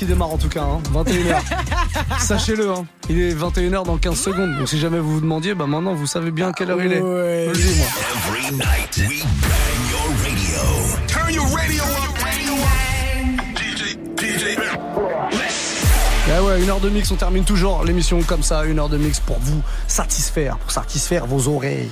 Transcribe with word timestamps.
qui 0.00 0.06
démarre 0.06 0.32
en 0.32 0.38
tout 0.38 0.48
cas, 0.48 0.62
hein, 0.62 0.80
21h. 0.94 2.20
Sachez-le, 2.20 2.70
hein, 2.70 2.86
il 3.10 3.20
est 3.20 3.34
21h 3.34 3.84
dans 3.84 3.98
15 3.98 4.18
secondes. 4.18 4.56
Donc 4.56 4.66
si 4.66 4.78
jamais 4.78 4.98
vous 4.98 5.12
vous 5.12 5.20
demandiez, 5.20 5.54
bah 5.54 5.66
maintenant 5.66 5.92
vous 5.92 6.06
savez 6.06 6.30
bien 6.30 6.52
quelle 6.52 6.70
heure 6.70 6.82
il 6.82 6.94
est. 6.94 7.00
Ouais. 7.02 7.50
Je 7.52 7.60
le 7.60 7.66
dis, 7.66 7.78
moi. 8.56 9.49
Ouais, 16.50 16.62
une 16.62 16.70
heure 16.70 16.80
de 16.80 16.88
mix, 16.88 17.10
on 17.10 17.16
termine 17.16 17.44
toujours 17.44 17.84
l'émission 17.84 18.22
comme 18.22 18.42
ça, 18.42 18.64
une 18.64 18.78
heure 18.78 18.88
de 18.88 18.96
mix 18.96 19.20
pour 19.20 19.38
vous 19.40 19.62
satisfaire, 19.86 20.58
pour 20.58 20.70
satisfaire 20.70 21.26
vos 21.26 21.48
oreilles. 21.48 21.88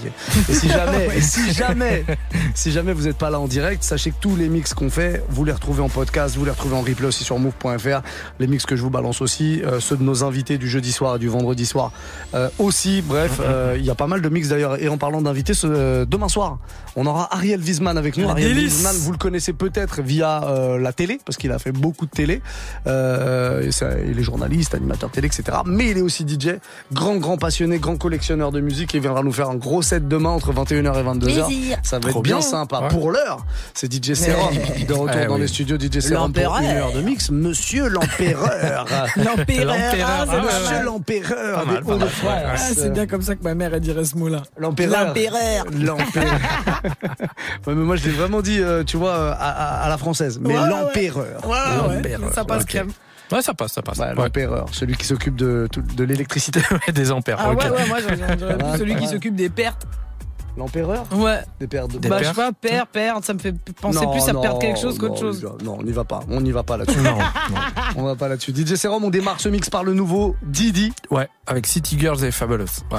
Et 0.49 0.55
si 0.55 0.69
jamais, 0.69 1.09
et 1.17 1.21
si 1.21 1.53
jamais, 1.53 2.05
si 2.55 2.73
jamais 2.73 2.93
vous 2.93 3.05
n'êtes 3.05 3.17
pas 3.17 3.31
là 3.31 3.41
en 3.41 3.47
direct, 3.47 3.83
sachez 3.83 4.11
que 4.11 4.17
tous 4.21 4.37
les 4.37 4.49
mix 4.49 4.75
qu'on 4.75 4.91
fait, 4.91 5.25
vous 5.29 5.45
les 5.45 5.53
retrouvez 5.53 5.83
en 5.83 5.89
podcast, 5.89 6.37
vous 6.37 6.45
les 6.45 6.51
retrouvez 6.51 6.77
en 6.77 6.83
replay 6.83 7.07
aussi 7.07 7.25
sur 7.25 7.39
move.fr. 7.39 8.03
Les 8.39 8.47
mix 8.47 8.67
que 8.67 8.77
je 8.77 8.83
vous 8.83 8.91
balance 8.91 9.21
aussi, 9.21 9.63
euh, 9.65 9.81
ceux 9.81 9.97
de 9.97 10.03
nos 10.03 10.25
invités 10.25 10.59
du 10.59 10.69
jeudi 10.69 10.93
soir 10.93 11.17
et 11.17 11.19
du 11.19 11.29
vendredi 11.29 11.67
soir 11.67 11.93
euh, 12.35 12.49
aussi. 12.59 13.03
Bref, 13.03 13.33
euh, 13.41 13.77
il 13.79 13.85
y 13.85 13.91
a 13.91 13.95
pas 13.95 14.07
mal 14.07 14.23
de 14.23 14.29
mix 14.29 14.49
d'ailleurs. 14.49 14.81
Et 14.83 14.89
en 14.89 14.99
parlant 14.99 15.23
d'invités, 15.23 15.53
demain 15.63 16.29
soir, 16.29 16.59
on 16.97 17.07
aura 17.07 17.33
Ariel 17.35 17.61
Wiesman 17.61 17.97
avec 17.97 18.17
nous. 18.17 18.29
Ariel. 18.29 18.57
Wiesman, 18.57 18.97
vous 18.97 19.13
le 19.13 19.19
connaissez 19.19 19.53
peut-être 19.53 20.03
via 20.03 20.77
la 20.81 20.93
télé, 20.93 21.21
parce 21.25 21.37
qu'il 21.37 21.53
a 21.53 21.59
fait 21.59 21.73
beaucoup 21.73 22.07
de 22.07 22.11
télé. 22.11 22.41
Et 22.87 23.73
ça- 23.73 23.99
il 24.07 24.19
est 24.19 24.23
journaliste, 24.23 24.48
animateur 24.75 25.11
télé, 25.11 25.27
etc. 25.27 25.59
Mais 25.67 25.91
il 25.91 25.99
est 25.99 26.03
aussi 26.03 26.27
DJ, 26.27 26.57
grand, 26.93 27.17
grand 27.17 27.37
passionné, 27.37 27.79
grand 27.79 27.97
collectionneur 27.97 28.51
de 28.53 28.61
musique. 28.61 28.95
Et 28.95 28.99
il 28.99 29.01
viendra 29.03 29.23
nous 29.23 29.33
faire 29.33 29.51
un 29.51 29.57
gros 29.57 29.83
set 29.83 30.09
demain 30.09 30.31
entre 30.31 30.53
21h 30.53 30.99
et 30.99 31.03
22h. 31.03 31.47
Plaisir. 31.47 31.79
Ça 31.83 31.97
va 31.99 32.09
Trop 32.09 32.19
être 32.21 32.23
bien, 32.23 32.39
bien. 32.39 32.41
sympa. 32.47 32.81
Ouais. 32.81 32.89
Pour 32.89 33.11
l'heure, 33.11 33.45
c'est 33.75 33.93
DJ 33.93 34.15
Serum 34.15 34.55
de 34.55 34.93
retour 34.93 35.11
Eh 35.23 35.27
dans 35.27 35.37
les 35.37 35.49
studios 35.49 35.77
DJ 35.79 36.01
Serum 36.01 36.33
pour 36.33 36.43
L'empereur. 36.43 36.61
une 36.63 36.67
heure 36.77 36.93
de 36.93 37.01
mix. 37.01 37.31
Monsieur 37.31 37.89
l'empereur. 37.89 38.85
L'empereur. 39.17 39.75
Ah, 40.05 40.25
Ah, 40.29 40.37
Monsieur 40.43 40.77
mal. 40.77 40.85
l'empereur 40.85 41.67
des. 41.67 41.91
Hauts-de-France. 41.91 42.33
Ah, 42.47 42.57
c'est 42.57 42.93
bien 42.93 43.07
comme 43.07 43.23
ça 43.23 43.35
que 43.37 43.43
ma 43.43 43.55
mère 43.55 43.73
elle 43.75 43.81
dirait 43.81 44.05
ce 44.05 44.17
mot-là. 44.17 44.43
L'empereur. 44.59 45.07
L'empereur. 45.07 45.65
L'empereur. 45.73 46.25
ouais, 47.67 47.75
mais 47.75 47.75
moi, 47.75 47.97
je 47.97 48.05
l'ai 48.05 48.11
vraiment 48.13 48.41
dit, 48.43 48.61
euh, 48.61 48.85
tu 48.85 48.97
vois, 48.97 49.11
euh, 49.15 49.33
à, 49.33 49.35
à- 49.81 49.85
à 49.85 49.89
la 49.89 49.99
française. 49.99 50.39
Mais 50.43 50.57
Ouais, 50.57 50.69
l'empereur. 50.69 51.41
Ouais, 51.47 52.17
ça 52.35 52.45
passe 52.45 52.65
crème. 52.65 52.89
Ouais, 53.33 53.43
ça 53.43 53.55
passe, 53.55 53.73
ça 53.73 53.83
passe. 53.83 53.99
Ouais, 53.99 54.07
Ouais. 54.09 54.15
l'empereur. 54.15 54.67
Celui 54.73 54.95
qui 54.97 55.05
s'occupe 55.07 55.37
de, 55.37 55.69
tout- 55.71 55.83
de 55.83 56.05
l'électricité. 56.05 56.61
Des 56.93 57.11
ampères. 57.13 57.39
Ah 57.41 57.51
ok. 57.53 57.59
ouais, 57.63 57.71
ouais, 57.71 57.87
moi 57.87 57.99
j'aurais 58.01 58.19
Ah, 58.31 58.55
plus 58.71 58.79
celui 58.79 58.95
qui 58.95 59.03
mal. 59.03 59.11
s'occupe 59.11 59.35
des 59.37 59.49
pertes. 59.49 59.87
L'empereur 60.57 61.05
Ouais. 61.15 61.39
Des 61.61 61.69
pères 61.69 61.87
de 61.87 61.99
bah, 61.99 62.19
je 62.19 62.25
pertes 62.25 62.25
sais 62.25 62.35
pas, 62.35 62.53
père, 62.53 62.87
perdre, 62.89 63.25
ça 63.25 63.33
me 63.33 63.39
fait 63.39 63.55
penser 63.81 64.05
Non, 64.05 64.11
plus 64.11 64.29
à 64.29 64.33
non, 64.33 64.41
perdre 64.41 64.59
quelque 64.59 64.79
chose 64.81 64.99
qu'autre 64.99 65.17
chose. 65.19 65.47
Non, 65.63 65.77
on 65.79 65.83
n'y 65.85 65.93
va 65.93 66.03
pas. 66.03 66.19
On 66.29 66.41
n'y 66.41 66.51
va 66.51 66.65
pas 66.65 66.77
là-dessus. 66.77 66.99
Non, 66.99 67.17
non. 67.17 67.25
on 67.97 68.03
va 68.03 68.17
pas 68.17 68.27
là-dessus. 68.27 68.53
DJ 68.53 68.75
Serum, 68.75 69.05
on 69.05 69.11
démarre 69.11 69.41
ce 69.41 69.49
mix 69.49 69.71
par 69.71 69.85
le 69.85 69.95
nouveau 69.95 70.35
Didi. 70.43 70.93
Ouais, 71.13 71.29
avec 71.47 71.67
City 71.69 71.97
Girls 71.97 72.25
et 72.25 72.33
Fabulous. 72.33 72.65
Ouais. 72.91 72.99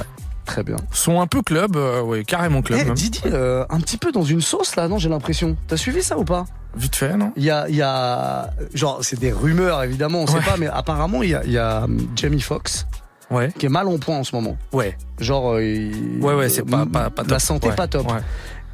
Très 0.50 0.64
bien. 0.64 0.76
Sont 0.90 1.20
un 1.20 1.28
peu 1.28 1.42
club, 1.42 1.76
euh, 1.76 2.02
ouais, 2.02 2.24
carrément 2.24 2.60
club. 2.60 2.80
Eh. 2.84 2.90
Didi, 2.92 3.20
euh, 3.26 3.64
un 3.70 3.78
petit 3.80 3.96
peu 3.96 4.10
dans 4.10 4.24
une 4.24 4.40
sauce 4.40 4.74
là, 4.74 4.88
non 4.88 4.98
J'ai 4.98 5.08
l'impression. 5.08 5.56
T'as 5.68 5.76
suivi 5.76 6.02
ça 6.02 6.18
ou 6.18 6.24
pas? 6.24 6.44
Vite 6.76 6.96
fait, 6.96 7.16
non? 7.16 7.32
Il 7.36 7.44
y 7.44 7.50
a, 7.50 7.68
il 7.68 7.76
y 7.76 7.82
a, 7.82 8.50
genre, 8.74 8.98
c'est 9.02 9.18
des 9.20 9.30
rumeurs 9.32 9.82
évidemment, 9.84 10.22
on 10.22 10.26
sait 10.26 10.34
Ouais. 10.38 10.44
pas, 10.44 10.56
mais 10.58 10.66
apparemment 10.66 11.22
il 11.22 11.30
y 11.30 11.34
a, 11.36 11.44
il 11.44 11.52
y 11.52 11.58
a 11.58 11.84
hum, 11.84 11.98
Jamie 12.16 12.40
Foxx 12.40 12.86
Ouais, 13.30 13.52
qui 13.56 13.66
est 13.66 13.68
mal 13.68 13.86
en 13.86 13.96
point 13.98 14.16
en 14.18 14.24
ce 14.24 14.34
moment. 14.34 14.56
ouais. 14.72 14.98
Genre, 15.20 15.52
euh, 15.54 15.62
il- 15.64 16.20
Ouais, 16.20 16.34
ouais, 16.34 16.48
c'est 16.48 16.64
pas, 16.68 16.80
euh, 16.80 16.86
pas, 16.86 17.10
pas 17.10 17.22
top. 17.22 17.30
La 17.30 17.38
santé 17.38 17.68
Ouais, 17.68 17.74
pas 17.76 17.86
top. 17.86 18.06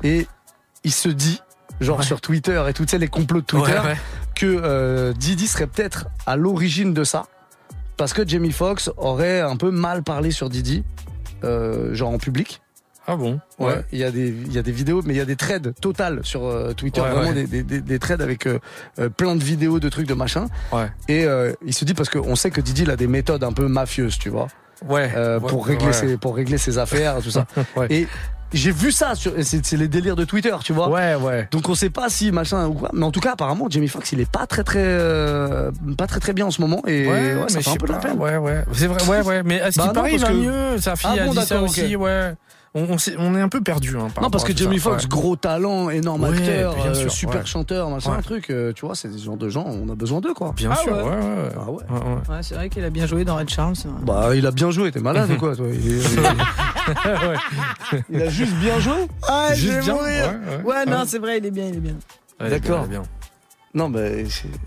Et 0.03 0.27
il 0.83 0.93
se 0.93 1.11
dit, 1.11 1.43
genre 1.83 2.03
sur 2.03 2.23
Twitter 2.23 2.63
et 2.67 2.73
toutes 2.73 2.89
ces 2.91 2.97
les 2.99 3.09
complots 3.09 3.41
de 3.43 3.47
Twitter, 3.47 3.81
que 4.35 4.47
euh, 4.47 5.13
Didi 5.13 5.47
serait 5.47 5.67
peut-être 5.67 6.07
à 6.27 6.37
l'origine 6.37 6.95
de 6.95 7.05
ça, 7.05 7.27
parce 7.99 8.13
que 8.15 8.27
Jamie 8.27 8.53
Foxx 8.53 8.91
aurait 8.97 9.41
un 9.43 9.57
peu 9.57 9.71
mal 9.71 10.03
parlé 10.03 10.31
sur 10.31 10.49
Didi, 10.49 10.85
euh, 11.45 11.95
genre 11.95 12.11
en 12.11 12.19
public. 12.19 12.61
Ah 13.09 13.15
bon? 13.15 13.39
Ouais. 13.61 13.85
Il 13.93 14.01
y 14.01 14.05
a 14.05 14.11
des 14.11 14.29
il 14.29 14.53
y 14.53 14.59
a 14.59 14.63
des 14.63 14.73
vidéos, 14.73 15.01
mais 15.05 15.15
il 15.15 15.17
y 15.17 15.21
a 15.21 15.25
des 15.25 15.37
threads 15.37 15.73
total 15.81 16.21
sur 16.25 16.45
euh, 16.45 16.73
Twitter, 16.73 17.01
Ouais, 17.01 17.11
vraiment 17.11 17.29
ouais. 17.29 17.35
Des, 17.35 17.47
des, 17.47 17.63
des, 17.63 17.81
des 17.81 17.99
threads 18.01 18.21
avec 18.21 18.47
euh, 18.49 18.59
euh, 18.99 19.09
plein 19.09 19.37
de 19.37 19.45
vidéos, 19.45 19.79
de 19.79 19.89
trucs, 19.89 20.09
de 20.09 20.15
machin. 20.15 20.47
Ouais. 20.73 20.91
Et 21.07 21.25
euh, 21.25 21.53
il 21.65 21.73
se 21.73 21.85
dit 21.85 21.95
parce 21.95 22.09
qu'on 22.11 22.35
sait 22.35 22.51
que 22.51 22.61
Didi 22.61 22.83
il 22.83 22.91
a 22.91 22.97
des 22.97 23.07
méthodes 23.07 23.45
un 23.45 23.53
peu 23.53 23.69
mafieuses, 23.69 24.19
tu 24.19 24.29
vois, 24.29 24.49
Ouais. 24.89 25.13
euh, 25.15 25.39
ouais, 25.39 25.49
pour 25.49 25.65
régler 25.67 25.87
ouais. 25.87 25.93
ses 25.93 26.17
pour 26.17 26.35
régler 26.35 26.59
ses 26.59 26.79
affaires, 26.79 27.19
tout 27.23 27.31
ça. 27.31 27.47
Ouais. 27.77 27.87
Et 27.91 28.09
j'ai 28.53 28.71
vu 28.71 28.93
ça 28.93 29.15
sur 29.15 29.33
c'est 29.43 29.73
les 29.73 29.89
délires 29.89 30.17
de 30.17 30.25
Twitter, 30.25 30.55
tu 30.63 30.73
vois. 30.73 30.89
Ouais, 30.89 31.15
ouais. 31.17 31.49
Donc 31.51 31.69
on 31.69 31.75
sait 31.75 31.91
pas 31.91 32.09
si 32.09 32.31
machin 32.33 32.67
ou 32.67 32.75
quoi, 32.75 32.91
mais 32.93 33.05
en 33.05 33.11
tout 33.11 33.21
cas 33.21 33.33
apparemment 33.33 33.67
Jamie 33.69 33.89
Foxx 33.89 34.13
il 34.13 34.21
est 34.21 34.31
pas 34.31 34.47
très 34.47 34.63
très 34.65 34.79
euh, 34.83 35.71
pas 35.99 36.07
très 36.07 36.21
très 36.21 36.33
bien 36.33 36.47
en 36.47 36.51
ce 36.51 36.61
moment 36.61 36.83
et 36.87 37.07
ouais, 37.07 37.35
ça 37.49 37.57
mais 37.59 37.63
fait 37.63 37.71
un 37.71 37.77
peu 37.77 37.87
de 37.89 37.93
la 37.93 37.99
peine. 37.99 38.19
Ouais, 38.19 38.37
ouais. 38.37 38.65
C'est 38.73 38.87
vrai, 38.87 39.03
ouais, 39.09 39.23
ouais. 39.23 39.43
Mais 39.45 39.61
à 39.61 39.71
ce 39.73 39.79
Bah 39.79 39.91
paraît, 39.95 40.13
il 40.15 40.21
parce 40.21 40.31
va 40.33 40.37
que- 40.39 40.43
mieux. 40.75 40.79
Sa 40.79 40.97
fille 40.97 41.11
Ah 41.19 41.23
a 41.23 41.27
bon, 41.27 41.33
dit 41.33 41.43
ça 41.47 41.61
aussi, 41.61 41.97
ouais. 41.97 42.35
On, 42.79 42.85
on, 42.91 42.99
s'est- 42.99 43.15
on 43.19 43.35
est 43.35 43.41
un 43.41 43.49
peu 43.49 43.63
perdu. 43.63 43.97
Hein, 43.97 44.09
par 44.15 44.25
Non 44.25 44.29
parce 44.31 44.45
que 44.45 44.55
Jamie. 44.55 44.79
Foxx 44.79 45.05
Ouais. 45.05 45.09
gros 45.09 45.35
talent, 45.35 45.89
énorme 45.89 46.25
Ouais, 46.25 46.37
acteur, 46.37 46.75
bien 46.75 46.85
euh, 46.89 46.95
sûr, 46.95 47.11
super 47.11 47.41
ouais. 47.41 47.47
chanteur, 47.47 47.89
machin 47.89 48.11
Ouais. 48.11 48.19
un 48.19 48.23
truc, 48.23 48.51
euh, 48.51 48.75
tu 48.75 48.85
vois, 48.85 48.95
c'est 48.95 49.09
des 49.09 49.17
genres 49.19 49.39
de 49.39 49.49
gens, 49.49 49.65
on 49.67 49.89
a 49.89 49.95
besoin 49.95 50.21
d'eux 50.21 50.35
quoi. 50.35 50.53
Bien 50.55 50.69
Ah 50.73 50.77
sûr, 50.77 50.93
ouais. 50.93 51.03
ouais, 51.03 51.09
ouais. 51.09 51.49
Ah 51.57 51.71
ouais. 51.71 51.77
Ouais, 51.89 51.99
ouais. 51.99 52.35
Ouais, 52.37 52.43
c'est 52.43 52.55
vrai 52.55 52.69
qu'il 52.69 52.85
a 52.85 52.91
bien 52.91 53.07
joué 53.07 53.25
dans 53.25 53.37
Red 53.37 53.49
vrai. 53.51 53.87
Bah 54.03 54.35
il 54.37 54.47
a 54.47 54.51
bien 54.51 54.71
joué, 54.71 54.93
t'es 54.93 55.01
malade 55.01 55.31
ou 55.31 55.37
quoi 55.39 55.57
toi? 55.57 55.67
Il, 55.73 55.87
il- 55.87 56.03
il 58.11 58.23
a 58.23 58.29
juste 58.29 58.55
bien 58.57 58.79
joué? 58.79 59.09
Ah, 59.27 59.55
Juste 59.55 59.69
je 59.69 59.73
vais 59.73 59.81
bien, 59.83 59.95
mourir. 59.95 60.07
ouais, 60.07 60.57
ouais. 60.57 60.63
Ouais, 60.75 60.85
non, 60.87 61.05
c'est 61.07 61.19
vrai, 61.19 61.39
il 61.39 61.47
est 61.47 61.51
bien, 61.51 61.67
il 61.69 61.77
est 61.77 61.81
bien. 61.81 61.95
Ouais, 62.41 62.51
D'accord. 62.51 62.87
Non 63.77 63.89
mais 63.91 64.25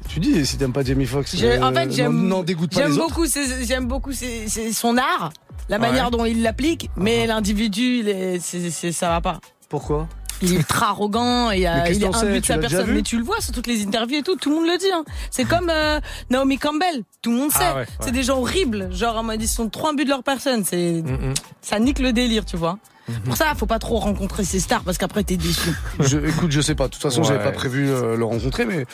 tu 0.08 0.20
dis 0.20 0.46
si 0.46 0.58
t'aimes 0.58 0.72
pas 0.72 0.84
Jamie 0.84 1.06
Foxx, 1.08 1.36
J'ai- 1.36 1.58
en 1.60 1.72
euh, 1.72 1.74
fait, 1.74 1.92
j'aime. 1.92 2.30
pas 2.30 2.44
J'aime 2.72 2.96
beaucoup, 2.96 3.26
j'aime 3.66 3.88
beaucoup 3.88 4.14
ses- 4.14 4.48
ses- 4.48 4.72
son 4.72 4.98
art, 4.98 5.34
la 5.68 5.78
Ouais. 5.78 5.82
manière 5.82 6.12
dont 6.12 6.26
il 6.26 6.44
l'applique, 6.44 6.92
mais 6.96 7.26
l'individu, 7.26 8.04
c'est- 8.40 8.70
c'est- 8.70 8.92
ça 8.92 9.10
va 9.10 9.20
pas. 9.20 9.40
Pourquoi 9.68 10.08
Il 10.44 10.54
est 10.54 10.58
ultra 10.58 10.90
arrogant, 10.90 11.48
a, 11.66 11.82
qu'est-ce 11.82 11.98
il 12.00 12.04
est 12.04 12.16
imbu 12.16 12.40
de 12.40 12.46
sa 12.46 12.58
personne. 12.60 12.92
Mais 12.94 13.02
tu 13.02 13.18
le 13.18 13.24
vois 13.24 13.42
sur 13.42 13.52
toutes 13.52 13.68
les 13.68 13.84
interviews 13.86 14.20
et 14.20 14.22
tout, 14.24 14.36
tout 14.38 14.50
le 14.52 14.56
monde 14.56 14.68
le 14.68 14.78
dit. 14.78 14.92
hein. 14.94 15.04
C'est 15.32 15.44
comme 15.44 15.70
euh, 15.70 16.00
Naomi 16.30 16.58
Campbell, 16.60 17.04
tout 17.24 17.32
le 17.32 17.38
monde 17.38 17.52
sait. 17.52 17.58
Ah 17.62 17.74
ouais, 17.74 17.80
ouais. 17.82 17.88
C'est 18.00 18.12
des 18.12 18.24
gens 18.24 18.38
horribles, 18.40 18.90
genre 18.94 19.22
ils 19.38 19.48
sont 19.50 19.68
trop 19.70 19.88
imbus 19.88 20.06
de 20.06 20.10
leur 20.10 20.24
personne. 20.24 20.64
C'est 20.64 21.02
Mm, 21.02 21.30
mm. 21.32 21.34
ça 21.62 21.80
nique 21.80 22.00
le 22.00 22.14
délire, 22.14 22.46
tu 22.46 22.56
vois. 22.58 22.78
Mhm. 23.10 23.20
Pour 23.26 23.38
ça, 23.38 23.54
faut 23.56 23.66
pas 23.66 23.80
trop 23.80 23.98
rencontrer 23.98 24.44
ces 24.44 24.60
stars 24.60 24.84
parce 24.84 24.98
qu'après 24.98 25.24
t'es 25.24 25.38
déçu. 25.38 25.72
je, 26.00 26.18
Écoute, 26.20 26.52
je 26.52 26.62
sais 26.62 26.76
pas. 26.76 26.86
De 26.86 26.92
toute 26.94 27.02
façon, 27.02 27.22
Ouais. 27.22 27.28
j'avais 27.28 27.44
pas 27.44 27.52
prévu 27.52 27.90
euh, 27.90 28.16
le 28.16 28.24
rencontrer, 28.26 28.66
mais 28.66 28.86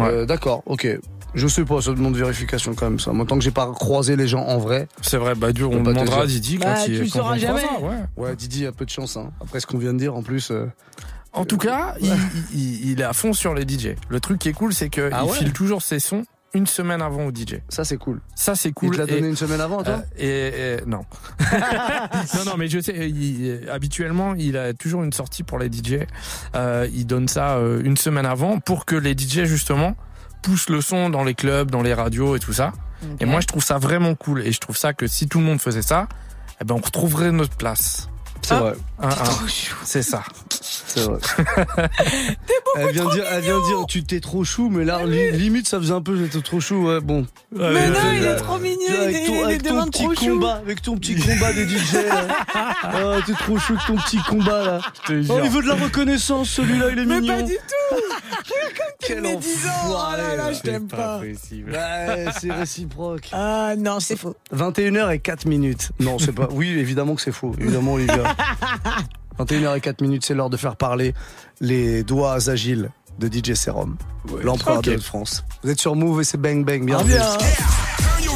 euh, 0.00 0.26
d'accord, 0.26 0.62
ok. 0.66 0.86
Je 1.34 1.48
sais 1.48 1.64
pas, 1.64 1.80
ça 1.80 1.92
demande 1.92 2.14
vérification 2.14 2.74
quand 2.74 2.90
même 2.90 3.00
ça. 3.00 3.10
Moi, 3.12 3.24
tant 3.24 3.38
que 3.38 3.42
j'ai 3.44 3.50
pas 3.50 3.72
croisé 3.72 4.16
les 4.16 4.28
gens 4.28 4.42
en 4.44 4.58
vrai, 4.58 4.86
C'est 5.00 5.16
vrai, 5.16 5.34
bah, 5.34 5.52
Dieu, 5.52 5.64
on 5.66 5.82
demandera 5.82 6.22
à. 6.22 6.26
Didi 6.26 6.58
quand 6.58 6.66
Bah, 6.66 6.74
il 6.86 6.94
tu 6.96 7.02
le 7.04 7.08
sauras 7.08 7.38
jamais. 7.38 7.62
ouais. 7.80 7.96
ouais, 8.18 8.36
Didi 8.36 8.66
a 8.66 8.72
peu 8.72 8.84
de 8.84 8.90
chance. 8.90 9.16
Hein. 9.16 9.30
Après 9.40 9.58
ce 9.60 9.66
qu'on 9.66 9.78
vient 9.78 9.94
de 9.94 9.98
dire, 9.98 10.14
en 10.14 10.22
plus. 10.22 10.50
euh, 10.50 10.66
En 11.32 11.46
tout 11.46 11.56
cas, 11.56 11.94
il, 12.02 12.12
il- 12.54 12.90
il 12.90 13.00
est 13.00 13.04
à 13.04 13.14
fond 13.14 13.32
sur 13.32 13.54
les 13.54 13.62
DJ. 13.66 13.96
Le 14.10 14.20
truc 14.20 14.38
qui 14.38 14.50
est 14.50 14.52
cool, 14.52 14.74
c'est 14.74 14.90
qu'il 14.90 15.08
Ah 15.10 15.24
ouais 15.24 15.32
file 15.32 15.52
toujours 15.54 15.80
ses 15.80 15.98
sons 16.00 16.24
une 16.54 16.66
semaine 16.66 17.00
avant 17.02 17.24
au 17.26 17.30
DJ. 17.30 17.60
Ça, 17.68 17.84
c'est 17.84 17.96
cool. 17.96 18.20
Ça, 18.34 18.54
c'est 18.54 18.68
Il 18.70 18.74
cool. 18.74 18.92
te 18.94 18.98
l'a 18.98 19.04
Et- 19.04 19.14
donné 19.14 19.28
une 19.28 19.36
semaine 19.36 19.60
avant, 19.60 19.82
toi 19.82 20.02
Euh, 20.20 20.78
et, 20.78 20.82
et- 20.82 20.86
non. 20.86 21.04
non, 22.34 22.44
non, 22.46 22.56
mais 22.58 22.68
je 22.68 22.80
sais, 22.80 23.08
il- 23.10 23.68
habituellement, 23.70 24.34
il 24.34 24.56
a 24.56 24.72
toujours 24.74 25.02
une 25.02 25.12
sortie 25.12 25.42
pour 25.42 25.58
les 25.58 25.68
DJ. 25.70 26.06
Euh, 26.54 26.88
il 26.92 27.06
donne 27.06 27.28
ça 27.28 27.56
euh, 27.56 27.80
une 27.84 27.96
semaine 27.96 28.26
avant 28.26 28.58
pour 28.58 28.84
que 28.84 28.96
les 28.96 29.12
DJ, 29.16 29.44
justement, 29.44 29.96
poussent 30.42 30.68
le 30.68 30.80
son 30.80 31.08
dans 31.10 31.24
les 31.24 31.34
clubs, 31.34 31.70
dans 31.70 31.82
les 31.82 31.94
radios 31.94 32.36
et 32.36 32.40
tout 32.40 32.52
ça. 32.52 32.72
Et 33.18 33.24
moi, 33.24 33.40
je 33.40 33.46
trouve 33.48 33.64
ça 33.64 33.78
vraiment 33.78 34.14
cool. 34.14 34.42
Et 34.46 34.52
je 34.52 34.60
trouve 34.60 34.76
ça 34.76 34.92
que 34.92 35.06
si 35.08 35.26
tout 35.28 35.38
le 35.40 35.44
monde 35.44 35.60
faisait 35.60 35.82
ça, 35.82 36.06
eh 36.60 36.64
ben, 36.64 36.74
on 36.76 36.80
retrouverait 36.84 37.32
notre 37.32 37.56
place. 37.56 38.08
C'est 38.42 38.54
Ah. 38.54 38.60
vrai. 38.60 38.72
Hein, 39.00 39.08
hein. 39.10 39.46
C'est 39.84 40.02
ça. 40.02 40.22
C'est 40.60 41.00
vrai. 41.00 41.18
elle 42.76 42.92
vient 42.92 43.08
dire, 43.10 43.24
elle 43.30 43.42
vient 43.42 43.60
dire, 43.66 43.84
tu 43.88 44.04
t'es 44.04 44.20
trop 44.20 44.44
chou, 44.44 44.68
mais 44.70 44.84
là, 44.84 45.04
li- 45.06 45.32
limite, 45.32 45.66
ça 45.68 45.78
faisait 45.78 45.92
un 45.94 46.02
peu, 46.02 46.16
j'étais 46.16 46.40
trop 46.42 46.60
chou, 46.60 46.86
ouais, 46.88 47.00
bon. 47.00 47.26
Mais 47.52 47.88
non, 47.88 47.94
il 48.14 48.24
est 48.24 48.36
trop 48.36 48.58
mignon, 48.58 48.76
Tu 48.86 48.92
il 48.92 48.96
avec 48.96 49.16
est, 49.16 49.26
ton, 49.26 49.32
il 49.34 49.38
est 49.38 49.44
avec 49.44 49.62
ton 49.62 49.70
devant 49.74 49.86
petit 49.86 50.02
trop 50.04 50.14
chou. 50.14 50.26
combat, 50.34 50.52
avec 50.54 50.82
ton 50.82 50.96
petit 50.96 51.14
combat 51.16 51.52
des 51.52 51.68
DJ. 51.68 51.96
Ah, 52.54 53.16
t'es 53.26 53.32
trop 53.32 53.58
chou 53.58 53.72
avec 53.74 53.86
ton 53.86 53.96
petit 53.96 54.18
combat 54.28 54.64
là. 54.64 54.78
Oh, 55.08 55.12
il 55.44 55.50
veut 55.50 55.62
de 55.62 55.68
la 55.68 55.74
reconnaissance, 55.74 56.48
celui-là, 56.50 56.86
il 56.92 56.98
est 56.98 57.04
Mais 57.06 57.20
mignon. 57.20 57.36
pas 57.36 57.42
du 57.42 57.54
tout 57.54 57.96
Quel 59.00 59.20
Mais 59.22 59.36
10 59.36 59.66
ans, 59.66 59.70
oh 59.88 59.92
là 60.16 60.16
là, 60.16 60.36
là. 60.36 60.52
je 60.52 60.60
t'aime 60.60 60.86
pas. 60.88 61.18
possible. 61.20 61.72
Ouais, 61.72 62.26
c'est 62.40 62.52
réciproque. 62.52 63.28
Ah 63.32 63.74
non, 63.76 64.00
c'est 64.00 64.16
faux. 64.16 64.34
21h 64.54 65.12
et 65.14 65.18
4 65.18 65.46
minutes. 65.46 65.90
Non, 66.00 66.18
c'est 66.18 66.32
pas. 66.32 66.48
Oui, 66.50 66.68
évidemment 66.68 67.14
que 67.14 67.20
c'est 67.22 67.32
faux. 67.32 67.54
Évidemment, 67.58 67.94
Olivia. 67.94 68.22
21h 69.44 69.76
et 69.76 69.80
4 69.80 70.00
minutes, 70.00 70.24
c'est 70.24 70.34
l'heure 70.34 70.50
de 70.50 70.56
faire 70.56 70.76
parler 70.76 71.14
les 71.60 72.02
doigts 72.02 72.48
agiles 72.48 72.90
de 73.18 73.28
DJ 73.28 73.54
Serum, 73.54 73.96
l'empereur 74.42 74.82
de 74.82 74.96
France. 74.98 75.44
Vous 75.62 75.70
êtes 75.70 75.80
sur 75.80 75.94
Move 75.96 76.20
et 76.20 76.24
c'est 76.24 76.38
Bang 76.38 76.64
Bang, 76.64 76.82
Ah, 76.82 77.02
bienvenue. 77.02 77.14
bien. 77.14 77.38
Turn 77.38 78.24
your 78.24 78.34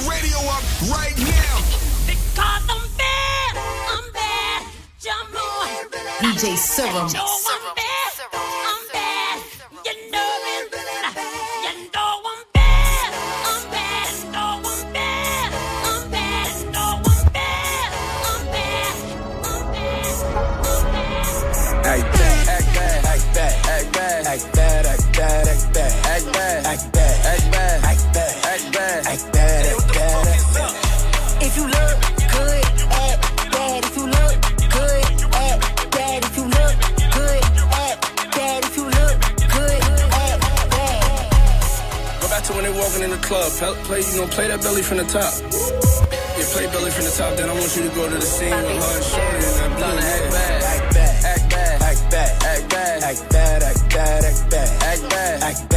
club. 43.27 43.51
Play, 43.85 44.01
you 44.01 44.21
know, 44.21 44.27
play 44.29 44.47
that 44.49 44.63
belly 44.63 44.83
from 44.83 44.99
the 44.99 45.05
top. 45.05 45.35
Yeah, 46.39 46.47
play 46.55 46.67
belly 46.67 46.91
from 46.91 47.05
the 47.05 47.15
top, 47.17 47.37
then 47.37 47.51
I 47.51 47.55
want 47.55 47.77
you 47.77 47.83
to 47.83 47.95
go 47.95 48.09
to 48.09 48.15
the 48.15 48.21
scene 48.23 48.51
with 48.51 48.79
her 48.79 48.97
and 48.97 49.05
shorty 49.05 49.37
and 49.47 49.57
that 49.59 49.71
blonde 49.77 50.01
act. 50.01 50.35
Act 50.65 50.95
bad, 50.95 51.25
act 51.25 51.51
bad, 51.51 51.83
act 51.83 52.11
bad, 52.11 53.03
act 53.03 53.31
bad, 53.31 53.63
act 53.63 53.91
bad, 53.91 54.25
act 54.25 54.51
bad, 54.51 54.83
act 54.83 55.11
bad, 55.11 55.43
act 55.43 55.69
bad. 55.71 55.76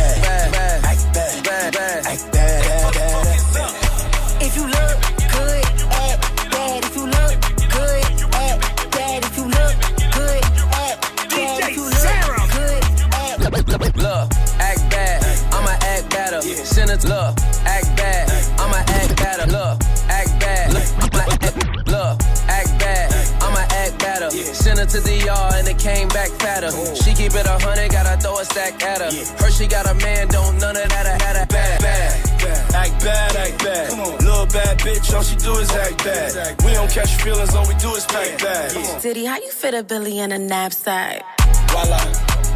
To 24.99 25.09
the 25.09 25.25
yard 25.25 25.53
and 25.55 25.67
it 25.67 25.77
came 25.77 26.07
back 26.09 26.29
fatter. 26.39 26.71
She 26.95 27.13
keep 27.13 27.33
it 27.33 27.45
a 27.45 27.57
hundred, 27.63 27.91
gotta 27.91 28.19
throw 28.21 28.39
a 28.39 28.45
stack 28.45 28.81
at 28.83 28.99
her. 29.01 29.11
Her 29.37 29.51
she 29.51 29.67
got 29.67 29.85
a 29.87 29.93
man, 29.95 30.27
don't 30.27 30.57
none 30.59 30.75
of 30.75 30.89
that, 30.89 31.05
I 31.05 31.23
had 31.23 31.35
a 31.43 31.45
bad, 31.47 31.81
bad. 31.81 32.75
Act 32.75 33.03
bad, 33.03 33.35
act 33.35 33.63
bad. 33.63 33.91
Little 34.23 34.45
bad 34.47 34.79
bitch, 34.79 35.13
all 35.13 35.23
she 35.23 35.35
do 35.35 35.53
is 35.57 35.71
act 35.71 36.03
bad. 36.03 36.63
We 36.63 36.73
don't 36.73 36.91
catch 36.91 37.21
feelings, 37.21 37.55
all 37.55 37.67
we 37.67 37.75
do 37.75 37.93
is 37.95 38.05
pack 38.05 38.39
bags. 38.39 39.03
Diddy, 39.03 39.25
how 39.25 39.37
you 39.37 39.51
fit 39.51 39.73
a 39.73 39.83
Billy 39.83 40.19
in 40.19 40.31
a 40.31 40.39
knapsack? 40.39 41.23
Voila. 41.69 41.99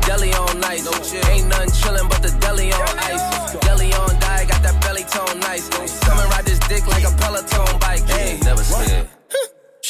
Deli 0.01 0.33
on 0.33 0.59
nice, 0.59 0.85
ain't 1.29 1.47
nothing 1.47 1.69
chillin' 1.69 2.09
but 2.09 2.21
the 2.21 2.35
deli 2.41 2.73
on 2.73 2.99
ice. 2.99 3.55
Deli 3.61 3.93
on 3.93 4.19
die, 4.19 4.45
got 4.45 4.61
that 4.63 4.81
belly 4.81 5.03
tone 5.03 5.39
nice. 5.39 5.69
Come 6.03 6.19
and 6.19 6.29
ride 6.29 6.45
this 6.45 6.59
dick 6.67 6.85
like 6.87 7.05
a 7.05 7.15
Peloton 7.15 7.79
bike. 7.79 8.03
Hey, 8.03 8.37
never 8.43 8.63
scared. 8.63 9.07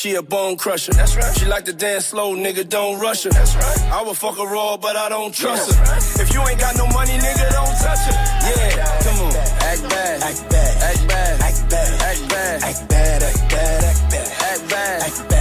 She 0.04 0.16
a 0.16 0.22
bone 0.22 0.58
crusher. 0.58 0.92
That's 0.92 1.16
right. 1.16 1.34
She 1.38 1.46
like 1.46 1.64
to 1.64 1.72
dance 1.72 2.08
slow, 2.08 2.36
nigga, 2.36 2.68
don't 2.68 3.00
rush 3.00 3.24
her. 3.24 3.30
That's 3.30 3.56
right. 3.56 3.82
I 3.90 4.04
would 4.04 4.18
fuck 4.18 4.36
her 4.36 4.46
raw, 4.46 4.76
but 4.76 4.98
I 4.98 5.08
don't 5.08 5.34
trust 5.34 5.74
her. 5.74 6.22
If 6.22 6.34
you 6.34 6.42
ain't 6.42 6.60
got 6.60 6.76
no 6.76 6.88
money, 6.88 7.14
nigga, 7.14 7.50
don't 7.52 7.78
touch 7.80 8.04
her. 8.08 8.12
Yeah, 8.12 9.00
come 9.00 9.20
on. 9.24 9.34
Act 9.64 9.82
bad, 9.90 10.24
Act 10.24 10.50
bad, 10.50 10.84
act 10.84 11.08
bad, 11.08 11.42
act 11.42 11.70
bad, 11.70 12.02
act 12.02 12.30
bad, 12.30 12.64
act 12.64 12.90
bad, 12.90 13.24
act 13.24 13.50
bad, 13.50 13.84
act 13.84 14.12
bad, 14.12 14.34
act 14.44 14.70
bad, 14.70 15.02
act 15.04 15.30
bad, 15.30 15.33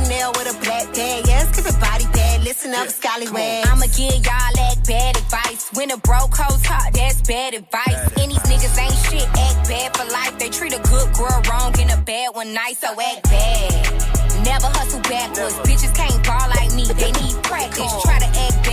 Chanel 0.00 0.32
with 0.32 0.48
a 0.48 0.56
black 0.64 0.86
bag, 0.94 1.26
yeah, 1.26 1.44
skip 1.52 1.66
it 1.66 1.80
body 1.80 2.06
bag, 2.12 2.42
listen 2.42 2.72
up, 2.74 2.88
scallywag. 2.88 3.66
I'ma 3.66 3.86
give 3.96 4.14
y'all 4.24 4.52
that 4.56 4.76
bad 4.86 5.16
advice. 5.16 5.70
When 5.74 5.90
a 5.90 5.96
broke 5.98 6.34
hoes 6.34 6.64
hot, 6.64 6.92
that's 6.94 7.20
bad 7.22 7.54
advice. 7.54 8.00
And 8.16 8.30
these 8.30 8.44
niggas 8.48 8.76
ain't 8.80 8.98
shit, 9.08 9.28
act 9.28 9.68
bad 9.68 9.96
for 9.96 10.10
life. 10.10 10.38
They 10.38 10.48
treat 10.48 10.72
a 10.72 10.80
good 10.80 11.12
girl 11.14 11.42
wrong 11.50 11.74
and 11.78 11.90
a 11.90 11.98
bad 11.98 12.34
one 12.34 12.54
nice, 12.54 12.78
so 12.78 12.88
act 12.88 13.24
bad. 13.24 14.44
Never 14.44 14.68
hustle 14.72 15.00
backwards, 15.02 15.54
bitches 15.68 15.94
can't 15.94 16.24
ball 16.24 16.48
like 16.56 16.72
me, 16.74 16.84
they 16.96 17.12
need 17.20 17.36
practice. 17.42 17.92
Try 18.02 18.18
to 18.20 18.26
act 18.26 18.56
bad 18.64 18.69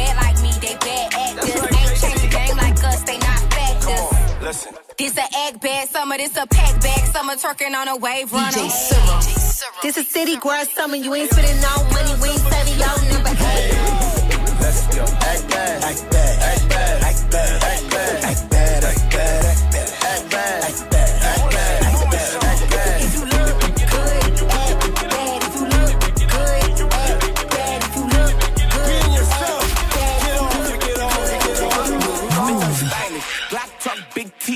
Listen. 4.48 4.74
This 4.98 5.18
a 5.18 5.26
egg 5.40 5.60
bag 5.60 5.90
summer, 5.90 6.16
this 6.16 6.38
a 6.38 6.48
pack 6.48 6.82
bag. 6.82 7.06
Summer, 7.12 7.34
twerking 7.34 7.76
on 7.76 7.90
a 7.90 7.98
wave 7.98 8.32
runner. 8.32 8.50
This 9.84 9.98
a 9.98 10.04
city 10.06 10.38
girl 10.38 10.64
summer, 10.74 10.96
you 10.96 11.14
ain't 11.16 11.30
spending 11.30 11.60
no 11.60 11.84
money, 11.92 12.14
we 12.22 12.30
ain't 12.30 12.40
saving 12.40 12.80
your 12.80 12.98
number. 13.12 13.30
Eight. 13.30 13.74
Let's 14.62 14.88
go. 14.96 15.04
Act 15.04 15.50
bad, 15.50 15.84
Act 15.84 16.12
bad, 16.12 16.40
act 16.44 16.70
bad, 16.70 17.04
act 17.04 17.30
bad, 17.30 17.64
act 17.64 17.92
bad, 17.92 18.24
act 18.24 18.50
bad, 18.50 18.84
act 18.86 19.12
bad, 19.12 19.46
act 19.46 20.32
bad, 20.32 20.64
act 20.64 20.92
bad, 20.92 20.97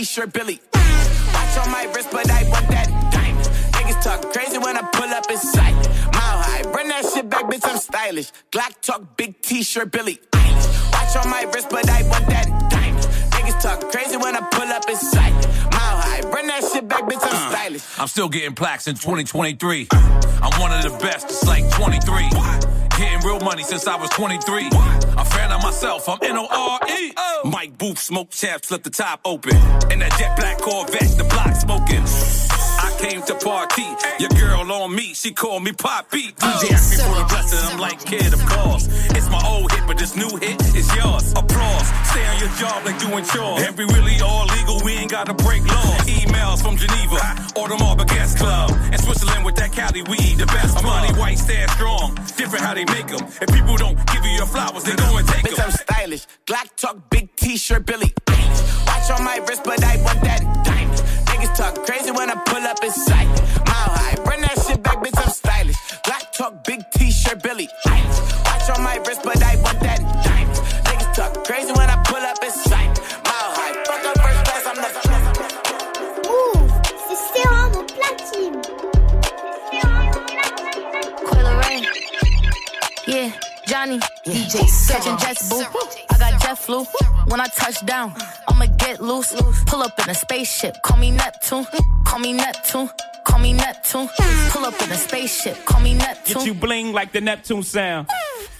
t-shirt, 0.01 0.33
Billy. 0.33 0.59
Watch 0.73 1.57
on 1.59 1.71
my 1.71 1.83
wrist, 1.93 2.09
but 2.11 2.27
I 2.31 2.41
want 2.49 2.67
that 2.69 2.87
diamond. 3.13 3.45
Niggas 3.75 4.01
talk 4.01 4.33
crazy 4.33 4.57
when 4.57 4.75
I 4.75 4.81
pull 4.81 5.09
up 5.09 5.29
in 5.29 5.37
sight. 5.37 5.75
Mile 6.11 6.41
high, 6.41 6.63
run 6.73 6.87
that 6.87 7.05
shit 7.05 7.29
back, 7.29 7.43
bitch, 7.43 7.61
I'm 7.63 7.77
stylish. 7.77 8.31
Glock 8.51 8.81
talk, 8.81 9.15
big 9.15 9.39
t-shirt, 9.43 9.91
Billy. 9.91 10.19
Watch 10.91 11.15
on 11.17 11.29
my 11.29 11.43
wrist, 11.53 11.69
but 11.69 11.87
I 11.87 12.01
want 12.09 12.25
that 12.29 12.47
diamond. 12.71 13.05
Niggas 13.33 13.61
talk 13.61 13.91
crazy 13.91 14.17
when 14.17 14.35
I 14.35 14.41
pull 14.49 14.69
up 14.69 14.89
in 14.89 14.95
sight. 14.95 15.33
Mile 15.69 15.97
high, 16.01 16.21
run 16.21 16.47
that 16.47 16.63
shit 16.63 16.87
back, 16.87 17.03
bitch, 17.03 17.21
I'm 17.21 17.35
uh, 17.35 17.51
stylish. 17.51 17.99
I'm 17.99 18.07
still 18.07 18.29
getting 18.29 18.55
plaques 18.55 18.87
in 18.87 18.95
2023. 18.95 19.87
I'm 19.91 20.59
one 20.59 20.71
of 20.73 20.81
the 20.81 20.97
best, 20.97 21.25
it's 21.25 21.45
like 21.45 21.69
23. 21.69 22.80
Real 23.23 23.39
money 23.39 23.61
since 23.61 23.87
I 23.87 23.95
was 23.95 24.09
23. 24.11 24.69
I'm 24.71 25.25
fan 25.25 25.51
of 25.51 25.61
myself, 25.61 26.09
I'm 26.09 26.17
N-O-R-E. 26.23 27.13
Mike 27.45 27.77
Booth, 27.77 27.99
smoke 27.99 28.31
chaps, 28.31 28.69
flip 28.69 28.81
the 28.81 28.89
top 28.89 29.21
open. 29.25 29.55
In 29.91 29.99
that 29.99 30.15
jet 30.17 30.35
black 30.37 30.57
Corvette, 30.57 31.17
the 31.17 31.25
block 31.29 31.53
smoking. 31.55 32.01
I 32.81 32.89
came 32.97 33.21
to 33.21 33.35
party, 33.35 33.85
your 34.19 34.29
girl 34.29 34.71
on 34.71 34.95
me, 34.95 35.13
she 35.13 35.31
called 35.31 35.63
me 35.63 35.71
Poppy. 35.71 36.31
DJ 36.33 36.71
asked 36.71 36.91
me 36.91 36.97
for 36.97 37.13
the 37.13 37.25
and 37.53 37.73
I'm 37.73 37.79
like, 37.79 38.03
kid, 38.03 38.33
of 38.33 38.43
course. 38.45 38.87
It's 39.11 39.29
my 39.29 39.41
old 39.45 39.71
hit, 39.71 39.83
but 39.85 39.97
this 39.99 40.15
new 40.15 40.29
hit 40.37 40.59
is 40.75 40.89
yours. 40.95 41.31
Applause, 41.35 41.87
stay 42.09 42.25
on 42.25 42.39
your 42.39 42.49
job 42.57 42.85
like 42.85 42.97
doing 42.97 43.25
chores. 43.25 43.61
We 43.77 43.85
really 43.85 44.19
all 44.21 44.45
legal, 44.45 44.81
we 44.83 44.93
ain't 44.93 45.11
gotta 45.11 45.33
break 45.33 45.61
laws. 45.67 46.01
Emails 46.09 46.61
from 46.63 46.77
Geneva, 46.77 47.21
or 47.55 47.69
the 47.69 47.77
Marble 47.77 48.05
Gas 48.05 48.35
Club. 48.35 48.71
In 48.91 48.97
Switzerland 48.97 49.45
with 49.45 49.55
that 49.55 49.71
Cali 49.73 50.01
weed, 50.03 50.37
the 50.37 50.47
best 50.47 50.81
money, 50.83 51.13
white 51.19 51.37
stand 51.37 51.69
strong. 51.71 52.15
Different 52.37 52.65
how 52.65 52.73
they 52.73 52.85
make 52.85 53.10
them. 53.11 53.27
If 53.41 53.53
people 53.53 53.77
don't 53.77 53.97
give 54.07 54.25
you 54.25 54.31
your 54.31 54.45
flowers, 54.45 54.83
they 54.83 54.95
go 54.95 55.17
and 55.17 55.27
take 55.27 55.45
Bitch, 55.45 55.55
them. 55.55 55.65
I'm 55.65 55.71
stylish. 55.71 56.27
Glock 56.45 56.75
talk, 56.77 57.09
big 57.09 57.35
t-shirt, 57.35 57.85
Billy. 57.85 58.13
Watch 58.87 59.11
on 59.11 59.23
my 59.23 59.37
wrist, 59.47 59.63
but 59.63 59.83
I 59.83 59.97
want 60.03 60.21
that 60.21 60.41
diamond. 60.65 60.99
Niggas 61.27 61.55
talk 61.55 61.85
crazy 61.85 62.11
when 62.11 62.29
I 62.29 62.35
pull 62.35 62.63
up 62.63 62.83
in 62.83 62.91
sight. 62.91 63.27
Mile 63.65 63.91
high, 63.99 64.15
run 64.23 64.41
that 64.41 64.57
shit 64.65 64.81
back, 64.83 64.97
bitch, 65.03 65.17
I'm 65.21 65.31
stylish. 65.31 65.77
Glock 66.05 66.31
talk, 66.31 66.63
big 66.63 66.81
t-shirt, 66.95 67.43
Billy. 67.43 67.67
Watch 67.85 68.69
on 68.77 68.83
my 68.83 68.97
wrist, 69.05 69.21
but 69.23 69.41
I 69.43 69.55
want 69.61 69.79
that 69.81 69.90
Catching 84.91 85.17
jets, 85.17 85.49
boo. 85.49 85.63
I 86.09 86.17
got 86.19 86.41
jet 86.41 86.57
flu. 86.57 86.83
When 87.27 87.39
I 87.39 87.47
touch 87.47 87.85
down, 87.85 88.13
I'ma 88.47 88.65
get 88.77 89.01
loose. 89.01 89.33
Pull 89.65 89.81
up 89.81 89.97
in 89.99 90.09
a 90.09 90.13
spaceship. 90.13 90.75
Call 90.83 90.97
me 90.97 91.11
Neptune. 91.11 91.65
Call 92.05 92.19
me 92.19 92.33
Neptune. 92.33 92.89
Call 93.23 93.39
me 93.39 93.53
Neptune. 93.53 94.09
Pull 94.49 94.65
up 94.65 94.81
in 94.81 94.91
a 94.91 94.95
spaceship. 94.95 95.63
Call 95.65 95.79
me 95.79 95.93
Neptune. 95.93 96.39
Get 96.39 96.45
you 96.45 96.53
bling 96.53 96.91
like 96.91 97.13
the 97.13 97.21
Neptune 97.21 97.63
sound. 97.63 98.09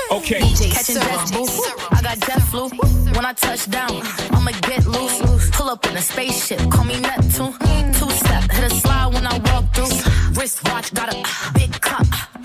Okay. 0.10 0.40
Catching 0.40 0.96
jets, 0.96 1.32
boo. 1.32 1.46
I 1.92 2.02
got 2.02 2.20
jet 2.20 2.42
flu. 2.44 2.70
When 3.16 3.26
I 3.26 3.34
touch 3.34 3.70
down, 3.70 3.92
I'ma 4.32 4.52
get 4.62 4.86
loose. 4.88 5.50
Pull 5.52 5.70
up 5.70 5.86
in 5.86 5.98
a 5.98 6.02
spaceship. 6.02 6.60
Call 6.72 6.86
me 6.86 7.00
Neptune. 7.00 7.54
Two 7.94 8.10
step, 8.10 8.50
hit 8.52 8.72
a 8.72 8.76
slide 8.76 9.14
when 9.14 9.28
I 9.28 9.38
walk 9.52 9.74
through. 9.74 10.40
Wristwatch, 10.40 10.94
got 10.94 11.14
a 11.14 11.24
big 11.54 11.72
cup. 11.82 12.08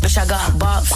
Bitch, 0.00 0.18
I 0.18 0.26
got 0.26 0.40
bops. 0.58 0.90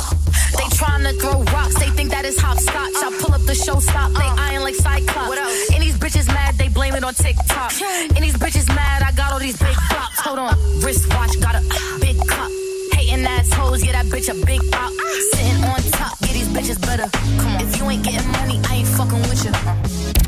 They 0.56 0.68
tryna 0.76 1.18
throw 1.20 1.42
rocks, 1.52 1.74
they 1.78 1.90
think 1.90 2.10
that 2.10 2.24
is 2.24 2.38
hopscotch. 2.38 2.94
I 2.96 3.18
pull 3.20 3.34
up 3.34 3.42
the 3.42 3.54
show 3.54 3.78
stop, 3.80 4.12
they 4.12 4.24
uh. 4.24 4.36
eyeing 4.38 4.62
like 4.62 4.74
Cyclops. 4.74 5.70
And 5.72 5.82
these 5.82 5.96
bitches 5.98 6.26
mad, 6.28 6.56
they 6.56 6.68
blame 6.68 6.94
it 6.94 7.04
on 7.04 7.14
TikTok. 7.14 7.72
And 8.14 8.22
these 8.22 8.36
bitches 8.36 8.68
mad, 8.68 9.02
I 9.02 9.12
got 9.12 9.32
all 9.32 9.40
these 9.40 9.58
big 9.58 9.74
flops. 9.74 10.20
Hold 10.20 10.38
on, 10.38 10.54
wristwatch, 10.80 11.40
got 11.40 11.56
a 11.56 11.62
big 12.00 12.16
cup. 12.28 12.50
Hating 12.92 13.24
assholes, 13.24 13.84
yeah, 13.84 13.92
that 13.92 14.06
bitch 14.06 14.28
a 14.28 14.46
big 14.46 14.60
op. 14.74 14.92
Sitting 15.32 15.64
on 15.64 15.80
top, 15.92 16.16
yeah, 16.20 16.32
these 16.32 16.48
bitches 16.48 16.80
better. 16.80 17.08
Come 17.40 17.56
on, 17.56 17.60
if 17.60 17.76
you 17.78 17.90
ain't 17.90 18.04
getting 18.04 18.30
money, 18.32 18.60
I 18.68 18.76
ain't 18.76 18.88
fucking 18.88 19.20
with 19.28 19.44
you. 19.44 20.21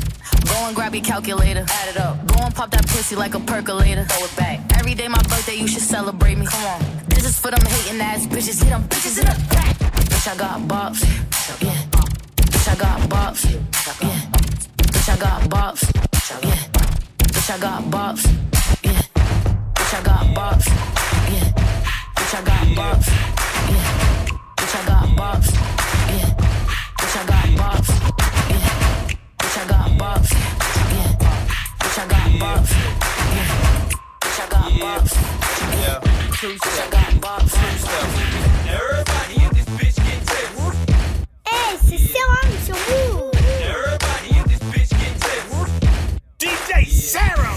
Go 0.45 0.67
and 0.67 0.75
grab 0.75 0.93
your 0.93 1.03
calculator, 1.03 1.65
add 1.67 1.89
it 1.89 1.97
up. 1.97 2.25
Go 2.27 2.39
and 2.43 2.53
pop 2.53 2.69
that 2.71 2.85
pussy 2.87 3.15
like 3.15 3.33
a 3.35 3.39
percolator. 3.39 4.03
Throw 4.05 4.25
it 4.25 4.35
back. 4.35 4.59
Every 4.77 4.93
day 4.93 5.07
my 5.07 5.21
birthday, 5.23 5.55
you 5.55 5.67
should 5.67 5.81
celebrate 5.81 6.37
me. 6.37 6.45
Come 6.45 6.65
on, 6.65 6.81
this 7.07 7.25
is 7.25 7.39
for 7.39 7.51
them 7.51 7.61
hating 7.65 8.01
ass 8.01 8.25
bitches. 8.27 8.61
Hit 8.61 8.69
them 8.69 8.83
bitches 8.83 9.19
in 9.19 9.25
the 9.25 9.35
back. 9.49 9.75
Bitch, 9.77 10.27
I 10.31 10.35
got 10.37 10.61
bops. 10.61 11.01
Yeah. 11.61 11.71
Bitch, 12.35 12.67
I 12.69 12.75
got 12.75 13.01
bops. 13.09 13.43
Yeah. 13.45 13.59
Bitch, 14.77 15.09
I 15.09 15.17
got 15.17 15.41
bops. 15.49 15.83
Yeah. 16.43 16.59
Bitch, 17.17 17.49
I 17.49 17.57
got 17.59 17.83
bops. 17.83 18.25
Yeah. 18.83 19.01
Bitch, 19.73 19.93
I 19.93 20.01
got 20.03 20.23
bops. 20.35 20.65
Yeah. 21.31 21.51
Bitch, 22.15 22.33
I 22.35 22.41
got 22.43 22.65
bops. 22.77 23.07
Yeah. 23.71 23.87
Bitch, 24.57 24.75
I 24.75 24.85
got 24.85 25.07
bops. 25.17 25.49
Yeah. 26.11 26.29
Bitch, 26.97 27.15
I 27.17 27.25
got 27.27 27.47
bops. 27.59 27.89
Yeah. 28.49 29.04
Bitch, 29.55 29.63
I 29.63 29.67
got 29.69 29.87
bops. 29.97 30.31
Yeah. 30.33 31.15
Bitch, 31.79 31.97
I 31.97 32.07
got 32.09 32.27
bops. 32.41 32.71
Yeah. 33.31 33.55
Bitch, 34.19 34.39
I 34.41 34.49
got 34.49 34.67
bops. 34.83 35.13
Yeah. 35.79 35.99
Bitch, 36.03 36.75
I 36.75 36.89
got 36.89 37.11
bops. 37.23 37.53
Everybody 38.67 39.35
in 39.45 39.49
this 39.53 39.67
bitch 39.77 39.95
get 40.03 40.19
tips. 40.27 40.59
Eh, 41.45 41.77
c'est 41.87 41.97
Serum 41.97 42.51
sur 42.65 42.75
vous. 42.75 43.31
Everybody 43.63 44.29
in 44.37 44.43
this 44.43 44.63
bitch 44.73 44.91
get 44.99 45.15
tips. 45.21 45.55
DJ 46.37 46.85
Serum. 46.89 47.54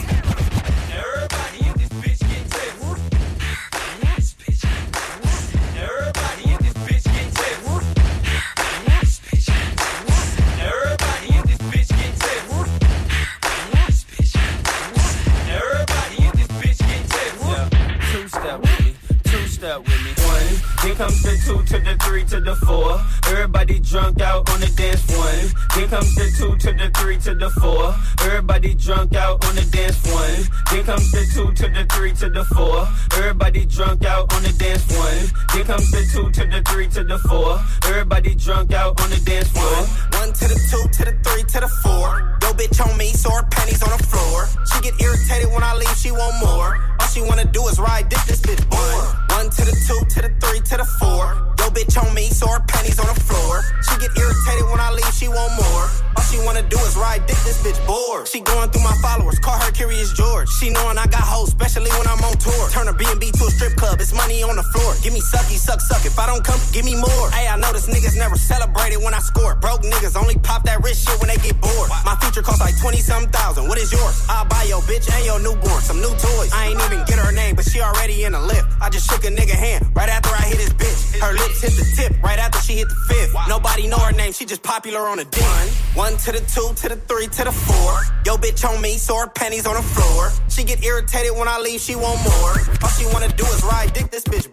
Three 22.19 22.41
to 22.41 22.41
the 22.41 22.57
four. 22.57 23.01
Everybody 23.31 23.79
drunk 23.79 24.21
out 24.21 24.51
on 24.51 24.61
the 24.61 24.67
dance 24.77 25.07
one. 25.15 25.79
Here 25.79 25.89
comes 25.89 26.15
the 26.15 26.27
two 26.37 26.57
to 26.57 26.73
the 26.73 26.91
three 26.99 27.19
to 27.19 27.35
the 27.35 27.51
four. 27.51 27.95
Everybody 28.27 28.75
drunk 28.75 29.15
out 29.15 29.45
on 29.45 29.55
the 29.55 29.65
dance 29.71 30.03
one. 30.11 30.39
Here 30.71 30.83
comes 30.83 31.13
the 31.13 31.23
two 31.35 31.53
to 31.53 31.69
the 31.71 31.87
three 31.95 32.13
to 32.15 32.29
the 32.31 32.45
four. 32.45 32.89
Everybody 33.19 33.67
drunk 33.67 34.05
out 34.05 34.33
on 34.35 34.43
the 34.43 34.53
dance 34.59 34.87
one. 34.91 35.21
Here 35.55 35.65
comes 35.65 35.91
the 35.91 36.03
two 36.13 36.31
to 36.31 36.47
the 36.47 36.63
three 36.67 36.89
to 36.89 37.05
the 37.05 37.19
four. 37.19 37.61
Everybody 37.87 38.35
drunk 38.35 38.73
out 38.73 39.01
on 39.01 39.11
the 39.11 39.21
dance 39.25 39.49
floor. 39.49 39.79
One 40.19 40.33
to 40.33 40.49
the 40.49 40.59
two, 40.71 40.83
to 40.99 41.03
the 41.07 41.15
three, 41.23 41.43
to 41.55 41.61
the 41.61 41.71
four. 41.83 42.39
Yo, 42.43 42.53
bitch 42.55 42.81
on 42.85 42.97
me, 42.99 43.13
so 43.13 43.31
her 43.31 43.47
panties 43.51 43.83
on 43.83 43.97
the 43.97 44.03
floor. 44.03 44.49
She 44.67 44.81
get 44.81 45.01
irritated 45.01 45.53
when 45.53 45.63
I 45.63 45.75
leave, 45.75 45.97
she 45.97 46.11
want 46.11 46.35
more. 46.43 46.79
All 47.01 47.07
she 47.07 47.23
wanna 47.23 47.45
do 47.45 47.67
is 47.69 47.79
ride 47.79 48.09
dick, 48.09 48.23
this 48.27 48.41
bitch 48.41 48.63
bored. 48.69 49.09
One 49.31 49.51
to 49.51 49.63
the 49.65 49.77
two, 49.87 50.01
to 50.15 50.23
the 50.23 50.33
three, 50.41 50.61
to 50.61 50.77
the 50.79 50.89
four. 50.99 51.48
Bitch 51.69 52.01
on 52.01 52.15
me, 52.15 52.27
so 52.31 52.49
her 52.49 52.61
panties 52.67 52.99
on 52.99 53.07
the 53.07 53.21
floor. 53.21 53.63
She 53.87 53.95
get 54.01 54.11
irritated 54.17 54.67
when 54.73 54.81
I 54.81 54.91
leave, 54.91 55.13
she 55.13 55.29
want 55.29 55.53
more. 55.55 55.85
All 56.17 56.25
she 56.27 56.41
wanna 56.43 56.67
do 56.67 56.79
is 56.81 56.97
ride 56.97 57.25
dick, 57.27 57.37
this 57.47 57.63
bitch 57.63 57.79
bored. 57.87 58.27
She 58.27 58.41
going 58.41 58.71
through 58.71 58.83
my 58.83 58.97
followers, 58.99 59.39
call 59.39 59.59
her 59.61 59.71
Curious 59.71 60.13
George. 60.13 60.49
She 60.59 60.71
knowing 60.71 60.99
I 60.99 61.07
got 61.07 61.23
hoes, 61.23 61.49
especially 61.49 61.91
when 61.93 62.07
I'm 62.09 62.19
on 62.25 62.37
tour. 62.39 62.69
Turn 62.71 62.87
her 62.89 62.97
B&B 62.97 63.31
to 63.31 63.45
a 63.47 63.51
strip 63.53 63.77
club, 63.77 64.01
it's 64.01 64.13
money 64.13 64.43
on 64.43 64.57
the 64.57 64.67
floor. 64.75 64.95
Give 65.03 65.13
me 65.13 65.21
sucky, 65.21 65.55
suck, 65.55 65.81
suck. 65.81 66.05
If 66.05 66.19
I 66.19 66.27
don't 66.27 66.43
come, 66.43 66.59
give 66.73 66.85
me 66.85 66.97
more. 66.97 67.31
Hey, 67.31 67.47
I 67.47 67.57
know 67.57 67.71
this 67.73 67.87
niggas 67.87 68.17
never 68.17 68.37
celebrated 68.37 68.99
when 69.05 69.15
I 69.15 69.21
score. 69.21 69.55
Broke 69.55 69.83
niggas 69.83 70.17
only 70.17 70.39
pop 70.39 70.65
that 70.65 70.83
rich 70.83 70.97
shit 71.05 71.15
when 71.21 71.29
they 71.29 71.39
get 71.39 71.61
bored. 71.61 71.91
My 72.05 72.17
future 72.19 72.43
costs 72.43 72.61
like 72.61 72.75
20 72.81 72.99
something 72.99 73.31
thousand. 73.31 73.69
What 73.69 73.79
is 73.79 73.93
yours? 73.93 74.25
I'll 74.29 74.49
buy 74.49 74.65
your 74.65 74.81
bitch 74.91 75.07
and 75.13 75.25
your 75.25 75.39
newborn 75.39 75.83
some 75.83 76.01
new 76.01 76.11
toys. 76.19 76.51
I 76.53 76.75
ain't 76.75 76.81
even 76.83 77.05
get 77.07 77.19
her 77.19 77.31
name, 77.31 77.55
but 77.55 77.65
she 77.65 77.81
already 77.81 78.25
in 78.25 78.33
the 78.33 78.41
lift. 78.41 78.67
I 78.81 78.91
just 78.91 79.09
shook 79.09 79.25
a 79.25 79.31
nigga 79.31 79.55
hand 79.55 79.87
right 79.95 80.09
after 80.09 80.31
I 80.31 80.43
hit 80.49 80.59
his 80.59 80.75
bitch. 80.75 81.21
Her 81.21 81.33
lips 81.33 81.58
hit 81.61 81.73
the 81.73 81.87
tip 81.97 82.23
right 82.23 82.39
after 82.39 82.61
she 82.61 82.75
hit 82.75 82.89
the 82.89 82.95
fifth. 83.09 83.35
Nobody 83.49 83.87
know 83.87 83.99
her 83.99 84.13
name, 84.13 84.33
she 84.33 84.45
just 84.45 84.63
popular 84.63 85.01
on 85.01 85.19
a 85.19 85.25
dick. 85.25 85.43
One, 85.43 85.69
one 86.11 86.17
to 86.25 86.33
the 86.33 86.41
two, 86.41 86.73
to 86.83 86.89
the 86.89 86.97
three, 87.09 87.27
to 87.27 87.45
the 87.45 87.53
four. 87.53 87.95
Yo, 88.25 88.37
bitch 88.37 88.69
on 88.69 88.81
me, 88.81 88.99
so 88.99 89.17
her 89.19 89.29
panties 89.29 89.67
on 89.67 89.75
the 89.75 89.83
floor. 89.83 90.31
She 90.49 90.65
get 90.65 90.85
irritated 90.85 91.33
when 91.37 91.49
I 91.49 91.59
leave, 91.59 91.81
she 91.81 91.95
want 91.97 92.21
more. 92.25 92.55
All 92.83 92.91
she 92.91 93.07
wanna 93.13 93.29
do 93.29 93.45
is 93.45 93.63
ride 93.65 93.93
dick, 93.93 94.11
this 94.11 94.25
bitch 94.25 94.53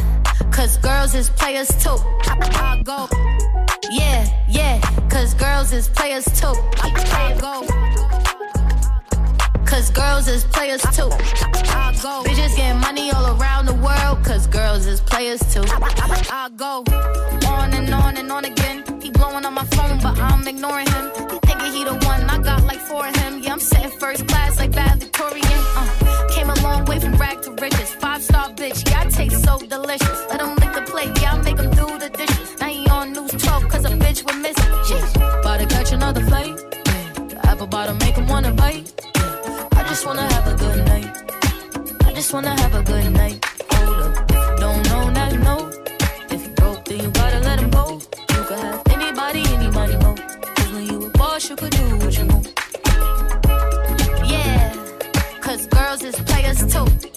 cause 0.51 0.77
girls 0.77 1.15
is 1.15 1.29
players 1.29 1.69
too. 1.83 1.97
I 2.25 2.81
go. 2.83 3.07
Yeah, 3.91 4.25
yeah, 4.47 4.79
cause 5.09 5.33
girls 5.33 5.73
is 5.73 5.87
players 5.87 6.25
too. 6.25 6.53
I 6.77 7.37
go. 7.39 7.65
Cause 9.65 9.89
girls 9.89 10.27
is 10.27 10.43
players 10.43 10.81
too. 10.81 11.09
I 11.11 11.97
go. 12.01 12.23
Bitches 12.23 12.55
getting 12.55 12.81
money 12.81 13.11
all 13.11 13.39
around 13.39 13.65
the 13.65 13.75
world, 13.75 14.23
cause 14.23 14.47
girls 14.47 14.85
is 14.85 15.01
players 15.01 15.39
too. 15.53 15.63
I 15.65 16.49
go. 16.55 16.83
On 17.47 17.73
and 17.73 17.93
on 17.93 18.17
and 18.17 18.31
on 18.31 18.45
again. 18.45 18.83
He 19.01 19.09
blowing 19.09 19.45
on 19.45 19.53
my 19.53 19.65
phone, 19.65 19.99
but 20.01 20.17
I'm 20.19 20.47
ignoring 20.47 20.87
him. 20.87 21.50
He 21.71 21.85
the 21.85 21.93
one, 22.05 22.29
I 22.29 22.37
got 22.39 22.63
like 22.65 22.79
four 22.79 23.07
of 23.07 23.15
him. 23.15 23.39
Yeah, 23.39 23.53
I'm 23.53 23.59
sitting 23.59 23.91
first 23.91 24.27
class 24.27 24.57
like 24.57 24.71
bad 24.71 24.99
Victorian. 24.99 25.61
Uh, 25.77 26.27
came 26.29 26.49
a 26.49 26.55
long 26.61 26.83
way 26.85 26.99
from 26.99 27.15
rag 27.15 27.41
to 27.43 27.51
riches. 27.51 27.93
Five 27.95 28.21
star 28.21 28.49
bitch, 28.49 28.89
yeah, 28.89 29.01
I 29.01 29.09
taste 29.09 29.43
so 29.43 29.57
delicious. 29.57 30.19
Let 30.29 30.41
him 30.41 30.55
lick 30.55 30.73
the 30.73 30.81
plate, 30.81 31.11
yeah, 31.21 31.33
I 31.33 31.41
make 31.41 31.57
him 31.57 31.71
do 31.71 31.87
the 31.97 32.09
dishes. 32.09 32.59
Now 32.59 32.67
he 32.67 32.85
on 32.87 33.13
news 33.13 33.31
12, 33.31 33.69
cause 33.69 33.85
a 33.85 33.89
bitch 33.89 34.19
we're 34.27 34.41
missing. 34.41 34.73
Yeah, 34.89 35.39
about 35.39 35.59
to 35.61 35.65
catch 35.67 35.91
another 35.93 36.23
flight. 36.25 36.55
Yeah, 36.87 37.13
the 37.29 37.39
apple 37.43 37.67
bottom 37.67 37.97
make 37.99 38.15
him 38.15 38.27
wanna 38.27 38.51
bite. 38.51 38.91
I 39.79 39.83
just 39.87 40.05
wanna 40.05 40.27
have 40.33 40.47
a 40.47 40.55
good 40.57 40.85
night. 40.85 41.09
I 42.05 42.13
just 42.13 42.33
wanna 42.33 42.53
have 42.61 42.75
a 42.75 42.83
good 42.83 43.11
night. 43.13 43.50
Could 51.61 51.69
do 51.73 51.95
what 51.97 52.17
you 52.17 52.25
want. 52.25 52.53
Yeah, 54.25 54.73
cause 55.41 55.67
girls 55.67 56.03
is 56.03 56.15
players 56.21 56.65
too. 56.73 57.10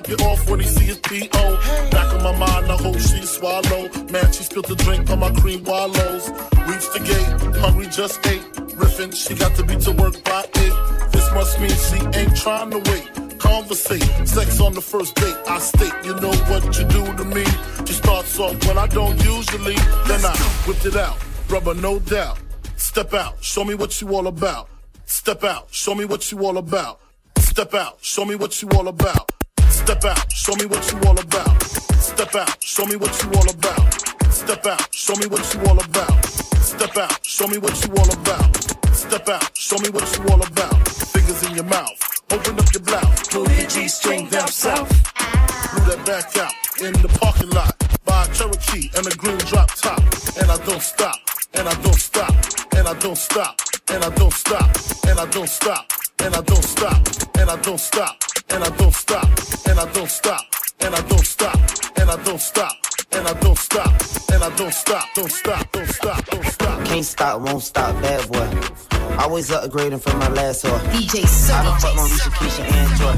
Drop 0.00 0.18
you 0.18 0.26
off 0.26 0.48
when 0.48 0.60
he 0.60 0.66
see 0.66 0.84
his 0.84 0.98
P.O. 0.98 1.90
Back 1.90 2.14
in 2.14 2.22
my 2.22 2.34
mind, 2.38 2.72
I 2.72 2.76
hope 2.76 2.98
she 2.98 3.20
swallow. 3.22 3.88
Man, 4.10 4.32
she 4.32 4.44
spilled 4.44 4.66
the 4.66 4.76
drink 4.76 5.10
on 5.10 5.18
my 5.18 5.30
cream 5.32 5.62
wallows. 5.64 6.30
Reach 6.68 6.88
the 6.94 7.00
gate, 7.04 7.58
hungry 7.60 7.86
just 7.86 8.24
ate. 8.26 8.40
Riffin', 8.76 9.12
she 9.12 9.34
got 9.34 9.54
to 9.56 9.62
be 9.62 9.76
to 9.76 9.92
work 9.92 10.22
by 10.24 10.44
eight. 10.56 11.12
This 11.12 11.30
must 11.34 11.60
mean 11.60 11.76
she 11.88 12.18
ain't 12.18 12.36
trying 12.36 12.70
to 12.70 12.78
wait 12.90 13.38
conversate. 13.38 14.02
Sex 14.26 14.60
on 14.60 14.74
the 14.74 14.80
first 14.80 15.14
date, 15.16 15.36
I 15.46 15.58
state, 15.58 15.92
you 16.04 16.14
know 16.16 16.32
what 16.48 16.64
you 16.78 16.84
do 16.84 17.04
to 17.16 17.24
me. 17.24 17.44
She 17.86 17.94
starts 17.94 18.38
off 18.38 18.56
when 18.66 18.78
I 18.78 18.86
don't 18.86 19.22
usually, 19.24 19.74
then 20.06 20.24
I 20.24 20.36
whipped 20.66 20.86
it 20.86 20.96
out. 20.96 21.18
Rubber, 21.48 21.74
no 21.74 21.98
doubt. 21.98 22.38
Step 22.76 23.12
out, 23.12 23.42
show 23.42 23.64
me 23.64 23.74
what 23.74 24.00
you 24.00 24.14
all 24.14 24.28
about. 24.28 24.68
Step 25.04 25.44
out, 25.44 25.68
show 25.72 25.94
me 25.94 26.04
what 26.06 26.30
you 26.30 26.38
all 26.46 26.56
about. 26.56 27.00
Step 27.38 27.74
out, 27.74 27.98
show 28.00 28.24
me 28.24 28.34
what 28.34 28.62
you 28.62 28.68
all 28.70 28.88
about. 28.88 29.30
Step 29.80 30.04
out, 30.04 30.32
show 30.32 30.54
me 30.56 30.66
what 30.66 30.92
you 30.92 30.98
all 31.08 31.18
about. 31.18 31.62
Step 31.62 32.34
out, 32.34 32.62
show 32.62 32.86
me 32.86 32.96
what 32.96 33.22
you 33.22 33.30
all 33.32 33.50
about. 33.50 34.32
Step 34.32 34.66
out, 34.66 34.94
show 34.94 35.14
me 35.16 35.26
what 35.26 35.54
you 35.54 35.60
all 35.62 35.80
about. 35.80 36.24
Step 36.60 36.96
out, 36.96 37.26
show 37.26 37.46
me 37.48 37.58
what 37.58 37.74
you 37.84 37.92
all 37.94 38.12
about. 38.12 38.56
Step 38.94 39.28
out, 39.28 39.56
show 39.56 39.78
me 39.78 39.88
what 39.88 40.06
you 40.16 40.24
all 40.28 40.42
about. 40.42 40.88
Fingers 40.88 41.42
in 41.48 41.54
your 41.56 41.64
mouth, 41.64 41.98
open 42.30 42.58
up 42.60 42.72
your 42.72 42.82
blouse, 42.82 43.28
pull 43.28 43.48
your 43.50 43.66
G-string 43.66 44.28
down 44.28 44.48
south. 44.48 44.88
Blew 45.72 45.84
that 45.90 46.04
back 46.06 46.36
out 46.36 46.54
in 46.80 46.92
the 47.02 47.08
parking 47.20 47.50
lot. 47.50 47.74
Buy 48.04 48.26
a 48.26 48.34
Cherokee 48.34 48.90
and 48.96 49.06
a 49.06 49.16
green 49.16 49.38
drop 49.38 49.74
top. 49.74 49.98
And 50.40 50.50
I 50.50 50.58
don't 50.66 50.82
stop, 50.82 51.18
and 51.54 51.66
I 51.66 51.74
don't 51.82 51.98
stop, 51.98 52.34
and 52.76 52.86
I 52.86 52.94
don't 52.94 53.16
stop, 53.18 53.60
and 53.90 54.04
I 54.04 54.10
don't 54.10 54.32
stop, 54.32 54.70
and 55.08 55.18
I 55.18 55.26
don't 55.26 55.48
stop, 55.48 55.90
and 56.22 56.34
I 56.34 56.40
don't 56.42 56.62
stop, 56.62 57.06
and 57.38 57.50
I 57.50 57.56
don't 57.56 57.80
stop, 57.80 58.29
and 58.52 58.64
I 58.64 58.70
don't 58.76 58.94
stop, 58.94 59.28
and 59.68 59.78
I 59.78 59.92
don't 59.92 60.10
stop, 60.10 60.44
and 60.80 60.94
I 60.94 61.00
don't 61.02 61.26
stop, 61.26 61.56
and 61.96 62.10
I 62.10 62.16
don't 62.24 62.40
stop, 62.40 62.72
and 63.12 63.26
I 63.26 63.34
don't 63.40 63.58
stop, 63.58 63.92
and 64.32 64.42
I 64.42 64.56
don't 64.56 64.72
stop, 64.72 65.04
don't 65.14 65.30
stop, 65.30 65.72
don't 65.72 65.88
stop, 65.88 66.24
don't 66.26 66.44
stop. 66.44 66.84
Can't 66.84 67.04
stop, 67.04 67.40
won't 67.40 67.62
stop, 67.62 67.94
bad 68.02 68.30
boy. 68.30 68.48
Always 69.18 69.50
upgrading 69.50 70.00
from 70.00 70.18
my 70.18 70.28
last 70.28 70.64
whore. 70.64 70.80
DJ 70.90 71.26
Sir. 71.26 71.52
I 71.54 71.62
done 71.64 71.80
fucked 71.80 71.96
Marisha, 71.96 72.30
Keisha, 72.38 72.64
and 72.66 72.98
Joy. 72.98 73.16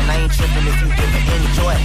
And 0.00 0.10
I 0.10 0.16
ain't 0.22 0.32
tripping 0.32 0.66
if 0.66 0.80
you 0.80 0.88
didn't 0.96 1.26
enjoy. 1.48 1.76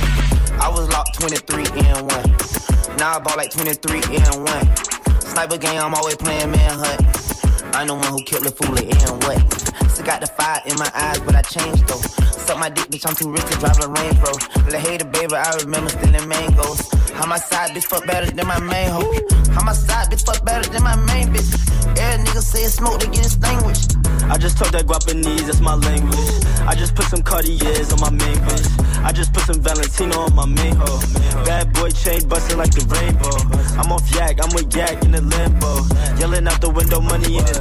I 0.60 0.70
was 0.70 0.88
locked 0.90 1.20
23 1.20 1.66
and 1.86 2.12
1. 2.12 2.98
Now 2.98 3.18
I 3.18 3.20
bought 3.20 3.38
like 3.38 3.52
23 3.52 4.02
and 4.16 4.46
1. 4.46 5.22
Sniper 5.22 5.58
game, 5.58 5.82
I'm 5.82 5.94
always 5.94 6.16
playing 6.16 6.52
manhunt. 6.52 7.37
I'm 7.74 7.88
the 7.88 7.94
one 7.94 8.12
who 8.12 8.22
killed 8.24 8.44
the 8.44 8.52
fool 8.52 8.78
and 8.78 9.24
what? 9.24 9.40
Still 9.92 10.06
got 10.06 10.22
the 10.22 10.28
fire 10.28 10.62
in 10.66 10.78
my 10.78 10.90
eyes, 10.94 11.20
but 11.22 11.36
I 11.36 11.42
changed 11.42 11.88
though. 11.88 12.02
Suck 12.48 12.60
my 12.60 12.70
dick, 12.70 12.88
bitch, 12.88 13.06
I'm 13.08 13.16
too 13.16 13.32
rich 13.32 13.46
to 13.52 13.58
drive 13.60 13.80
a 13.84 13.88
Range 13.88 14.18
Rover. 14.20 14.40
Little 14.66 14.80
hater, 14.80 15.06
baby, 15.06 15.36
I 15.36 15.56
remember 15.64 15.90
stealing 15.90 16.28
mangoes. 16.28 16.90
How 17.18 17.26
my 17.26 17.38
side 17.38 17.72
bitch 17.72 17.86
fuck 17.86 18.06
better 18.06 18.30
than 18.32 18.48
my 18.48 18.60
main 18.60 18.90
hoe. 18.90 19.12
How 19.52 19.64
my 19.64 19.74
side 19.74 20.12
bitch 20.12 20.26
fuck 20.26 20.46
better 20.46 20.70
than 20.70 20.84
my 20.84 20.96
main 21.12 21.34
bitch. 21.34 21.50
Every 21.98 22.24
nigga 22.26 22.42
say 22.42 22.64
it's 22.64 22.76
smoke, 22.76 23.00
they 23.00 23.08
get 23.08 23.26
extinguished. 23.26 23.98
I 24.30 24.38
just 24.38 24.58
talk 24.58 24.72
that 24.72 24.86
Guapanese, 24.86 25.48
that's 25.48 25.62
my 25.62 25.76
language. 25.76 26.30
I 26.68 26.76
just 26.76 26.96
put 26.96 27.06
some 27.06 27.24
Cartiers 27.24 27.94
on 27.94 28.00
my 28.00 28.12
main 28.12 28.38
bitch. 28.44 28.68
I 29.04 29.12
just 29.12 29.34
put 29.34 29.44
some 29.44 29.62
Valentino 29.62 30.20
on 30.28 30.36
my 30.36 30.46
main 30.46 30.76
hoe. 30.76 31.00
Bad 31.46 31.74
boy 31.74 31.90
chain 31.92 32.28
busting 32.28 32.58
like 32.58 32.72
the 32.72 32.84
rainbow. 32.92 33.34
I'm 33.80 33.92
off 33.92 34.04
yak, 34.14 34.44
I'm 34.44 34.54
with 34.54 34.76
yak 34.76 35.02
in 35.04 35.12
the 35.12 35.22
limbo. 35.22 35.88
Yelling 36.20 36.48
out 36.48 36.60
the 36.62 36.70
window, 36.70 37.00
money 37.00 37.38
in 37.38 37.46
the 37.46 37.57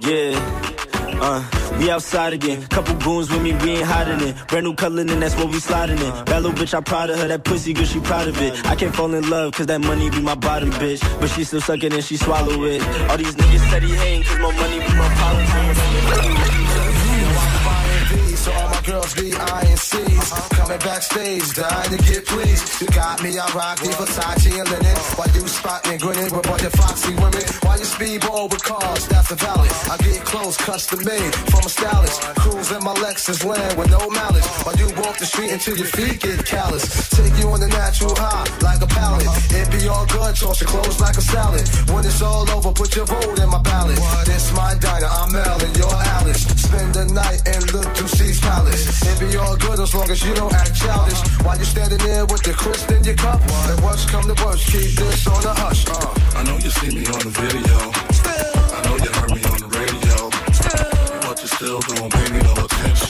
Yeah. 0.00 0.38
Uh, 1.20 1.42
we 1.78 1.90
outside 1.90 2.32
again. 2.34 2.66
Couple 2.66 2.94
goons 2.96 3.30
with 3.30 3.42
me, 3.42 3.52
we 3.54 3.76
ain't 3.76 3.84
hiding 3.84 4.20
it. 4.28 4.36
Brand 4.48 4.64
new 4.64 4.74
color, 4.74 5.00
and 5.00 5.22
that's 5.22 5.34
what 5.36 5.48
we 5.48 5.58
sliding 5.60 5.98
in. 5.98 6.24
Bad 6.24 6.42
little 6.42 6.52
bitch, 6.52 6.74
I'm 6.74 6.84
proud 6.84 7.10
of 7.10 7.18
her. 7.18 7.28
That 7.28 7.44
pussy 7.44 7.72
good, 7.72 7.88
she 7.88 8.00
proud 8.00 8.28
of 8.28 8.40
it. 8.42 8.66
I 8.66 8.76
can't 8.76 8.94
fall 8.94 9.12
in 9.14 9.28
love, 9.30 9.54
cause 9.54 9.66
that 9.66 9.80
money 9.80 10.10
be 10.10 10.20
my 10.20 10.34
bottom 10.34 10.70
bitch. 10.72 11.00
But 11.20 11.30
she 11.30 11.44
still 11.44 11.60
sucking 11.60 11.92
and 11.92 12.04
she 12.04 12.16
swallow 12.16 12.62
it. 12.64 12.82
All 13.10 13.16
these 13.16 13.34
niggas 13.34 13.70
said 13.70 13.82
he 13.82 13.94
hating, 13.94 14.24
cause 14.24 14.38
my 14.38 14.52
money 14.60 14.78
be 14.80 14.94
my 14.94 15.08
politics. 15.14 16.63
Girls 18.84 19.14
be 19.14 19.30
INCs 19.30 20.28
Coming 20.50 20.78
backstage, 20.78 21.54
dying 21.54 21.90
to 21.90 21.96
get 22.04 22.26
pleased. 22.26 22.82
You 22.82 22.86
got 22.88 23.22
me, 23.22 23.38
I 23.38 23.46
rock 23.52 23.78
the 23.78 23.88
Versace 23.88 24.60
and 24.60 24.68
linen. 24.68 24.96
While 25.16 25.28
you 25.34 25.48
spot 25.48 25.88
me 25.88 25.96
grinning 25.96 26.24
with 26.24 26.44
a 26.44 26.48
bunch 26.48 26.62
of 26.64 26.72
foxy 26.72 27.14
women? 27.14 27.44
While 27.62 27.78
you 27.78 27.84
speedball 27.86 28.50
with 28.50 28.62
cars, 28.62 29.08
that's 29.08 29.28
the 29.28 29.36
valid. 29.36 29.72
I 29.90 29.96
get 30.04 30.24
clothes 30.24 30.58
custom 30.58 31.02
made 31.04 31.34
from 31.50 31.64
a 31.64 31.68
stylist. 31.70 32.20
Cruise 32.36 32.72
in 32.72 32.84
my 32.84 32.94
Lexus 32.94 33.44
land 33.44 33.78
with 33.78 33.90
no 33.90 34.10
malice 34.10 34.46
While 34.64 34.76
you 34.76 34.86
walk 35.00 35.16
the 35.18 35.26
street 35.26 35.50
until 35.50 35.76
your 35.76 35.88
feet 35.88 36.20
get 36.20 36.44
callous. 36.44 37.08
Take 37.08 37.38
you 37.40 37.48
on 37.48 37.60
the 37.60 37.68
natural 37.68 38.14
high. 38.16 38.43
a 38.43 38.43
It 40.14 40.16
be 40.16 40.22
all 40.22 40.26
good, 40.26 40.36
toss 40.36 40.60
your 40.60 40.70
clothes 40.70 41.00
like 41.00 41.16
a 41.16 41.20
salad. 41.20 41.68
When 41.90 42.04
it's 42.04 42.22
all 42.22 42.48
over, 42.50 42.72
put 42.72 42.94
your 42.94 43.06
vote 43.06 43.38
in 43.38 43.48
my 43.48 43.60
ballot. 43.62 43.98
This 44.26 44.52
my 44.54 44.74
diner, 44.78 45.06
I'm 45.10 45.32
Mel 45.32 45.58
and 45.60 45.76
you're 45.76 45.90
Alice. 45.90 46.46
Spend 46.62 46.94
the 46.94 47.04
night 47.06 47.42
and 47.46 47.72
look 47.72 47.92
to 47.94 48.08
C's 48.08 48.40
Palace 48.40 49.02
It 49.02 49.20
be 49.20 49.36
all 49.36 49.56
good 49.56 49.80
as 49.80 49.94
long 49.94 50.10
as 50.10 50.24
you 50.24 50.34
don't 50.34 50.52
act 50.52 50.74
childish. 50.74 51.20
While 51.42 51.58
you 51.58 51.64
standing 51.64 51.98
there 51.98 52.26
with 52.26 52.46
your 52.46 52.54
crisp 52.54 52.90
in 52.90 53.02
your 53.04 53.16
cup. 53.16 53.40
And 53.42 53.80
worst 53.82 54.08
come 54.08 54.24
to 54.24 54.44
worst, 54.44 54.66
keep 54.66 54.94
this 54.94 55.26
on 55.26 55.42
the 55.42 55.54
hush. 55.54 55.86
Uh. 55.88 56.38
I 56.38 56.42
know 56.44 56.56
you 56.58 56.70
see 56.70 56.94
me 56.94 57.06
on 57.06 57.20
the 57.26 57.34
video. 57.34 57.78
I 58.70 58.80
know 58.86 58.96
you 59.02 59.10
heard 59.18 59.32
me 59.34 59.42
on 59.50 59.58
the 59.58 59.70
radio. 59.74 60.30
But 61.26 61.42
you 61.42 61.48
still 61.48 61.80
don't 61.80 62.12
pay 62.12 62.30
me 62.30 62.38
no 62.42 62.63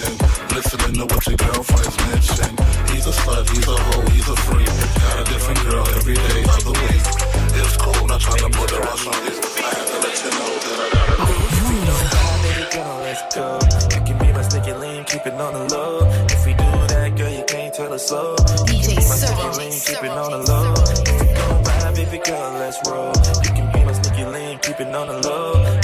attention. 0.05 0.55
Listening 0.55 0.95
to 0.95 1.15
what 1.15 1.27
your 1.27 1.37
girlfriends 1.37 1.97
mention. 2.09 2.51
He's 2.93 3.07
a 3.07 3.13
slut, 3.13 3.49
he's 3.51 3.69
a 3.69 3.77
hoe, 3.77 4.11
he's 4.11 4.29
a 4.29 4.37
freak. 4.37 4.67
Got 4.67 5.21
a 5.21 5.25
different 5.25 5.61
girl 5.69 5.87
every 5.97 6.15
day 6.15 6.43
of 6.45 6.65
the 6.65 6.73
week. 6.73 7.05
It's 7.59 7.77
cool, 7.77 8.07
not 8.07 8.21
trying 8.21 8.51
to 8.51 8.59
put 8.59 8.71
her 8.71 8.83
on 8.83 8.99
something. 8.99 9.37
I 9.65 9.71
had 9.75 9.87
to 9.87 9.97
let 10.05 10.17
you 10.25 10.31
know 10.31 10.53
that 10.65 10.79
I 10.81 10.89
got 10.95 11.15
Baby 12.45 12.65
girl, 12.75 12.97
let's 13.01 13.35
go. 13.35 13.47
You 13.95 14.01
can 14.05 14.19
be 14.19 14.33
my 14.33 14.43
sneaky 14.43 14.73
link, 14.73 15.07
keep 15.07 15.27
it 15.27 15.35
on 15.35 15.53
the 15.55 15.75
low. 15.75 16.07
If 16.29 16.47
we 16.47 16.53
do 16.53 16.71
that, 16.93 17.17
girl, 17.17 17.33
you 17.33 17.45
can't 17.47 17.75
tell 17.75 17.93
us 17.93 18.09
so. 18.09 18.37
You 18.69 18.81
can 18.81 18.91
be 18.91 18.95
my 18.95 19.17
sneaky 19.21 19.49
link, 19.59 19.75
keep 19.85 20.03
it 20.05 20.11
on 20.11 20.31
the 20.31 20.41
low. 20.51 20.75
If 21.09 21.21
we 21.21 21.27
gon' 21.35 21.65
ride, 21.65 21.95
baby 21.95 22.19
girl, 22.25 22.53
let's 22.59 22.79
roll. 22.89 23.13
You 23.45 23.51
can 23.57 23.73
be 23.73 23.85
my 23.85 23.93
sneaky 23.93 24.25
link, 24.25 24.63
keep 24.63 24.81
it 24.81 24.95
on 24.95 25.07
the 25.09 25.29
low. 25.29 25.84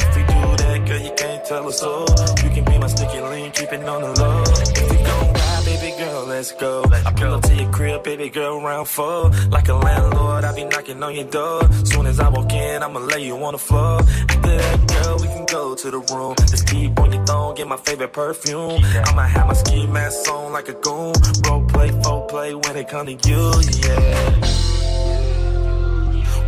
Tell 1.51 1.67
us 1.67 1.81
so. 1.81 2.07
You 2.45 2.51
can 2.55 2.65
be 2.65 2.79
my 2.79 2.87
sticky 2.87 3.21
link, 3.21 3.55
keep 3.55 3.73
it 3.73 3.83
on 3.85 4.01
the 4.03 4.13
low. 4.21 4.43
If 4.81 4.91
we 4.91 4.99
gon' 5.09 5.33
ride, 5.35 5.63
baby 5.65 5.91
girl, 5.99 6.25
let's 6.27 6.53
go. 6.53 6.85
I 7.09 7.13
pull 7.13 7.35
up 7.35 7.43
to 7.43 7.55
your 7.61 7.71
crib, 7.73 8.05
baby 8.05 8.29
girl, 8.31 8.61
round 8.61 8.87
four. 8.87 9.31
Like 9.57 9.69
a 9.69 9.75
landlord, 9.75 10.45
I 10.45 10.55
be 10.55 10.65
knocking 10.65 11.03
on 11.03 11.13
your 11.13 11.29
door. 11.39 11.61
Soon 11.85 12.07
as 12.07 12.21
I 12.21 12.29
walk 12.29 12.53
in, 12.53 12.85
I'ma 12.85 13.01
lay 13.01 13.25
you 13.27 13.37
on 13.47 13.53
the 13.55 13.59
floor. 13.59 13.99
After 14.33 14.57
that, 14.59 14.79
girl, 14.95 15.17
we 15.23 15.27
can 15.35 15.45
go 15.47 15.75
to 15.75 15.91
the 15.91 16.03
room. 16.13 16.35
Just 16.53 16.69
keep 16.69 16.97
on 17.01 17.13
your 17.13 17.25
thong, 17.27 17.57
get 17.57 17.67
my 17.67 17.79
favorite 17.79 18.13
perfume. 18.13 18.79
I'ma 19.09 19.23
have 19.23 19.49
my 19.49 19.55
ski 19.55 19.89
mask 19.89 20.31
on 20.31 20.53
like 20.53 20.69
a 20.69 20.75
goon. 20.75 21.15
Role 21.45 21.65
play, 21.67 21.91
folk 22.03 22.29
play 22.29 22.55
when 22.55 22.77
it 22.77 22.89
come 22.89 23.07
to 23.07 23.15
you, 23.29 23.45
yeah. 23.83 24.31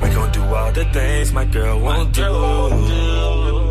We 0.01 0.09
gon' 0.15 0.31
do 0.31 0.43
all 0.43 0.71
the 0.71 0.85
things 0.93 1.33
my 1.33 1.45
girl 1.45 1.81
won't 1.81 2.15
do. 2.15 3.62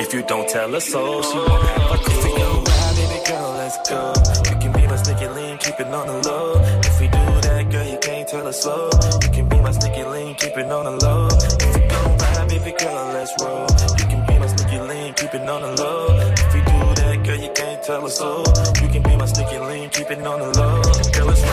If 0.00 0.14
you 0.14 0.22
don't 0.22 0.48
tell 0.48 0.72
her 0.72 0.80
so, 0.80 1.20
she 1.20 1.36
won't 1.36 1.62
have 1.68 1.90
a 1.92 1.98
clue. 1.98 2.20
If 2.20 2.38
gon' 2.40 2.64
ride, 2.64 2.96
baby 2.96 3.20
girl, 3.28 3.50
let's 3.60 3.76
go. 3.90 4.12
You 4.48 4.56
can 4.58 4.72
be 4.72 4.86
my 4.86 4.96
sneaky 4.96 5.28
link, 5.28 5.60
keep 5.60 5.78
it 5.78 5.86
on 5.88 6.06
the 6.06 6.28
low. 6.28 6.54
If 6.88 7.00
we 7.00 7.06
do 7.06 7.24
that, 7.44 7.70
girl, 7.70 7.86
you 7.86 7.98
can't 7.98 8.26
tell 8.26 8.46
us 8.48 8.62
so. 8.62 8.90
You 9.22 9.28
can 9.28 9.48
be 9.50 9.60
my 9.60 9.72
sneaky 9.72 10.04
link, 10.04 10.38
keep 10.38 10.56
it 10.56 10.72
on 10.72 10.84
the 10.86 11.04
low. 11.04 11.28
If 11.28 11.74
we 11.76 11.82
gon' 11.86 12.16
ride, 12.16 12.48
baby 12.48 12.72
girl, 12.80 13.12
let's 13.12 13.32
roll. 13.44 13.66
You 14.00 14.06
can 14.08 14.26
be 14.26 14.38
my 14.38 14.46
sneaky 14.46 14.80
link, 14.80 15.16
keep 15.18 15.34
it 15.34 15.48
on 15.48 15.60
the 15.60 15.82
low. 15.82 16.06
If 16.32 16.54
we 16.54 16.60
do 16.60 16.78
that, 17.00 17.16
girl, 17.22 17.36
you 17.36 17.52
can't 17.54 17.82
tell 17.82 18.06
us 18.06 18.16
so. 18.16 18.42
You 18.80 18.88
can 18.88 19.02
be 19.02 19.16
my 19.16 19.26
sneaky 19.26 19.58
link, 19.58 19.92
keep 19.92 20.10
it 20.10 20.26
on 20.26 20.38
the 20.40 20.48
low. 20.58 20.80
Girl, 21.12 21.28
it's 21.28 21.42
round 21.42 21.49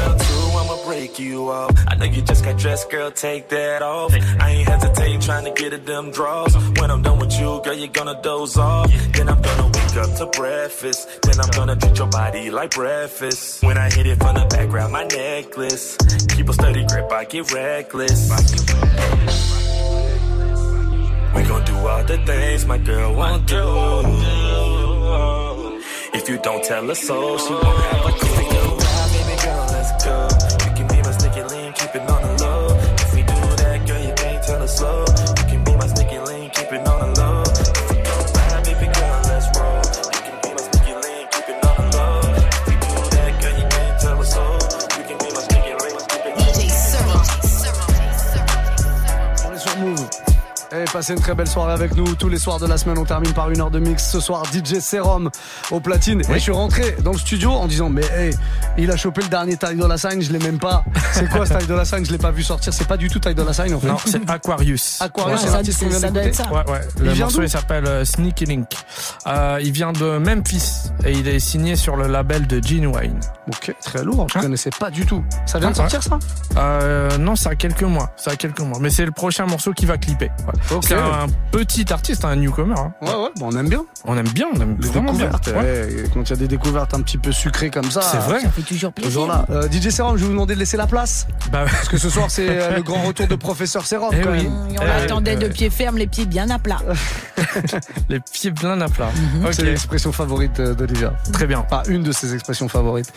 two, 1.15 1.23
you 1.23 1.49
off. 1.49 1.71
I 1.87 1.95
know 1.95 2.05
you 2.05 2.21
just 2.21 2.43
got 2.43 2.57
dressed, 2.57 2.89
girl, 2.89 3.11
take 3.11 3.49
that 3.49 3.81
off. 3.81 4.13
I 4.39 4.49
ain't 4.51 4.67
hesitating, 4.67 5.19
trying 5.21 5.45
to 5.45 5.51
get 5.51 5.73
at 5.73 5.85
them 5.85 6.11
draws. 6.11 6.55
When 6.79 6.91
I'm 6.91 7.01
done 7.01 7.19
with 7.19 7.37
you, 7.39 7.61
girl, 7.63 7.73
you're 7.73 7.87
gonna 7.87 8.19
doze 8.21 8.57
off. 8.57 8.91
Then 9.13 9.29
I'm 9.29 9.41
gonna 9.41 9.65
wake 9.65 9.97
up 9.97 10.15
to 10.17 10.25
breakfast. 10.37 11.21
Then 11.23 11.39
I'm 11.39 11.49
gonna 11.51 11.75
treat 11.75 11.97
your 11.97 12.07
body 12.07 12.49
like 12.51 12.71
breakfast. 12.71 13.63
When 13.63 13.77
I 13.77 13.89
hit 13.89 14.05
it 14.07 14.17
from 14.17 14.35
the 14.35 14.45
background, 14.45 14.93
my 14.93 15.03
necklace. 15.05 15.97
Keep 16.35 16.49
a 16.49 16.53
steady 16.53 16.85
grip, 16.85 17.11
I 17.11 17.25
get 17.25 17.51
reckless. 17.51 18.29
We 21.35 21.43
gon' 21.43 21.65
do 21.65 21.75
all 21.75 22.03
the 22.03 22.17
things 22.25 22.65
my 22.65 22.77
girl 22.77 23.13
won't 23.15 23.47
do. 23.47 23.63
If 26.13 26.29
you 26.29 26.37
don't 26.39 26.63
tell 26.63 26.87
her 26.87 26.95
so, 26.95 27.37
she 27.37 27.53
won't 27.53 27.83
have 27.83 28.05
a 28.05 28.11
clue. 28.17 28.36
Passez 50.97 51.13
une 51.13 51.19
très 51.19 51.35
belle 51.35 51.47
soirée 51.47 51.73
avec 51.73 51.95
nous. 51.95 52.15
Tous 52.15 52.27
les 52.27 52.39
soirs 52.39 52.57
de 52.59 52.65
la 52.65 52.75
semaine, 52.75 52.97
on 52.97 53.05
termine 53.05 53.31
par 53.31 53.51
une 53.51 53.61
heure 53.61 53.69
de 53.69 53.77
mix. 53.77 54.09
Ce 54.09 54.19
soir, 54.19 54.41
DJ 54.51 54.79
Serum 54.79 55.29
au 55.69 55.79
platine. 55.79 56.21
Et 56.21 56.33
je 56.33 56.39
suis 56.39 56.51
rentré 56.51 56.95
dans 57.03 57.11
le 57.11 57.19
studio 57.19 57.51
en 57.51 57.67
disant, 57.67 57.87
mais 57.89 58.01
hey, 58.17 58.33
il 58.79 58.89
a 58.89 58.97
chopé 58.97 59.21
le 59.21 59.27
dernier 59.27 59.57
Ty 59.57 59.75
Dolla 59.75 59.99
Sign, 59.99 60.19
je 60.23 60.31
l'ai 60.31 60.39
même 60.39 60.57
pas. 60.57 60.83
C'est 61.13 61.29
quoi 61.29 61.45
ce 61.45 61.53
Ty 61.53 61.67
Dolla 61.67 61.85
Sign? 61.85 62.03
Je 62.03 62.11
l'ai 62.11 62.17
pas 62.17 62.31
vu 62.31 62.41
sortir. 62.41 62.73
C'est 62.73 62.87
pas 62.87 62.97
du 62.97 63.09
tout 63.09 63.19
Ty 63.19 63.35
Dolla 63.35 63.53
Sign 63.53 63.75
en 63.75 63.79
fait. 63.79 63.87
Non, 63.87 63.97
c'est 64.03 64.27
Aquarius. 64.27 64.97
Aquarius, 65.01 65.33
Ouais, 65.35 65.39
c'est 65.39 65.47
ça, 65.49 65.53
l'artiste 65.57 65.79
qu'on 65.83 65.85
c'est- 65.85 65.89
vient 65.91 65.99
ça 65.99 66.09
doit 66.09 66.23
d'écouter. 66.23 66.41
être 66.41 66.49
ça. 66.49 66.53
Ouais, 66.55 66.71
ouais. 66.71 66.87
Il 66.97 67.03
Le 67.03 67.15
morceau 67.15 67.43
il 67.43 67.49
s'appelle 67.51 67.85
euh, 67.85 68.03
Sneaky 68.03 68.45
Link. 68.45 68.69
Euh, 69.27 69.59
il 69.61 69.71
vient 69.73 69.91
de 69.91 70.17
Memphis 70.17 70.89
et 71.05 71.11
il 71.11 71.27
est 71.27 71.37
signé 71.39 71.75
sur 71.75 71.95
le 71.95 72.07
label 72.07 72.47
de 72.47 72.59
Genuine. 72.65 73.19
Ok, 73.49 73.71
très 73.83 74.03
lourd. 74.03 74.25
Je 74.33 74.39
connaissais 74.39 74.71
pas 74.79 74.89
du 74.89 75.05
tout. 75.05 75.23
Ça 75.45 75.59
vient 75.59 75.69
de 75.69 75.75
sortir 75.75 76.01
ça? 76.01 76.17
Euh, 76.57 77.15
Non, 77.19 77.35
ça 77.35 77.51
a 77.51 77.55
quelques 77.55 77.83
mois. 77.83 78.09
Ça 78.17 78.31
a 78.31 78.35
quelques 78.35 78.61
mois. 78.61 78.79
Mais 78.81 78.89
c'est 78.89 79.05
le 79.05 79.11
prochain 79.11 79.45
morceau 79.45 79.73
qui 79.73 79.85
va 79.85 79.99
clipper. 79.99 80.31
Ouais. 80.47 80.53
C'est 80.87 80.95
un 80.95 81.27
petit 81.51 81.91
artiste, 81.91 82.23
un 82.23 82.35
newcomer. 82.37 82.75
hein. 82.77 82.93
Ouais, 83.01 83.09
ouais, 83.09 83.29
bon, 83.37 83.49
on 83.51 83.57
aime 83.57 83.67
bien. 83.67 83.83
On 84.05 84.17
aime 84.17 84.27
bien, 84.29 84.45
on 84.55 84.61
aime 84.61 84.77
Les 84.79 84.87
vraiment 84.87 85.11
bien. 85.11 85.25
découvertes. 85.29 85.47
Ouais. 85.47 85.53
ouais, 85.55 86.03
quand 86.13 86.21
il 86.23 86.29
y 86.29 86.33
a 86.33 86.35
des 86.37 86.47
découvertes 86.47 86.93
un 86.93 87.01
petit 87.01 87.17
peu 87.17 87.33
sucrées 87.33 87.69
comme 87.69 87.91
ça. 87.91 88.01
C'est 88.01 88.17
vrai. 88.19 88.39
Ça 88.39 88.51
fait 88.51 88.61
toujours 88.61 88.93
plaisir. 88.93 89.09
Toujours 89.11 89.27
là. 89.27 89.45
Euh, 89.49 89.67
DJ 89.69 89.89
Serum, 89.89 90.15
je 90.15 90.21
vais 90.21 90.27
vous 90.27 90.31
demander 90.31 90.53
de 90.55 90.59
laisser 90.59 90.77
la 90.77 90.87
place. 90.87 91.27
Bah, 91.51 91.65
Parce 91.69 91.89
que 91.89 91.97
ce 91.97 92.09
soir, 92.09 92.31
c'est 92.31 92.47
euh, 92.49 92.75
le 92.77 92.83
grand 92.83 93.01
retour 93.01 93.27
de 93.27 93.35
Professeur 93.35 93.85
Serum. 93.85 94.11
Eh 94.13 94.21
quand 94.21 94.31
oui. 94.31 94.43
même. 94.43 94.69
Et 94.73 94.79
on 94.79 94.83
Eh, 94.83 94.85
l'attendait 94.87 95.35
euh, 95.35 95.39
de 95.39 95.47
pied 95.49 95.69
ferme, 95.69 95.97
les 95.97 96.07
pieds 96.07 96.25
bien 96.25 96.49
à 96.49 96.57
plat. 96.59 96.79
les 98.09 98.19
pieds 98.21 98.51
pleins 98.51 98.79
à 98.79 98.87
plat. 98.87 99.09
Ok, 99.43 99.53
C'est 99.53 99.63
l'expression 99.63 100.13
favorite 100.13 100.59
euh, 100.61 100.73
d'Olivia. 100.73 101.13
très 101.33 101.47
bien. 101.47 101.61
Pas 101.63 101.83
une 101.89 102.03
de 102.03 102.13
ses 102.13 102.33
expressions 102.33 102.69
favorites. 102.69 103.11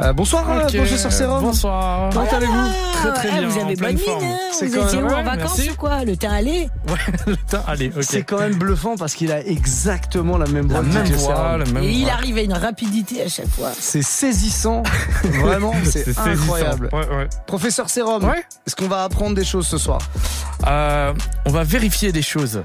Euh, 0.00 0.12
bonsoir, 0.12 0.48
euh, 0.50 0.62
Ok, 0.68 0.76
Professeur 0.76 1.12
Serum. 1.12 1.42
Bonsoir. 1.42 2.10
Comment 2.12 2.26
allez-vous? 2.30 2.70
Très 2.92 3.12
très 3.14 3.28
Ah, 3.32 3.38
bien. 3.40 3.48
Vous 3.48 3.58
en 3.58 3.64
avez 3.66 3.74
bonne 3.76 3.94
mine, 3.94 4.02
hein 4.22 4.36
C'est 4.52 4.66
Vous 4.68 4.76
quand 4.78 4.86
étiez 4.86 4.98
même- 5.02 5.06
où 5.10 5.14
en 5.14 5.22
vacances 5.24 5.60
ou 5.70 5.74
quoi? 5.76 6.04
Le 6.04 6.16
teint 6.16 6.32
allé 6.32 6.68
Ouais, 6.88 6.94
le 7.26 7.36
temps, 7.36 7.62
allez, 7.66 7.88
ok. 7.94 8.02
C'est 8.02 8.22
quand 8.22 8.38
même 8.38 8.54
bluffant 8.54 8.96
parce 8.96 9.14
qu'il 9.14 9.32
a 9.32 9.44
exactement 9.44 10.38
la 10.38 10.46
même 10.46 10.66
voix 10.68 10.82
La 10.82 10.88
que 10.88 10.94
même 10.94 11.06
DJ 11.06 11.10
voix, 11.12 11.34
Serum. 11.36 11.58
la 11.60 11.64
même 11.66 11.82
Et 11.84 11.90
il 11.92 12.04
voix. 12.04 12.12
arrive 12.14 12.36
à 12.38 12.42
une 12.42 12.52
rapidité 12.52 13.22
à 13.22 13.28
chaque 13.28 13.48
fois. 13.48 13.70
C'est 13.78 14.02
saisissant. 14.02 14.82
Vraiment, 15.24 15.72
c'est 15.84 16.16
incroyable. 16.18 16.88
Ouais, 16.92 17.08
ouais. 17.08 17.28
Professeur 17.46 17.88
Serum, 17.90 18.24
Ouais. 18.24 18.44
est-ce 18.66 18.76
qu'on 18.76 18.88
va 18.88 19.04
apprendre 19.04 19.34
des 19.36 19.44
choses 19.44 19.66
ce 19.66 19.78
soir? 19.78 19.98
Euh, 20.66 21.12
on 21.44 21.50
va 21.50 21.64
vérifier 21.64 22.12
des 22.12 22.22
choses. 22.22 22.62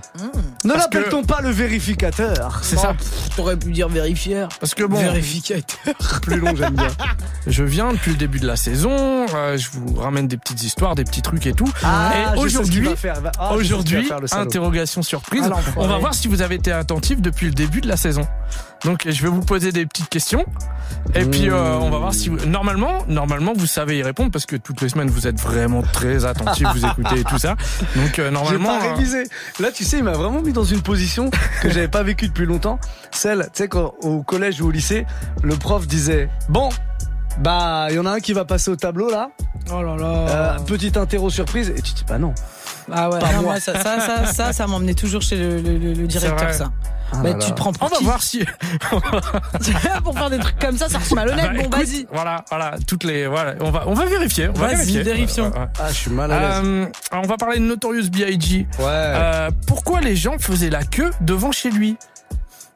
Ne 0.64 0.74
Parce 0.74 0.88
que- 0.88 0.98
l'appelle-t-on 0.98 1.24
pas 1.24 1.42
le 1.42 1.50
vérificateur? 1.50 2.60
C'est 2.64 2.78
ça. 2.78 2.96
T'aurais 3.36 3.58
pu 3.58 3.72
dire 3.72 3.90
vérifieur. 3.90 4.50
Parce 4.60 4.74
que 4.74 4.84
bon, 4.84 4.98
Vérificateur. 5.00 5.94
Plus 6.22 6.38
long, 6.40 6.56
j'aime 6.56 6.74
bien. 6.76 6.88
je 7.48 7.64
viens 7.64 7.92
depuis 7.92 8.12
le 8.12 8.18
début 8.18 8.40
de 8.40 8.48
la 8.48 8.56
saison, 8.56 9.21
euh, 9.36 9.58
je 9.58 9.70
vous 9.72 9.96
ramène 9.96 10.28
des 10.28 10.38
petites 10.38 10.64
histoires, 10.64 10.96
des 10.96 11.04
petits 11.04 11.22
trucs 11.22 11.46
et 11.48 11.54
tout. 11.54 11.72
Ah, 11.84 12.34
et 12.36 12.40
aujourd'hui. 12.40 12.88
Ah, 13.38 13.54
aujourd'hui, 13.54 14.10
interrogation 14.32 15.02
surprise. 15.02 15.50
Ah, 15.52 15.60
on 15.78 15.88
va 15.88 15.98
voir 15.98 16.14
si 16.14 16.28
vous 16.28 16.42
avez 16.42 16.56
été 16.56 16.72
attentif 16.72 17.22
depuis 17.22 17.48
le 17.48 17.54
début 17.54 17.82
de 17.82 17.88
la 17.88 17.98
saison. 17.98 18.28
Donc, 18.84 19.04
je 19.08 19.22
vais 19.22 19.30
vous 19.30 19.42
poser 19.42 19.72
des 19.72 19.86
petites 19.86 20.10
questions. 20.10 20.46
Et 21.14 21.26
puis, 21.26 21.50
euh, 21.50 21.76
on 21.76 21.90
va 21.90 22.00
voir 22.00 22.14
si 22.14 22.30
vous... 22.30 22.38
normalement, 22.46 23.06
normalement, 23.08 23.54
vous 23.56 23.68
savez 23.68 23.98
y 23.98 24.04
répondre 24.04 24.32
parce 24.32 24.46
que 24.46 24.56
toutes 24.56 24.82
les 24.82 24.90
semaines, 24.90 25.10
vous 25.10 25.28
êtes 25.28 25.40
vraiment 25.40 25.84
très 25.84 26.26
attentifs, 26.26 26.68
vous 26.74 26.86
écoutez 26.86 27.20
et 27.20 27.24
tout 27.24 27.38
ça. 27.38 27.56
Donc, 27.96 28.18
euh, 28.18 28.32
normalement, 28.32 28.80
pas 28.80 28.86
euh, 28.86 28.94
révisé. 28.94 29.24
Là, 29.60 29.72
tu 29.72 29.84
sais, 29.84 29.98
il 29.98 30.04
m'a 30.04 30.14
vraiment 30.14 30.42
mis 30.42 30.54
dans 30.54 30.64
une 30.64 30.82
position 30.82 31.30
que 31.62 31.70
j'avais 31.70 31.88
pas 31.88 32.04
vécue 32.04 32.28
depuis 32.28 32.46
longtemps. 32.46 32.80
Celle, 33.12 33.50
tu 33.54 33.64
sais, 33.64 33.68
quand 33.68 33.94
au 34.02 34.24
collège 34.24 34.62
ou 34.62 34.68
au 34.68 34.72
lycée, 34.72 35.06
le 35.44 35.56
prof 35.56 35.86
disait 35.88 36.30
Bon, 36.50 36.70
bah, 37.40 37.88
il 37.90 37.96
y 37.96 38.00
en 38.00 38.06
a 38.06 38.12
un 38.12 38.20
qui 38.20 38.34
va 38.34 38.46
passer 38.46 38.70
au 38.72 38.76
tableau 38.76 39.10
là. 39.10 39.30
Oh 39.72 39.82
là 39.84 39.96
là. 39.96 40.06
Euh, 40.06 40.60
petite 40.60 40.98
interro 40.98 41.30
surprise. 41.30 41.70
Et 41.70 41.82
tu 41.82 41.94
dis 41.94 42.04
Bah 42.08 42.18
non. 42.18 42.34
Ah 42.92 43.10
ouais, 43.10 43.20
Pas 43.20 43.28
non, 43.34 43.42
moi. 43.42 43.42
moi, 43.44 43.60
ça, 43.60 43.74
ça, 43.82 44.00
ça, 44.00 44.26
ça, 44.26 44.54
ça 44.54 44.68
m'emmenait 44.68 44.96
toujours 44.96 45.22
chez 45.22 45.36
le, 45.38 45.62
le- 45.62 45.78
le- 45.78 45.94
le 45.94 46.08
directeur, 46.08 46.54
ça. 46.54 46.72
Ah 47.14 47.18
bah, 47.18 47.30
là 47.30 47.34
tu 47.36 47.40
là. 47.50 47.52
te 47.52 47.54
prends 47.54 47.70
on 47.70 47.74
pour 47.74 47.90
va 47.90 47.98
qui 47.98 48.04
voir 48.06 48.24
si. 48.24 48.44
Pour 50.04 50.18
faire 50.18 50.30
des 50.30 50.40
trucs 50.40 50.58
comme 50.60 50.78
ça, 50.78 50.90
ça 50.90 50.98
ressemble 50.98 51.22
malhonnête. 51.22 51.52
Bah, 51.54 51.64
bon, 51.70 51.78
vas-y. 51.78 52.08
Voilà, 52.12 52.44
voilà, 52.50 52.76
toutes 52.88 53.04
les, 53.04 53.28
voilà, 53.28 53.56
on 53.62 53.70
va, 53.72 53.84
on 53.88 53.94
va 53.94 54.06
vérifier. 54.06 54.50
On 54.50 54.54
va 54.54 54.68
vérifier. 54.70 55.04
vérifions. 55.04 55.46
Ouais, 55.50 55.54
ouais, 55.54 55.60
ouais. 55.60 55.68
Ah, 55.80 55.88
je 55.90 55.94
suis 55.94 56.12
mal 56.12 56.32
à 56.32 56.40
l'aise. 56.40 56.62
Euh, 56.66 56.86
alors, 57.12 57.26
on 57.26 57.28
va 57.28 57.38
parler 57.38 57.60
de 57.60 57.64
Notorious 57.66 58.10
B.I.G. 58.10 58.68
ouais. 58.80 58.86
Euh, 58.88 59.50
pourquoi 59.68 60.02
les 60.02 60.16
gens 60.16 60.38
faisaient 60.40 60.70
la 60.70 60.84
queue 60.84 61.12
devant 61.22 61.52
chez 61.52 61.70
lui? 61.70 61.98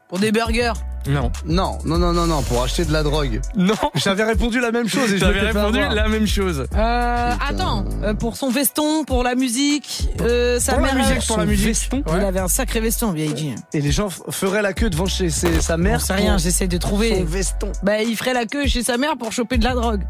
Pour 0.08 0.18
des 0.18 0.30
burgers. 0.32 0.72
Non. 1.08 1.30
Non, 1.44 1.78
non, 1.84 1.98
non, 1.98 2.12
non, 2.12 2.26
non, 2.26 2.42
pour 2.42 2.62
acheter 2.62 2.84
de 2.84 2.92
la 2.92 3.02
drogue. 3.02 3.40
Non. 3.56 3.74
J'avais 3.94 4.24
répondu 4.24 4.60
la 4.60 4.70
même 4.72 4.88
chose 4.88 5.12
et 5.12 5.18
J'avais 5.18 5.40
répondu 5.40 5.78
la 5.78 6.08
même 6.08 6.26
chose. 6.26 6.66
Euh, 6.74 7.32
attends, 7.48 7.84
euh, 8.02 8.14
pour 8.14 8.36
son 8.36 8.50
veston, 8.50 9.04
pour 9.04 9.22
la 9.22 9.34
musique, 9.34 10.08
euh, 10.20 10.58
sa 10.60 10.72
Pour 10.74 10.82
la 10.82 10.94
mère. 10.94 11.04
musique, 11.06 11.22
euh, 11.22 11.26
pour 11.26 11.36
la 11.38 11.46
musique. 11.46 11.66
veston. 11.66 11.96
Ouais. 12.06 12.18
Il 12.18 12.24
avait 12.24 12.40
un 12.40 12.48
sacré 12.48 12.80
veston, 12.80 13.12
vieille 13.12 13.54
Et 13.72 13.80
les 13.80 13.92
gens 13.92 14.08
feraient 14.10 14.62
la 14.62 14.72
queue 14.72 14.90
devant 14.90 15.06
chez 15.06 15.30
ses- 15.30 15.60
sa 15.60 15.76
mère. 15.76 16.00
Sais 16.00 16.14
rien, 16.14 16.38
j'essaie 16.38 16.68
de 16.68 16.76
trouver. 16.78 17.16
Son 17.18 17.24
veston. 17.24 17.72
Bah, 17.82 18.02
il 18.02 18.16
ferait 18.16 18.34
la 18.34 18.46
queue 18.46 18.66
chez 18.66 18.82
sa 18.82 18.96
mère 18.96 19.16
pour 19.16 19.32
choper 19.32 19.58
de 19.58 19.64
la 19.64 19.74
drogue. 19.74 20.02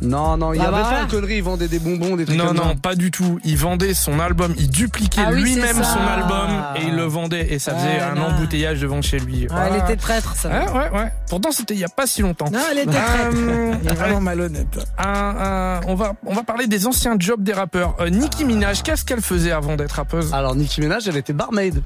Non, 0.00 0.36
non, 0.36 0.52
il 0.52 0.56
y 0.56 0.58
Bah, 0.60 0.64
avait 0.68 0.72
bah, 0.76 0.82
pas 0.82 0.88
voilà. 0.88 1.02
une 1.02 1.08
connerie, 1.08 1.36
il 1.38 1.42
vendait 1.42 1.66
des 1.68 1.78
bonbons, 1.80 2.14
des 2.16 2.24
trucs 2.24 2.38
Non, 2.38 2.48
comme 2.48 2.56
non, 2.56 2.68
ça. 2.70 2.74
pas 2.80 2.94
du 2.94 3.10
tout. 3.10 3.40
Il 3.44 3.56
vendait 3.56 3.94
son 3.94 4.20
album, 4.20 4.54
il 4.56 4.70
dupliquait 4.70 5.22
Ah 5.26 5.30
oui, 5.32 5.42
lui-même 5.42 5.82
son 5.82 5.98
album 6.00 6.48
et 6.76 6.82
il 6.86 6.94
le 6.94 7.02
vendait 7.04 7.52
et 7.52 7.58
ça 7.58 7.74
faisait 7.74 7.98
Ah, 8.00 8.12
un 8.12 8.14
non. 8.14 8.26
embouteillage 8.26 8.80
devant 8.80 9.02
chez 9.02 9.18
lui. 9.18 9.48
Ah. 9.50 9.68
Elle 9.70 9.80
était 9.80 9.96
traître, 9.96 10.36
ça. 10.36 10.48
Ouais, 10.50 10.70
ouais, 10.70 10.90
ouais. 10.98 11.12
Pourtant, 11.28 11.50
c'était 11.50 11.74
il 11.74 11.80
y 11.80 11.84
a 11.84 11.88
pas 11.88 12.06
si 12.06 12.22
longtemps. 12.22 12.48
Non, 12.52 12.60
elle 12.70 12.78
était 12.78 12.92
traître. 12.92 13.36
Euh, 13.36 13.74
Il 13.82 13.90
est 13.90 13.94
vraiment 13.94 14.20
malhonnête. 14.20 14.68
on 14.98 15.94
va 15.94 16.14
on 16.26 16.34
va 16.34 16.42
parler 16.44 16.66
des 16.68 16.86
anciens 16.86 17.16
jobs 17.18 17.42
des 17.42 17.52
rappeurs. 17.52 17.96
Euh, 18.00 18.08
Nicki 18.10 18.44
Minaj, 18.44 18.82
qu'est-ce 18.82 19.04
qu'elle 19.04 19.20
faisait 19.22 19.52
avant 19.52 19.74
d'être 19.76 19.92
rappeuse? 19.92 20.32
Alors, 20.32 20.54
Nicki 20.54 20.80
Minaj, 20.80 21.08
elle 21.08 21.16
était 21.16 21.32
barmaid. 21.32 21.82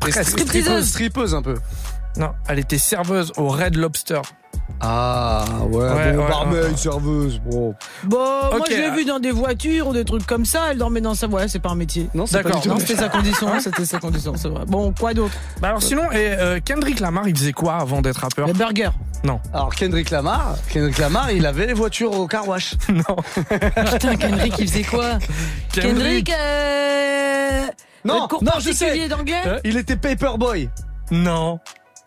Presque. 0.00 0.24
Strippeuse, 0.24 0.88
strippeuse 0.88 1.34
un 1.34 1.42
peu. 1.42 1.54
Non, 2.16 2.32
elle 2.48 2.58
était 2.58 2.78
serveuse 2.78 3.32
au 3.36 3.48
Red 3.48 3.76
Lobster. 3.76 4.20
Ah, 4.80 5.44
ouais, 5.62 5.76
Ouais, 5.78 6.12
bon, 6.12 6.22
ouais, 6.22 6.28
barmaid, 6.28 6.64
ouais. 6.64 6.76
serveuse, 6.76 7.38
bon. 7.40 7.74
Bon, 8.04 8.18
moi 8.56 8.66
je 8.68 8.74
l'ai 8.76 8.90
vu 8.90 9.04
dans 9.04 9.18
des 9.20 9.30
voitures 9.30 9.88
ou 9.88 9.92
des 9.92 10.04
trucs 10.04 10.26
comme 10.26 10.44
ça, 10.44 10.68
elle 10.70 10.78
dormait 10.78 11.00
dans 11.00 11.14
sa 11.14 11.26
voiture, 11.26 11.50
c'est 11.50 11.58
pas 11.58 11.70
un 11.70 11.74
métier. 11.74 12.08
Non, 12.14 12.26
c'est 12.26 12.38
pas 12.42 12.44
D'accord. 12.44 12.60
du 12.62 12.68
tout. 12.68 12.74
Non, 12.74 12.80
c'était 12.80 12.96
sa 12.96 13.08
condition, 13.08 13.48
c'était 13.60 13.84
sa 13.84 13.98
condition, 13.98 14.34
c'est 14.36 14.48
vrai. 14.48 14.64
Bon, 14.66 14.92
quoi 14.98 15.14
d'autre? 15.14 15.34
Bah 15.60 15.68
alors 15.68 15.82
sinon, 15.82 16.10
et, 16.12 16.34
euh, 16.38 16.60
Kendrick 16.64 17.00
Lamar, 17.00 17.28
il 17.28 17.36
faisait 17.36 17.52
quoi 17.52 17.74
avant 17.76 18.02
d'être 18.02 18.18
rappeur? 18.20 18.46
Le 18.46 18.52
burger. 18.52 18.90
Non. 19.22 19.40
Alors, 19.54 19.74
Kendrick 19.74 20.10
Lamar, 20.10 20.56
Kendrick 20.70 20.98
Lamar, 20.98 21.30
il 21.30 21.46
avait 21.46 21.66
les 21.66 21.72
voitures 21.74 22.12
au 22.18 22.26
car 22.26 22.46
wash. 22.46 22.74
Non. 22.88 23.16
Putain, 23.92 24.16
Kendrick, 24.16 24.54
il 24.58 24.68
faisait 24.68 24.82
quoi? 24.82 25.18
Kendrick, 25.72 26.30
euh... 26.30 27.62
Non, 28.04 28.24
euh, 28.24 28.28
cours 28.28 28.44
non, 28.44 28.52
je 28.60 28.70
sais. 28.70 29.08
d'anglais? 29.08 29.40
Euh, 29.46 29.60
Il 29.64 29.78
était 29.78 29.96
paperboy. 29.96 30.68
Non. 31.10 31.58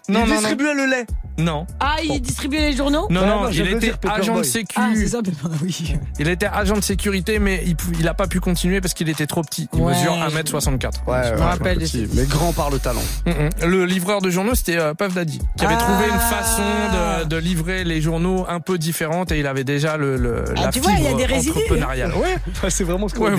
Il 0.10 0.13
Non, 0.13 0.22
non, 0.22 0.28
non. 0.28 0.36
distribuait 0.39 0.74
le 0.74 0.86
lait. 0.86 1.06
Non. 1.39 1.67
Ah, 1.80 1.98
il 2.04 2.20
distribuait 2.20 2.62
les 2.72 2.76
journaux 2.76 3.06
Non, 3.12 3.22
Ouais, 3.22 3.28
non, 3.28 3.50
il 3.52 3.67
était 3.74 3.93
agent 4.10 4.38
de 4.38 4.43
sécu. 4.43 4.76
Ah, 4.76 4.89
c'est 4.96 5.08
ça, 5.08 5.22
Pépin, 5.22 5.52
oui. 5.62 5.93
Il 6.20 6.28
était 6.30 6.48
agent 6.48 6.76
de 6.76 6.82
sécurité, 6.82 7.38
mais 7.38 7.62
il, 7.63 7.76
il 8.00 8.08
a 8.08 8.15
pas 8.15 8.26
pu 8.26 8.39
continuer 8.39 8.82
parce 8.82 8.96
qu'il 8.96 9.08
était 9.08 9.28
trop 9.28 9.43
petit. 9.43 9.70
Il 9.74 9.82
Ouais, 9.82 9.93
mesure 9.93 10.15
je- 10.15 10.36
1m64. 10.36 11.04
Ouais, 11.06 11.22
Je 11.30 11.34
me 11.36 11.39
rappelle 11.41 11.78
petit, 11.78 12.08
mais 12.15 12.24
grand 12.26 12.54
par 12.54 12.72
le 12.72 12.80
talent. 12.80 13.04
Mm. 13.28 13.67
Le 13.67 13.86
livreur 13.86 14.22
de 14.22 14.32
journaux, 14.32 14.56
c'était 14.56 14.80
euh, 14.80 14.96
Puff 14.96 15.13
Daddy, 15.13 15.39
qui 15.58 15.65
avait 15.65 15.76
Ah. 15.78 15.84
trouvé 15.84 16.06
une 16.12 16.20
façon 16.20 16.63
de, 16.63 17.26
de 17.26 17.38
livrer 17.38 17.84
les 17.84 18.02
journaux 18.02 18.46
un 18.50 18.60
peu 18.60 18.80
différente 18.80 19.32
et 19.32 19.38
il 19.39 19.46
avait 19.46 19.63
déjà 19.63 19.96
le, 19.98 20.17
le 20.17 20.43
Ah, 20.58 20.62
la 20.65 20.67
tu 20.72 20.80
vois, 20.80 20.93
il 20.93 21.04
y 21.04 21.08
a 21.08 21.13
des 21.13 21.26
résidus. 21.26 21.54
Ouais, 21.70 22.70
c'est 22.72 22.84
vraiment 22.84 23.08
ce 23.08 23.13
qu'on 23.13 23.26
ouais, 23.26 23.36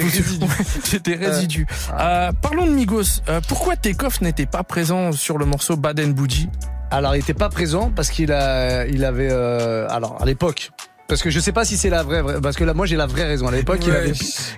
des 1.03 1.15
résidus. 1.17 1.67
Euh, 1.99 2.31
parlons 2.41 2.67
de 2.67 2.71
Migos. 2.71 3.03
Euh, 3.29 3.41
pourquoi 3.49 3.75
Takeoff 3.77 4.21
n'était 4.21 4.47
pas 4.47 4.63
présent 4.63 5.11
sur 5.13 5.39
le 5.39 5.47
morceau 5.47 5.77
Bad 5.77 5.99
and 6.01 6.09
Bougie? 6.11 6.49
Alors, 6.91 7.15
il 7.17 7.21
était 7.21 7.35
pas 7.35 7.49
présent 7.49 7.91
parce 7.95 8.11
qu'il 8.11 8.33
a, 8.33 8.87
il 8.87 9.05
avait, 9.05 9.29
euh, 9.31 9.87
alors 9.91 10.17
à 10.21 10.25
l'époque, 10.25 10.71
Parce 11.07 11.23
que 11.23 11.31
je 11.31 11.39
sais 11.41 11.53
pas 11.53 11.65
si 11.65 11.77
c'est 11.77 11.91
la 11.91 12.03
vraie, 12.03 12.23
vraie- 12.23 12.41
parce 12.41 12.57
que 12.57 12.65
là, 12.65 12.75
moi 12.75 12.85
j'ai 12.87 12.97
la 12.97 13.07
vraie 13.07 13.25
raison. 13.27 13.47
À 13.49 13.53
l'époque, 13.53 13.81
il, 13.87 13.91
avait, 13.93 14.13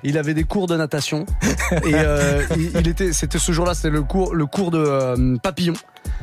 il 0.05 0.19
avait 0.19 0.35
des 0.35 0.45
cours 0.45 0.67
de 0.67 0.77
natation 0.77 1.27
et 1.85 1.95
euh, 1.95 2.43
il, 2.57 2.73
il 2.81 2.89
était, 2.89 3.13
c'était 3.13 3.39
ce 3.39 3.53
jour-là, 3.53 3.75
c'était 3.75 3.91
le 3.91 4.03
cours, 4.03 4.35
le 4.35 4.47
cours 4.47 4.71
de 4.71 4.79
euh, 4.79 5.37
papillon. 5.43 5.75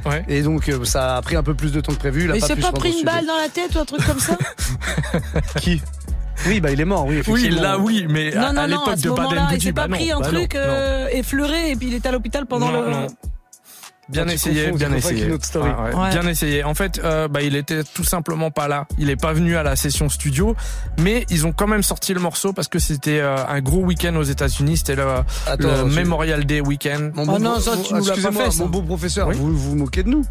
Ouais. 0.05 0.23
Et 0.27 0.41
donc 0.41 0.67
euh, 0.69 0.83
ça 0.85 1.15
a 1.17 1.21
pris 1.21 1.35
un 1.35 1.43
peu 1.43 1.53
plus 1.53 1.71
de 1.71 1.79
temps 1.81 1.93
que 1.93 1.99
prévu. 1.99 2.23
Il 2.25 2.31
a 2.31 2.33
Mais 2.33 2.39
pas 2.39 2.47
pu 2.55 2.61
pas 2.61 2.67
rendre 2.67 2.79
pris 2.79 2.93
au 2.93 2.99
une 2.99 3.05
balle 3.05 3.25
dans 3.25 3.37
la 3.37 3.49
tête 3.49 3.73
ou 3.75 3.79
un 3.79 3.85
truc 3.85 4.05
comme 4.05 4.19
ça 4.19 4.37
Qui? 5.61 5.81
Oui, 6.47 6.59
bah 6.61 6.71
il 6.71 6.79
est 6.79 6.85
mort. 6.85 7.05
Oui, 7.05 7.15
Oui, 7.27 7.33
effectivement. 7.41 7.61
là, 7.61 7.77
oui, 7.79 8.05
mais 8.09 8.33
à, 8.35 8.39
Non, 8.39 8.47
à 8.47 8.51
non, 8.51 8.53
non, 8.53 8.61
à 8.61 8.67
l'époque 8.67 8.97
ce 8.97 9.01
de 9.03 9.09
moment-là, 9.09 9.41
Baden 9.43 9.47
il 9.57 9.61
s'est 9.63 9.73
pas 9.73 9.87
bah 9.87 9.95
pris 9.95 10.09
non, 10.09 10.17
un 10.17 10.19
bah 10.19 10.27
truc 10.27 10.53
non, 10.55 10.61
euh, 10.63 11.07
effleuré 11.11 11.71
et 11.71 11.75
puis 11.75 11.87
il 11.87 11.93
était 11.95 12.09
à 12.09 12.11
l'hôpital 12.11 12.45
pendant 12.45 12.69
Non, 12.71 12.81
le. 12.85 12.91
non. 12.91 13.07
Bien 14.09 14.25
Quand 14.25 14.31
essayé, 14.31 14.65
confonds, 14.65 14.77
bien 14.77 14.93
essayé. 14.93 15.29
story. 15.41 15.69
Ouais, 15.69 15.95
Ouais. 15.95 16.09
Bien 16.11 16.27
essayé. 16.27 16.63
En 16.63 16.73
fait, 16.73 17.01
euh, 17.03 17.27
bah, 17.27 17.41
il 17.41 17.55
était 17.55 17.83
tout 17.83 18.03
simplement 18.05 18.51
pas 18.51 18.67
là. 18.67 18.85
Il 18.97 19.09
est 19.09 19.15
pas 19.15 19.33
venu 19.33 19.57
à 19.57 19.63
la 19.63 19.75
session 19.75 20.07
studio, 20.09 20.55
mais 20.99 21.25
ils 21.29 21.45
ont 21.45 21.51
quand 21.51 21.67
même 21.67 21.83
sorti 21.83 22.13
le 22.13 22.19
morceau 22.21 22.53
parce 22.53 22.67
que 22.69 22.79
c'était 22.79 23.19
euh, 23.19 23.35
un 23.47 23.59
gros 23.59 23.81
week-end 23.83 24.15
aux 24.15 24.23
États-Unis. 24.23 24.77
C'était 24.77 24.95
le, 24.95 25.05
Attends, 25.45 25.57
le 25.59 25.85
Memorial 25.85 26.45
Day 26.45 26.61
weekend. 26.61 27.11
Mon 27.15 27.23
Oh 27.23 27.25
beau- 27.25 27.39
non, 27.39 27.59
ça, 27.59 27.75
mon- 27.75 27.83
tu 27.83 27.93
nous 27.95 28.05
l'as 28.05 28.15
pas 28.15 28.31
fait, 28.31 28.51
ça. 28.51 28.63
Mon 28.63 28.69
beau 28.69 28.81
professeur, 28.81 29.27
Oui. 29.27 29.35
vous 29.37 29.55
vous 29.57 29.75
moquez 29.75 30.03
de 30.03 30.09
nous? 30.09 30.23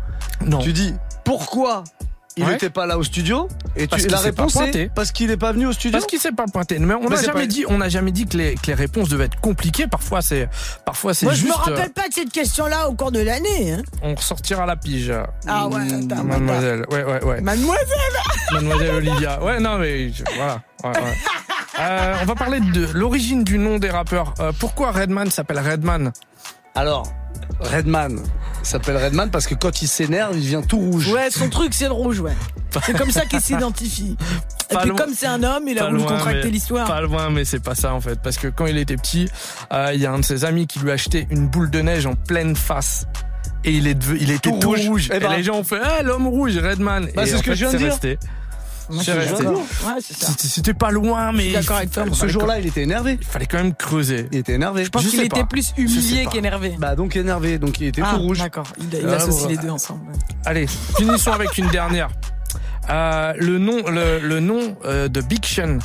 Non. 0.45 0.59
Tu 0.59 0.73
dis 0.73 0.95
pourquoi? 1.25 1.85
Il 2.39 2.45
Ouais. 2.45 2.53
n'était 2.53 2.69
pas 2.71 2.85
là 2.85 2.99
au 2.99 3.03
studio 3.03 3.49
et 3.77 3.87
tu, 3.87 3.97
la 3.97 3.99
s'est 3.99 4.09
pas 4.09 4.19
réponse 4.43 4.53
pointé. 4.53 4.83
est 4.83 4.89
parce 4.95 5.11
qu'il 5.11 5.29
n'est 5.29 5.39
pas 5.39 5.53
venu 5.53 5.67
au 5.67 5.73
studio. 5.73 5.93
Parce 5.99 6.05
qu'il 6.07 6.19
s'est 6.19 6.33
pas 6.33 6.45
pointé. 6.53 6.79
Mais 6.79 6.93
on 6.95 7.09
n'a 7.09 7.17
jamais 7.17 7.33
pas- 7.41 7.47
dit, 7.47 7.65
on 7.69 7.79
n'a 7.79 7.89
jamais 7.89 8.13
dit 8.13 8.27
que 8.27 8.37
les, 8.37 8.55
que 8.57 8.67
les 8.67 8.75
réponses 8.75 9.09
devaient 9.09 9.25
être 9.25 9.41
compliquées. 9.41 9.87
Parfois, 9.87 10.21
c'est, 10.21 10.49
parfois, 10.85 11.15
c'est 11.15 11.25
Moi, 11.25 11.35
je 11.35 11.47
me 11.47 11.53
rappelle 11.53 11.91
pas 11.93 12.09
de 12.09 12.13
cette 12.15 12.31
question-là 12.31 12.89
au 12.91 12.95
cours 12.95 13.11
de 13.11 13.21
l'année. 13.21 13.73
Hein. 13.73 13.83
On 14.03 14.15
ressortira 14.15 14.67
la 14.67 14.77
pige. 14.77 15.13
Ah 15.47 15.67
ouais, 15.69 15.85
Mm, 15.85 16.11
attends, 16.13 16.25
Mademoiselle. 16.25 16.85
Ouais, 16.91 17.05
ouais, 17.05 17.25
ouais. 17.25 17.41
Mademoiselle 17.41 17.87
Mademoiselle 18.53 18.95
Olivia. 18.97 19.43
Ouais, 19.43 19.59
non, 19.59 19.79
mais 19.79 20.11
je- 20.13 20.25
voilà. 20.37 20.61
Ouais, 20.85 20.91
ouais. 20.91 21.15
Euh, 21.81 22.15
on 22.23 22.25
va 22.27 22.35
parler 22.35 22.61
de 22.61 22.87
l'origine 22.93 23.45
du 23.45 23.59
nom 23.59 23.79
des 23.79 23.91
rappeurs. 23.91 24.35
Euh, 24.41 24.53
pourquoi 24.59 24.93
Redman 24.93 25.31
s'appelle 25.31 25.59
Redman? 25.59 26.13
Alors, 26.75 27.11
Redman 27.61 28.19
il 28.63 28.67
s'appelle 28.69 28.97
Redman 28.97 29.31
parce 29.31 29.47
que 29.47 29.55
quand 29.55 29.81
il 29.81 29.87
s'énerve, 29.87 30.37
il 30.37 30.43
devient 30.43 30.63
tout 30.67 30.79
rouge. 30.79 31.13
Ouais, 31.13 31.31
son 31.31 31.49
truc, 31.49 31.73
c'est 31.73 31.87
le 31.87 31.93
rouge, 31.93 32.19
ouais. 32.19 32.33
C'est 32.85 32.99
comme 32.99 33.13
ça 33.13 33.25
qu'il 33.25 33.41
s'identifie. 33.41 34.17
Et 34.71 34.75
Pas 34.75 34.81
puis, 34.81 34.89
loin. 34.89 34.99
comme 34.99 35.15
c'est 35.15 35.29
un 35.29 35.41
homme, 35.45 35.69
il 35.69 35.79
a 35.79 35.89
voulu 35.89 36.03
contracter 36.03 36.51
l'histoire. 36.51 36.89
Pas 36.89 37.01
loin, 37.01 37.31
mais 37.31 37.45
c'est 37.45 37.61
pas 37.63 37.77
ça 37.77 37.95
en 37.95 38.01
fait. 38.01 38.21
Parce 38.21 38.39
que 38.39 38.49
quand 38.49 38.67
il 38.67 38.77
était 38.77 38.97
petit, 38.97 39.29
euh, 39.73 39.93
il 39.95 40.01
y 40.01 40.07
a 40.07 40.11
un 40.13 40.19
de 40.19 40.25
ses 40.25 40.45
amis 40.45 40.67
qui 40.67 40.81
lui 40.81 40.91
a 40.91 40.95
acheté 40.95 41.29
une 41.31 41.47
boule 41.47 41.71
de 41.71 41.81
neige 41.81 42.07
en 42.07 42.15
pleine 42.17 42.57
face. 42.57 43.07
Et 43.65 43.71
il, 43.73 43.87
est 43.87 43.97
il 44.21 44.31
était 44.33 44.51
Tout 44.51 44.59
tout, 44.59 44.69
rouge. 44.71 44.89
rouge. 44.89 45.09
Eh 45.13 45.17
Et, 45.17 45.21
ben. 45.21 45.31
les 45.37 45.45
gens 45.45 45.55
ont 45.59 45.65
fait 45.65 45.79
Ah, 45.83 46.03
l'homme 46.03 46.27
rouge, 46.27 46.57
Redman. 46.59 47.09
Bah, 47.15 47.23
Et 47.23 47.27
c'est 47.27 47.37
ce 47.39 47.43
que 47.45 47.51
fait, 47.53 47.57
je 47.57 47.65
viens 47.67 47.73
de 47.73 47.79
dire. 47.79 47.87
resté. 47.93 48.19
C'était- 50.39 50.75
pas 50.75 50.91
loin, 50.91 51.33
mais. 51.33 51.53
D'accord 51.53 51.77
avec 51.79 51.91
toi. 51.91 52.05
Ce 52.13 52.29
jour-là, 52.29 52.59
il 52.61 52.67
était 52.67 52.83
énervé. 52.83 53.19
Il 53.21 53.27
fallait 53.27 53.47
quand 53.47 53.59
même 53.59 53.75
creuser. 53.75 54.29
Il 54.33 54.39
était 54.39 54.53
énervé. 54.55 54.85
Je 54.85 54.91
pense 54.91 55.07
qu'il 55.07 55.21
était 55.21 55.41
pas. 55.41 55.45
plus 55.47 55.73
humilié 55.77 56.27
qu'énervé. 56.31 56.75
Bah 56.79 56.95
donc 56.95 57.17
énervé, 57.17 57.59
donc 57.59 57.81
il 57.81 57.89
était 57.89 58.03
Ah, 58.05 58.15
tout 58.15 58.21
rouge. 58.23 58.39
d'accord. 58.39 58.67
Il, 58.79 58.87
il 58.99 59.09
Ah, 59.09 59.15
associe 59.15 59.43
bon. 59.45 59.49
les 59.49 59.57
deux 59.57 59.71
ensemble. 59.71 60.01
Allez, 60.45 60.67
finissons 60.97 61.33
avec 61.33 61.57
une 61.59 61.69
dernière. 61.69 62.09
Euh, 62.91 63.33
le 63.39 63.59
nom, 63.59 63.83
le, 63.89 64.21
le 64.21 64.41
nom 64.41 64.77
euh, 64.85 65.09
de 65.09 65.21
Big 65.21 65.45
Sean. 65.45 65.79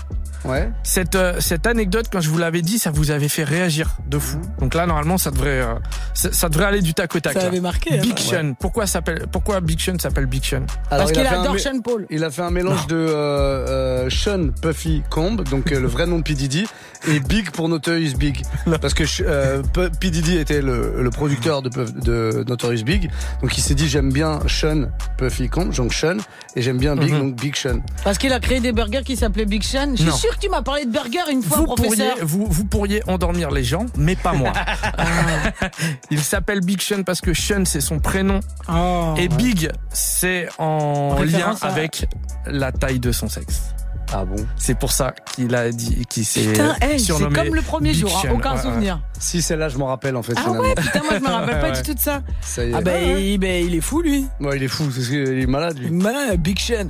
Ouais. 0.44 0.72
Cette, 0.84 1.16
euh, 1.16 1.40
cette 1.40 1.68
anecdote, 1.68 2.08
quand 2.12 2.20
je 2.22 2.30
vous 2.30 2.38
l'avais 2.38 2.62
dit, 2.62 2.80
ça 2.80 2.90
vous 2.92 3.12
avait 3.12 3.28
fait 3.30 3.44
réagir 3.44 3.98
de 4.08 4.18
fou. 4.18 4.40
Donc 4.60 4.74
là, 4.74 4.86
normalement, 4.88 5.18
ça 5.18 5.30
devrait, 5.32 5.62
euh, 5.62 5.74
ça, 6.14 6.32
ça 6.32 6.50
devrait 6.50 6.66
aller 6.66 6.82
du 6.82 6.94
tac 6.94 7.14
au 7.16 7.20
tac. 7.20 7.34
Ça 7.34 7.40
là. 7.42 7.46
avait 7.48 7.60
marqué. 7.62 8.00
hein. 8.00 8.02
Big 8.02 8.18
Sean. 8.18 8.54
Pourquoi 8.60 8.88
s'appelle, 8.88 9.26
pourquoi 9.32 9.62
Big 9.62 9.80
Sean 9.80 10.00
s'appelle 10.00 10.26
Big 10.26 10.44
Sean 10.44 10.64
Alors, 10.90 11.06
Parce 11.06 11.12
qu'il 11.12 11.26
adore 11.28 11.60
Sean 11.60 11.80
Paul. 11.82 12.08
Il 12.10 12.24
a 12.24 12.32
fait 12.32 12.42
un 12.42 12.52
mélange 12.52 12.88
de 12.88 12.96
euh, 12.96 14.06
euh, 14.06 14.10
Sean 14.10 14.50
Puffy 14.62 15.04
Combe, 15.10 15.44
donc 15.48 15.72
euh, 15.72 15.80
le 15.80 15.88
vrai 15.88 16.08
nom 16.08 16.18
de 16.20 16.24
P 16.24 16.34
Diddy, 16.34 16.66
et 17.08 17.20
Big 17.20 17.52
pour 17.52 17.70
Notorious 17.70 18.16
Big, 18.18 18.42
parce 18.82 18.94
que 18.94 19.04
euh, 19.22 19.62
P 20.00 20.10
Diddy 20.10 20.38
était 20.38 20.62
le, 20.62 21.02
le 21.02 21.10
producteur 21.10 21.62
de, 21.62 21.70
Puff- 21.70 22.00
de 22.04 22.44
Notorious 22.48 22.84
Big, 22.84 23.10
donc 23.42 23.58
il 23.58 23.62
s'est 23.62 23.74
dit 23.76 23.88
j'aime 23.90 24.12
bien 24.12 24.40
Sean 24.48 24.86
Puffy 25.18 25.50
Combe, 25.50 25.74
donc 25.74 25.94
Sean, 25.94 26.18
et 26.56 26.62
j'aime 26.62 26.78
bien 26.78 26.96
Big, 26.96 27.12
Mhm. 27.14 27.20
donc 27.20 27.36
Big 27.36 27.56
Sean. 27.56 27.82
Parce 28.04 28.18
qu'il 28.18 28.32
a 28.34 28.40
créé 28.40 28.60
des 28.60 28.72
burgers 28.72 29.04
qui 29.04 29.16
s'appelaient 29.16 29.46
Big 29.46 29.64
Sean. 29.64 29.92
Je 29.96 30.10
suis 30.12 30.28
Non. 30.30 30.31
Sûr 30.32 30.40
que 30.40 30.46
tu 30.46 30.50
m'as 30.50 30.62
parlé 30.62 30.86
de 30.86 30.92
burgers 30.92 31.32
une 31.32 31.44
fois, 31.44 31.58
vous 31.58 31.66
professeur. 31.66 32.12
pourriez, 32.12 32.26
vous, 32.26 32.46
vous 32.50 32.66
pourriez 32.66 33.04
endormir 33.08 33.52
les 33.52 33.64
gens, 33.64 33.86
mais 33.98 34.16
pas 34.16 34.34
moi. 34.34 34.54
Il 36.10 36.20
s'appelle 36.22 36.62
Big 36.62 36.82
Sean 36.82 37.04
parce 37.04 37.22
que 37.22 37.34
Sean 37.34 37.64
c'est 37.66 37.82
son 37.82 38.00
prénom 38.00 38.40
Oh, 38.70 39.14
et 39.18 39.22
ouais. 39.22 39.28
Big 39.28 39.72
c'est 39.92 40.48
en 40.58 41.22
lien 41.24 41.56
à- 41.62 41.68
avec 41.68 42.06
la 42.46 42.72
taille 42.72 43.00
de 43.00 43.12
son 43.12 43.28
sexe. 43.30 43.74
Ah 44.14 44.26
bon 44.26 44.36
C'est 44.58 44.78
pour 44.78 44.92
ça 44.92 45.14
qu'il 45.36 45.56
a 45.56 45.70
dit 45.72 46.06
qu'il 46.10 46.26
s'est 46.26 46.42
Putain, 46.42 46.76
hey, 46.82 47.00
c'est 47.00 47.14
comme 47.14 47.56
le 47.56 47.62
premier 47.62 47.92
Big 47.92 48.02
jour, 48.02 48.22
hein, 48.26 48.30
aucun 48.34 48.52
Ouais, 48.52 48.56
ouais. 48.58 48.62
souvenir. 48.64 49.02
Si 49.20 49.42
celle-là 49.42 49.70
je 49.70 49.78
m'en 49.78 49.86
rappelle 49.88 50.16
en 50.18 50.24
fait 50.24 50.34
Ah 50.36 50.42
finalement. 50.42 50.62
ouais, 50.64 50.76
putain, 50.76 51.00
moi 51.04 51.12
je 51.18 51.20
me 51.24 51.30
rappelle 51.30 51.60
pas 51.62 51.68
Ouais. 51.70 51.72
du 51.74 51.82
tout 51.84 51.94
de 51.94 52.00
ça. 52.00 52.22
Ça 52.42 52.66
y 52.66 52.72
est. 52.72 52.74
Ah 52.76 52.82
ben, 52.82 53.18
il, 53.20 53.38
ben, 53.38 53.66
il 53.66 53.76
est 53.76 53.82
fou 53.82 54.02
lui. 54.02 54.26
Ouais, 54.40 54.58
il 54.58 54.64
est 54.64 54.68
fou, 54.68 54.84
c'est 54.94 55.02
ce 55.02 55.10
qu'il 55.10 55.40
est 55.40 55.46
malade 55.46 55.78
lui. 55.80 55.92
Malin, 55.92 56.36
Big 56.36 56.60
Sean. 56.60 56.88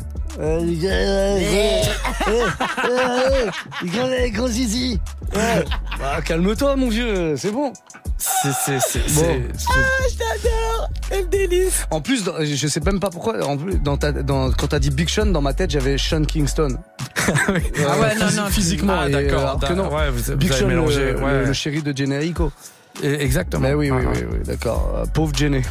gros 4.34 4.48
zizi. 4.48 5.00
Bah, 5.34 6.22
calme-toi 6.26 6.76
mon 6.76 6.90
vieux, 6.90 7.36
c'est 7.38 7.52
bon. 7.52 7.72
C'est 8.18 8.52
c'est 8.54 8.80
c'est 8.80 9.14
Bon. 9.16 9.42
Ah, 9.70 9.74
je 10.10 10.18
t'adore. 10.18 10.90
Quel 11.12 11.28
délice. 11.30 11.86
En 11.92 12.00
plus, 12.02 12.24
dans- 12.24 12.34
je 12.44 12.68
sais 12.68 12.80
même 12.86 13.00
pas 13.00 13.10
pourquoi. 13.10 13.44
En 13.46 13.58
plus, 13.58 13.76
dans 13.80 13.98
ta, 13.98 14.12
dans, 14.12 14.50
quand 14.52 14.68
t'as 14.68 14.80
dit 14.80 14.90
Big 14.92 15.10
Sean, 15.10 15.26
dans 15.28 15.42
ma 15.42 15.54
tête, 15.54 15.70
j'avais 15.72 15.98
Sean 15.98 16.24
Kingston. 16.24 16.78
Ah 17.28 17.52
ouais, 18.00 18.16
non, 18.20 18.26
non. 18.36 18.46
Physiquement. 18.50 18.94
Ah 19.02 19.10
d'accord, 19.10 19.40
alors 19.42 19.60
que 19.60 19.74
non. 19.74 19.94
ouais, 19.94 20.10
vous, 20.10 20.32
vous 20.32 20.36
Big 20.38 20.52
Sean, 20.52 20.68
mélangé. 20.68 21.12
le, 21.12 21.22
ouais. 21.22 21.32
le- 21.42 21.46
le 21.46 21.54
chéri 21.54 21.82
de 21.84 21.96
Generico. 21.96 22.52
Exactement. 23.04 23.62
Mais 23.62 23.74
oui, 23.74 23.92
oui, 23.92 24.04
Ah, 24.06 24.12
oui, 24.14 24.26
oui, 24.32 24.38
d'accord. 24.46 24.96
Euh, 24.98 25.06
pauvre 25.06 25.32
Jenny. 25.36 25.62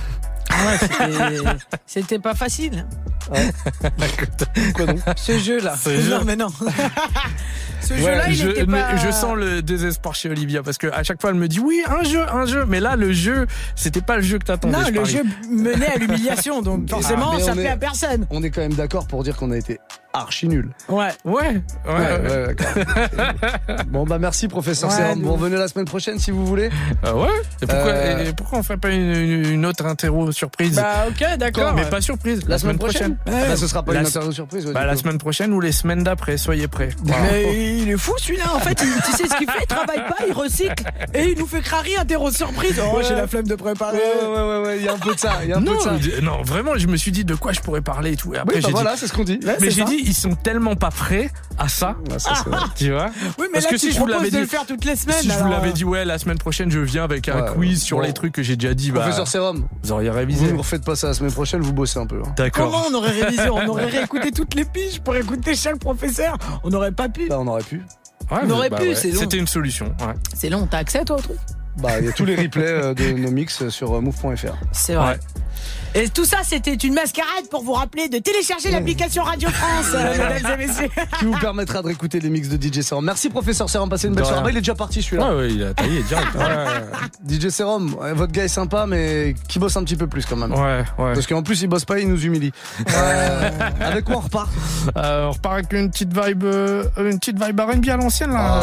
Ouais, 0.51 0.79
c'était- 0.81 1.43
c'était 1.87 2.19
pas 2.19 2.35
facile. 2.35 2.87
Quoi 4.75 4.87
donc 4.87 4.99
Ce 5.17 5.39
jeu-là. 5.39 5.75
Ce 5.83 5.91
jeu. 6.01 6.11
Non, 6.19 6.25
mais 6.25 6.37
non. 6.37 6.49
Ce 7.83 7.95
Ouais, 7.95 8.01
jeu-là, 8.01 8.29
il 8.29 8.35
je, 8.35 8.49
était 8.49 8.67
pas. 8.67 8.97
je 8.97 9.11
sens 9.11 9.37
le 9.37 9.63
désespoir 9.63 10.15
chez 10.15 10.29
Olivia 10.29 10.63
parce 10.63 10.77
que 10.77 10.89
à 10.89 11.03
chaque 11.03 11.19
fois 11.21 11.31
elle 11.31 11.37
me 11.37 11.49
dit 11.49 11.61
oui 11.61 11.83
un 11.89 12.05
jeu 12.05 12.25
un 12.31 12.45
jeu 12.45 12.67
mais 12.69 12.79
là 12.79 12.95
le 12.95 13.11
jeu 13.13 13.47
c'était 13.75 14.03
pas 14.03 14.17
le 14.17 14.23
jeu 14.23 14.39
que 14.39 14.45
t'attendais 14.45 14.77
Non, 14.77 14.85
je 14.85 14.91
le 14.91 15.01
parie. 15.01 15.13
jeu 15.13 15.23
menait 15.51 15.87
à 15.95 15.97
l'humiliation, 15.97 16.61
donc 16.61 16.89
forcément, 16.91 17.31
Ah, 17.33 17.37
mais 17.39 17.43
ça 17.43 17.53
plaît 17.53 17.63
est- 17.65 17.69
à 17.69 17.77
personne. 17.79 18.27
On 18.31 18.43
est 18.43 18.51
quand 18.51 18.61
même 18.61 18.75
d'accord 18.75 19.07
pour 19.07 19.23
dire 19.25 19.35
qu'on 19.37 19.51
a 19.51 19.57
été 19.57 19.81
archi 20.13 20.49
nuls. 20.49 20.71
Ouais. 20.89 21.09
ouais 21.25 21.63
ouais, 21.87 21.93
ouais. 21.93 22.55
d'accord. 22.55 22.85
bon, 23.87 24.05
bah 24.05 24.19
merci, 24.19 24.49
professeur 24.49 24.91
de 24.91 25.23
Vous 25.23 25.33
revenez 25.33 25.57
la 25.57 25.69
semaine 25.69 25.85
prochaine 25.87 26.19
si 26.19 26.31
vous 26.31 26.45
voulez. 26.47 26.71
Ah 27.03 27.15
ouais 27.17 27.29
et 27.63 27.67
pourquoi, 27.67 27.91
Euh, 27.93 28.25
et 28.29 28.33
pourquoi 28.33 28.59
on 28.59 28.63
ferait 28.63 28.77
pas 28.77 28.91
une, 28.91 29.65
autre 29.67 29.87
interro 29.87 30.31
surprise 30.33 30.77
Bah, 30.77 31.07
ok, 31.09 31.39
d'accord. 31.39 31.75
mais 31.75 31.85
pas 31.85 32.01
surprise 32.01 32.41
la, 32.49 32.59
semaine 32.59 32.79
prochaine, 32.79 33.17
Ah 33.27 33.31
bah, 33.49 33.57
ce 33.57 33.67
sera 33.67 33.83
pas 33.83 33.93
La- 33.93 34.01
une 34.01 34.07
interview 34.07 34.33
surprise. 34.33 34.67
ouais, 34.67 34.73
bah 34.73 34.85
la 34.85 34.97
semaine 34.97 35.19
prochaine 35.19 35.53
ou 35.53 35.61
les 35.61 35.73
semaines 35.73 36.03
d'après 36.03 36.37
soyez 36.37 36.69
prêts 36.69 36.91
Voilà. 37.05 37.23
Mais 37.33 37.79
il 37.79 37.89
est 37.91 37.97
fou 37.97 38.13
celui-là, 38.19 38.55
en 38.55 38.59
fait, 38.61 38.81
il- 38.83 39.03
tu 39.05 39.13
sais 39.13 39.29
ce 39.29 39.37
qu'il 39.37 39.49
fait, 39.51 39.59
il 39.63 39.67
travaille 39.67 40.07
pas, 40.09 40.25
il 40.27 40.33
recycle 40.33 40.85
et 41.15 41.31
il 41.33 41.39
nous 41.39 41.47
fait 41.47 41.61
crari 41.61 41.97
interro 41.97 42.31
surprise. 42.31 42.81
Oh, 42.83 42.97
Ouais. 42.97 43.05
j'ai 43.09 43.15
la 43.15 43.27
flemme 43.27 43.47
de 43.47 43.55
préparer. 43.55 43.97
Ouais, 43.99 44.27
ouais, 44.27 44.41
ouais, 44.59 44.67
ouais, 44.67 44.77
il 44.79 44.85
y 44.85 44.89
a 44.89 44.93
un 44.95 44.99
peu 44.99 45.15
de 45.15 45.21
ça. 45.21 45.39
Il 45.45 45.51
y 45.51 45.53
a 45.53 45.57
un 45.59 45.61
non, 45.61 45.73
peu 45.77 45.99
de 45.99 46.03
ça. 46.03 46.21
non, 46.23 46.43
vraiment, 46.43 46.77
je 46.77 46.87
me 46.87 46.97
suis 46.97 47.13
dit 47.13 47.25
de 47.25 47.35
quoi 47.35 47.53
je 47.53 47.61
pourrais 47.61 47.81
parler 47.83 48.13
et 48.13 48.17
tout. 48.17 48.35
Et 48.35 48.39
après, 48.39 48.57
Oui, 48.57 48.61
bah 48.63 48.69
voilà, 48.73 48.95
dit, 48.95 49.01
c'est 49.01 49.07
ce 49.07 49.13
qu'on 49.13 49.25
dit. 49.25 49.39
Ouais, 49.45 49.57
mais 49.61 49.71
j'ai 49.71 49.85
dit, 49.85 50.00
ils 50.07 50.15
sont 50.15 50.35
tellement 50.35 50.75
pas 50.77 50.91
prêts 50.91 51.31
à 51.59 51.69
ça. 51.69 51.97
Tu 52.77 52.91
vois 52.93 53.07
Oui, 53.39 53.47
mais 53.47 53.49
Parce 53.55 53.65
là, 53.65 53.71
que 53.71 53.77
tu 53.77 53.87
si 53.89 53.93
je 53.93 53.99
vous 53.99 54.07
l'avais 54.07 54.27
de 54.27 54.31
dit- 54.37 54.41
le 54.41 54.47
faire 54.47 54.67
toutes 54.67 54.85
les 54.85 54.97
semaines. 54.97 55.17
Si 55.21 55.31
je 55.31 55.39
vous 55.39 55.49
l'avais 55.51 55.69
euh, 55.71 55.73
dit, 55.73 55.85
ouais, 55.85 56.05
la 56.05 56.19
semaine 56.19 56.39
prochaine, 56.39 56.71
je 56.71 56.79
viens 56.81 57.05
avec 57.05 57.29
un 57.29 57.43
Ouais, 57.43 57.51
quiz 57.55 57.83
sur 57.83 57.99
bon. 57.99 58.03
les 58.05 58.13
trucs 58.13 58.33
que 58.33 58.43
j'ai 58.43 58.57
déjà 58.57 58.75
dit, 58.75 58.91
bah, 58.91 59.01
Professeur 59.01 59.29
Serum, 59.29 59.67
vous 59.83 59.93
auriez 59.93 60.11
vous 60.11 60.17
révisé. 60.17 60.53
ne 60.53 60.59
refaites 60.59 60.85
pas 60.85 60.97
ça 60.97 61.09
la 61.09 61.15
semaine 61.15 61.33
prochaine, 61.33 61.61
vous 61.61 61.73
bossez 61.73 61.99
un 61.99 62.07
peu. 62.07 62.21
hein. 62.25 62.33
D'accord. 62.37 62.71
Comment 62.71 62.85
on 62.91 62.95
aurait 62.95 63.11
révisé 63.21 63.49
On 63.51 63.67
aurait 63.69 63.87
réécouté 63.87 64.31
toutes 64.33 64.55
les 64.55 64.65
piges 64.65 65.01
pour 65.01 65.15
écouter 65.17 65.55
chaque 65.55 65.79
professeur. 65.79 66.37
On 66.65 66.71
n'aurait 66.71 66.93
pas 66.93 67.09
pu. 67.09 67.29
Bah, 67.29 67.37
on 67.41 67.47
aurait 67.47 67.63
pu. 67.63 67.83
Ouais, 68.31 68.39
On 68.45 68.51
aurait 68.51 68.71
pu, 68.71 68.83
ouais. 68.83 68.95
c'est 68.95 69.11
long. 69.11 69.21
C'était 69.21 69.39
une 69.39 69.47
solution. 69.49 69.87
Ouais. 70.01 70.15
C'est 70.35 70.51
long, 70.51 70.67
t'as 70.71 70.79
accès 70.79 71.05
toi 71.05 71.17
au 71.17 71.21
truc 71.21 71.37
Bah, 71.79 71.99
il 71.99 72.07
y 72.07 72.09
a 72.09 72.13
tous 72.13 72.25
les 72.25 72.37
replays 72.37 72.63
euh, 72.65 72.95
de 72.95 73.11
nos 73.13 73.31
mix 73.31 73.69
sur 73.71 73.93
euh, 73.97 74.01
move.fr. 74.01 74.55
C'est 74.73 74.95
vrai. 74.95 75.19
Ouais. 75.95 76.05
Et 76.05 76.09
tout 76.09 76.25
ça, 76.25 76.39
c'était 76.45 76.75
une 76.75 76.95
mascarade 76.95 77.49
pour 77.51 77.63
vous 77.63 77.73
rappeler 77.73 78.09
de 78.09 78.19
télécharger 78.19 78.71
l'application 78.71 79.23
Radio 79.23 79.49
France, 79.51 79.87
euh, 79.95 80.35
mesdames 80.35 80.61
et 80.61 80.67
messieurs. 80.67 80.89
qui 81.19 81.25
vous 81.25 81.39
permettra 81.39 81.83
de 81.83 81.87
réécouter 81.89 82.21
les 82.21 82.31
mix 82.31 82.49
de 82.49 82.57
DJ 82.61 82.83
Serum. 82.83 83.05
Merci 83.05 83.29
professeur 83.29 83.69
Serum, 83.69 83.89
passez 83.89 84.09
une 84.09 84.15
belle 84.15 84.25
soirée. 84.25 84.43
Bah, 84.43 84.51
il 84.51 84.57
est 84.57 84.61
déjà 84.61 84.75
parti 84.75 85.03
celui-là. 85.03 85.31
Ouais, 85.31 85.37
ouais, 85.37 85.53
il 85.53 85.63
a 85.65 85.75
taillé 85.75 86.03
direct. 86.03 86.29
DJ 87.29 87.49
Serum, 87.49 87.95
ouais, 87.95 88.13
votre 88.13 88.33
gars 88.33 88.45
est 88.45 88.49
sympa, 88.49 88.87
mais 88.87 89.35
qui 89.49 89.59
bosse 89.59 89.77
un 89.77 89.85
petit 89.85 89.97
peu 89.97 90.07
plus 90.07 90.25
quand 90.27 90.37
même. 90.37 90.53
Ouais, 90.53 90.59
ouais. 90.59 91.05
ouais. 91.05 91.15
Parce 91.15 91.27
qu'en 91.27 91.43
plus 91.43 91.61
il 91.63 91.67
bosse 91.67 91.85
pas, 91.85 91.99
il 91.99 92.09
nous 92.09 92.25
humilie. 92.25 92.53
Euh, 92.95 93.51
avec 93.81 94.05
quoi 94.05 94.17
on 94.17 94.21
repart? 94.21 94.51
Euh, 94.97 95.27
on 95.27 95.31
repart 95.33 95.55
avec 95.55 95.73
une 95.73 95.91
petite 95.91 96.13
vibe, 96.17 96.45
euh, 96.45 96.85
une 96.99 97.19
petite 97.19 97.43
vibe 97.43 97.61
R&B 97.61 97.89
à 97.89 97.97
l'ancienne 97.97 98.33
là. 98.33 98.61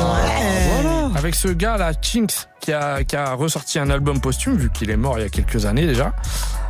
Voilà. 0.73 1.09
Avec 1.15 1.35
ce 1.35 1.49
gars 1.49 1.77
là, 1.77 1.91
Chinks, 2.01 2.47
qui 2.59 2.71
a, 2.73 3.03
qui 3.03 3.15
a 3.15 3.33
ressorti 3.33 3.79
un 3.79 3.89
album 3.89 4.19
posthume 4.19 4.55
vu 4.55 4.69
qu'il 4.69 4.89
est 4.89 4.97
mort 4.97 5.17
il 5.19 5.23
y 5.23 5.25
a 5.25 5.29
quelques 5.29 5.65
années 5.65 5.85
déjà. 5.85 6.13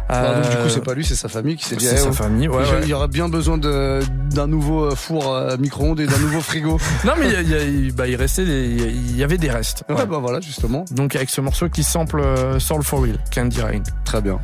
Ah, 0.09 0.35
donc, 0.35 0.43
du 0.43 0.55
coup, 0.55 0.63
Euh, 0.63 0.69
c'est 0.69 0.83
pas 0.83 0.93
lui, 0.93 1.03
c'est 1.03 1.15
sa 1.15 1.27
famille 1.27 1.55
qui 1.57 1.65
s'est 1.65 1.75
dit. 1.75 1.85
c'est 1.85 1.95
eh, 1.95 1.97
sa 1.97 2.09
oh, 2.09 2.13
famille, 2.13 2.47
ouais, 2.47 2.63
il 2.63 2.67
y 2.67 2.71
a- 2.71 2.75
ouais. 2.75 2.79
Il 2.83 2.87
y 2.89 2.93
aurait 2.93 3.07
bien 3.09 3.27
besoin 3.27 3.57
de- 3.57 3.99
d'un 4.33 4.47
nouveau 4.47 4.85
euh, 4.85 4.95
four 4.95 5.33
euh, 5.33 5.57
micro-ondes 5.57 5.99
et 5.99 6.07
d'un 6.07 6.17
nouveau 6.19 6.39
frigo. 6.41 6.79
Non 7.05 7.13
mais 7.19 7.27
il 7.41 7.49
y 7.49 7.53
a- 7.55 7.63
il 7.63 7.91
bah, 7.93 8.07
il 8.07 8.15
restait, 8.15 8.45
des- 8.45 8.75
il 8.93 9.17
y 9.17 9.23
avait 9.23 9.37
des 9.37 9.49
restes. 9.49 9.83
Ouais, 9.89 9.95
Ouais. 9.95 10.05
bah 10.05 10.19
voilà, 10.19 10.39
justement. 10.39 10.85
Donc 10.91 11.15
avec 11.15 11.29
ce 11.29 11.41
morceau 11.41 11.67
qui 11.69 11.83
sample 11.83 12.21
euh, 12.21 12.57
Soul 12.59 12.83
for 12.83 13.01
Real, 13.03 13.17
Candy 13.33 13.61
Rain. 13.61 13.83
Très 14.05 14.21
bien. 14.21 14.39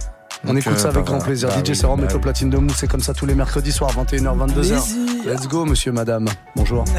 On 0.45 0.49
Donc, 0.49 0.57
écoute 0.57 0.73
euh, 0.73 0.77
ça 0.77 0.89
avec 0.89 0.95
bah, 0.95 1.01
grand 1.03 1.11
voilà. 1.19 1.25
plaisir. 1.25 1.47
Bah 1.47 1.55
DJ 1.63 1.69
oui, 1.69 1.75
Serum 1.77 1.99
bah 2.01 2.07
met 2.07 2.13
au 2.13 2.17
oui. 2.17 2.21
platine 2.21 2.49
de 2.49 2.57
mousse, 2.57 2.75
c'est 2.77 2.87
comme 2.87 2.99
ça 2.99 3.13
tous 3.13 3.25
les 3.25 3.33
mercredis 3.35 3.71
soirs, 3.71 3.91
21h, 3.91 4.35
22h. 4.37 4.53
Plaisir. 4.53 4.81
Let's 5.25 5.47
go, 5.47 5.63
monsieur, 5.63 5.93
madame. 5.93 6.27
Bonjour. 6.57 6.83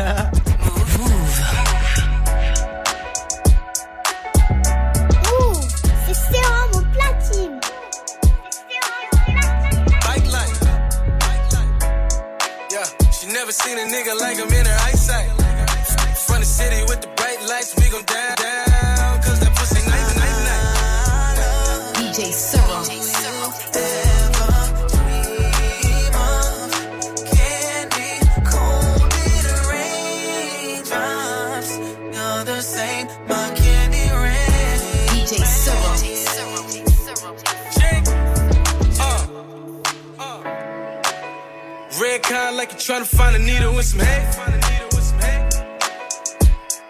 seen 13.55 13.79
a 13.79 13.83
nigga 13.83 14.19
like 14.19 14.37
him 14.37 14.53
in 14.53 14.67
her 14.67 14.84
kind 42.29 42.57
like 42.57 42.73
you 42.73 42.79
tryna 42.79 43.07
find 43.07 43.37
a 43.37 43.39
needle 43.39 43.75
with 43.75 43.85
some 43.85 44.01
hay. 44.01 44.25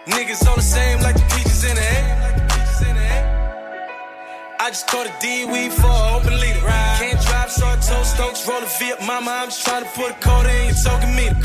Niggas 0.07 0.47
all 0.47 0.55
the 0.55 0.61
same 0.61 1.01
like 1.01 1.15
the 1.15 1.25
peaches 1.35 1.63
in 1.63 1.75
the 1.75 1.81
hay. 1.81 2.21
I 4.59 4.69
just 4.69 4.87
caught 4.87 5.07
a 5.07 5.13
D 5.19 5.45
weed 5.45 5.73
for 5.73 5.87
an 5.87 6.15
open 6.15 6.39
leader. 6.39 6.61
Can't 6.99 7.19
drive, 7.27 7.51
so 7.51 7.67
I 7.67 7.75
told 7.75 8.05
Stokes, 8.05 8.47
roll 8.47 8.63
a 8.63 8.65
Viet. 8.79 9.01
Mama, 9.05 9.31
I'm 9.31 9.49
just 9.49 9.65
trying 9.65 9.83
to 9.83 9.89
put 9.91 10.11
a 10.11 10.17
quarter 10.25 10.49
in 10.49 10.67
your 10.67 10.79
token 10.83 11.15
meter. 11.15 11.35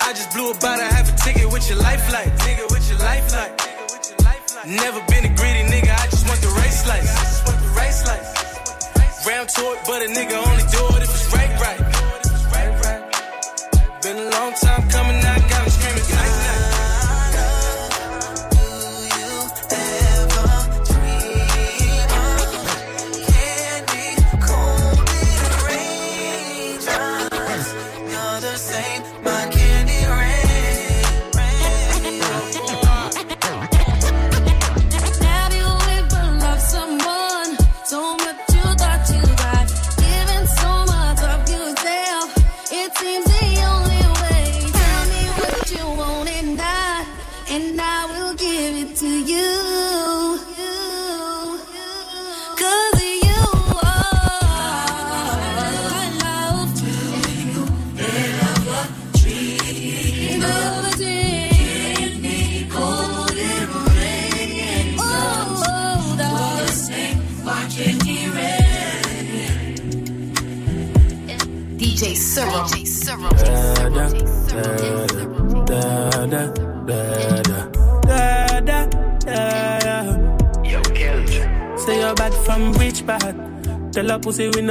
I 0.00 0.12
just 0.12 0.32
blew 0.32 0.50
about 0.50 0.78
a 0.80 0.84
half 0.84 1.12
a 1.12 1.16
ticket 1.24 1.50
with 1.52 1.68
your 1.68 1.78
lifeline. 1.78 2.30
Nigga, 2.46 2.70
with 2.70 2.88
your 2.88 2.98
lifeline. 3.00 3.52
Never 4.66 5.00
been 5.08 5.24
a 5.26 5.34
greedy 5.34 5.64
nigga, 5.68 5.92
I 5.92 6.06
just 6.06 6.26
want 6.26 6.40
the 6.40 6.48
race 6.62 6.86
lights. 6.86 7.10
I 7.10 7.24
just 7.24 7.46
want 7.46 7.60
the 7.60 7.68
race 7.80 8.06
lights. 8.06 8.43
Round 9.26 9.48
to 9.48 9.62
it, 9.72 9.78
but 9.86 10.02
a 10.02 10.06
nigga 10.06 10.36
only 10.36 10.64
do 10.70 10.96
it 10.96 11.02
if 11.02 11.08
it's 11.08 11.32
right, 11.32 11.58
right. 11.58 11.80
Been 14.02 14.18
a 14.18 14.28
long 14.28 14.52
time 14.52 14.86
coming, 14.90 15.16
I 15.16 15.38
got 15.48 15.53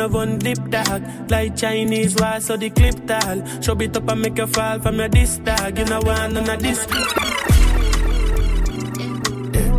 no 0.04 0.10
one 0.10 0.38
dip 0.38 0.60
dog. 0.70 1.02
Like 1.30 1.56
Chinese 1.56 2.16
why 2.16 2.39
so 2.39 2.58
the 2.58 2.70
clip 2.70 3.08
tall. 3.08 3.38
Show 3.62 3.80
it 3.80 3.96
up 3.96 4.10
and 4.10 4.22
make 4.22 4.38
you 4.38 4.48
fall 4.48 4.80
from 4.80 4.98
your 4.98 5.08
disc 5.08 5.44
dog. 5.44 5.78
You 5.80 5.86
know 5.86 6.02
one 6.02 6.38
on 6.38 6.50
a 6.50 6.58
disc. 6.58 6.89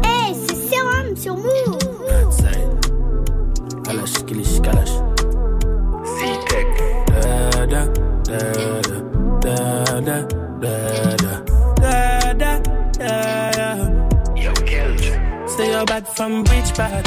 Hey, 0.04 0.34
c'est 0.46 0.60
sérum 0.68 1.16
sur 1.16 1.36
Move. 1.36 1.78
Kalash, 3.84 4.16
kilish, 4.26 4.60
kalash. 4.64 4.94
Da 7.22 7.66
da 7.66 7.82
da 8.24 8.38
da 8.64 8.96
da 9.44 9.58
da 9.94 10.04
da 10.04 10.16
da 11.16 11.34
da 12.38 12.58
da 12.98 13.50
da. 13.58 13.68
Yo, 14.36 14.52
Say 15.46 15.70
you're 15.70 15.84
bad 15.84 16.08
from 16.08 16.44
which 16.44 16.70
part? 16.74 17.06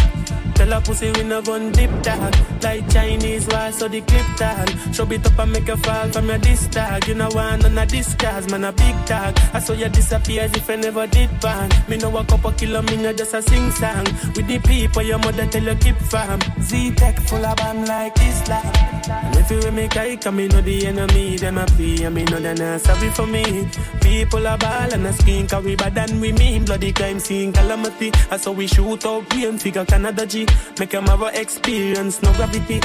Tell 0.55 0.73
a 0.73 0.81
pussy 0.81 1.11
we 1.11 1.23
no 1.23 1.41
gun 1.41 1.71
dip 1.71 1.91
dog. 2.03 2.33
Like 2.67 2.89
Chinese 2.89 3.47
why 3.47 3.71
so 3.71 3.87
the 3.87 4.01
clip 4.01 4.25
tall. 4.35 4.67
Show 4.91 5.09
it 5.09 5.25
up 5.25 5.39
and 5.39 5.53
make 5.53 5.69
you 5.69 5.77
fall 5.77 6.09
from 6.09 6.27
your 6.27 6.37
disc 6.37 6.69
dog. 6.71 7.07
You 7.07 7.13
know 7.13 7.29
one 7.29 7.63
on 7.65 7.77
a 7.77 7.85
disc 7.85 8.19
cause 8.19 8.51
man 8.51 8.65
a 8.65 8.73
big 8.73 8.95
dog. 9.05 9.39
I 9.53 9.59
saw 9.59 9.71
you 9.71 9.87
disappear 9.87 10.41
as 10.41 10.53
if 10.53 10.69
I 10.69 10.75
never 10.75 11.07
did 11.07 11.29
ban. 11.39 11.69
Me 11.87 11.95
know 11.95 12.17
a 12.17 12.25
couple 12.25 12.51
kilo, 12.51 12.81
me 12.81 12.97
know 12.97 13.13
just 13.13 13.33
a 13.33 13.41
sing 13.41 13.71
song. 13.71 14.03
With 14.35 14.47
the 14.47 14.59
people 14.59 15.01
your 15.01 15.17
mother 15.19 15.47
tell 15.47 15.63
you 15.63 15.75
keep 15.75 15.95
farm. 16.11 16.41
Z-Tech 16.59 17.17
full 17.21 17.45
of 17.45 17.55
bam 17.55 17.85
like 17.85 18.19
Islam. 18.19 18.86
And 19.09 19.35
if 19.37 19.49
you 19.51 19.71
make 19.71 19.95
I 19.95 20.15
come, 20.17 20.35
me 20.37 20.47
know 20.47 20.61
the 20.61 20.87
enemy, 20.87 21.37
them 21.37 21.57
a 21.57 21.65
pay, 21.65 22.03
and 22.03 22.15
me 22.15 22.23
know 22.25 22.39
they're 22.39 22.55
not 22.55 22.81
sorry 22.81 23.09
for 23.09 23.25
me. 23.27 23.67
People 24.01 24.47
are 24.47 24.57
ball 24.57 24.93
and 24.93 25.07
a 25.07 25.13
skin, 25.13 25.47
cause 25.47 25.63
we 25.63 25.75
bad 25.75 25.95
than 25.95 26.19
we 26.19 26.31
mean. 26.33 26.65
Bloody 26.65 26.91
crime 26.91 27.19
scene, 27.19 27.53
calamity. 27.53 28.11
I 28.31 28.37
saw 28.37 28.51
we 28.51 28.67
shoot 28.67 29.05
out, 29.05 29.33
and 29.33 29.61
figure 29.61 29.85
Canada 29.85 30.25
G. 30.25 30.45
Make 30.79 30.89
them 30.89 31.05
have 31.05 31.21
a 31.21 31.41
experience, 31.41 32.21
no 32.21 32.33
gravity. 32.33 32.79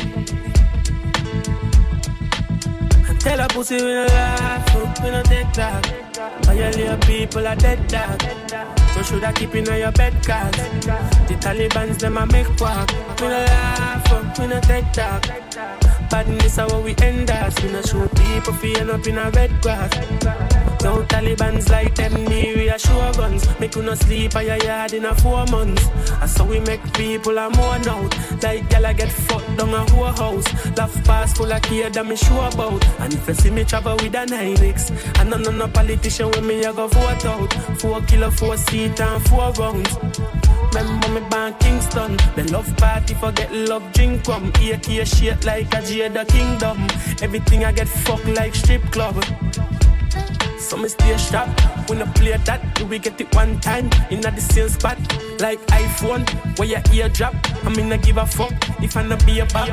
Tell 3.22 3.38
a 3.38 3.46
pussy 3.46 3.76
we 3.76 3.82
no 3.82 4.04
laugh, 4.06 5.02
we 5.02 5.10
no 5.10 5.22
take 5.22 5.52
talk. 5.52 5.86
Violate 6.42 7.00
people 7.02 7.46
are 7.46 7.54
dead 7.54 7.86
dog. 7.86 8.20
So 8.94 9.02
should 9.02 9.24
I 9.24 9.32
keep 9.32 9.54
in 9.54 9.64
your 9.64 9.92
bed 9.92 10.14
cause 10.26 10.56
The 11.28 11.34
Taliban's 11.40 11.98
them 11.98 12.16
a 12.16 12.26
make 12.26 12.48
walk. 12.60 12.90
We 13.20 13.28
no 13.28 13.38
laugh, 13.38 14.38
we 14.38 14.46
no 14.48 14.60
take 14.60 14.92
talk. 14.92 15.81
Badness 16.12 16.58
what 16.58 16.84
we 16.84 16.94
end 16.98 17.30
us. 17.30 17.58
We 17.62 17.72
no 17.72 17.80
show 17.80 18.06
people 18.06 18.52
feeling 18.52 18.90
up 18.90 19.06
in 19.06 19.16
a 19.16 19.30
red 19.30 19.50
grass. 19.62 20.71
No 20.82 21.00
Taliban's 21.04 21.68
like 21.70 21.94
them 21.94 22.24
me, 22.24 22.54
we 22.56 22.68
a 22.68 22.76
show 22.76 23.12
guns. 23.12 23.46
Make 23.60 23.76
you 23.76 23.82
no 23.82 23.94
sleep 23.94 24.34
at 24.34 24.44
your 24.44 24.56
yard 24.64 24.92
in 24.92 25.04
a 25.04 25.14
four 25.14 25.46
months. 25.46 25.86
And 26.20 26.28
so 26.28 26.44
we 26.44 26.58
make 26.58 26.82
people 26.94 27.38
a 27.38 27.48
mourn 27.50 27.86
out. 27.88 28.12
Like 28.42 28.68
gyal 28.68 28.90
a 28.90 28.94
get 28.94 29.12
fucked 29.12 29.56
down 29.56 29.72
a 29.74 29.88
whole 29.92 30.12
house. 30.12 30.76
Laugh 30.76 31.04
pass 31.04 31.34
full 31.34 31.52
of 31.52 31.62
care 31.62 31.88
that 31.88 32.04
me 32.04 32.16
sure 32.16 32.48
about. 32.52 32.84
And 32.98 33.14
if 33.14 33.28
you 33.28 33.34
see 33.34 33.50
me 33.50 33.62
travel 33.64 33.94
with 33.94 34.14
a 34.14 34.26
9X, 34.26 35.20
and 35.20 35.30
none 35.30 35.46
of 35.46 35.54
no 35.54 35.68
politician 35.68 36.26
with 36.30 36.44
me 36.44 36.64
I 36.64 36.72
go 36.72 36.88
vote 36.88 37.24
out. 37.26 37.52
Four 37.80 38.00
kilo, 38.02 38.30
four 38.32 38.56
seat 38.56 39.00
and 39.00 39.28
four 39.28 39.52
rounds. 39.52 39.96
Remember 40.74 41.08
me 41.10 41.20
born 41.30 41.54
Kingston. 41.60 42.16
The 42.34 42.48
love 42.50 42.76
party 42.76 43.14
forget 43.14 43.52
love 43.52 43.92
drink 43.92 44.26
rum. 44.26 44.48
AK 44.56 45.06
shit 45.06 45.44
like 45.44 45.72
a 45.74 45.78
Jada 45.78 46.26
Kingdom. 46.26 46.78
Everything 47.22 47.64
I 47.64 47.70
get 47.70 47.88
fucked 47.88 48.26
like 48.26 48.54
strip 48.56 48.82
club. 48.90 49.14
So 50.58 50.76
me 50.76 50.88
stay 50.88 51.16
sharp. 51.16 51.48
We 51.88 51.96
no 51.96 52.06
play 52.06 52.36
that. 52.36 52.82
We 52.88 52.98
get 52.98 53.20
it 53.20 53.34
one 53.34 53.60
time 53.60 53.90
in 54.10 54.20
the 54.20 54.34
same 54.40 54.68
spot. 54.68 54.98
Like 55.40 55.60
iPhone, 55.66 56.24
where 56.58 56.68
your 56.68 56.82
ear 56.92 57.08
drop. 57.08 57.34
I 57.64 57.68
mean, 57.74 57.92
I 57.92 57.96
give 57.96 58.16
a 58.16 58.26
fuck 58.26 58.54
if 58.82 58.96
I 58.96 59.02
no 59.02 59.16
be 59.26 59.40
a 59.40 59.46
bop. 59.46 59.68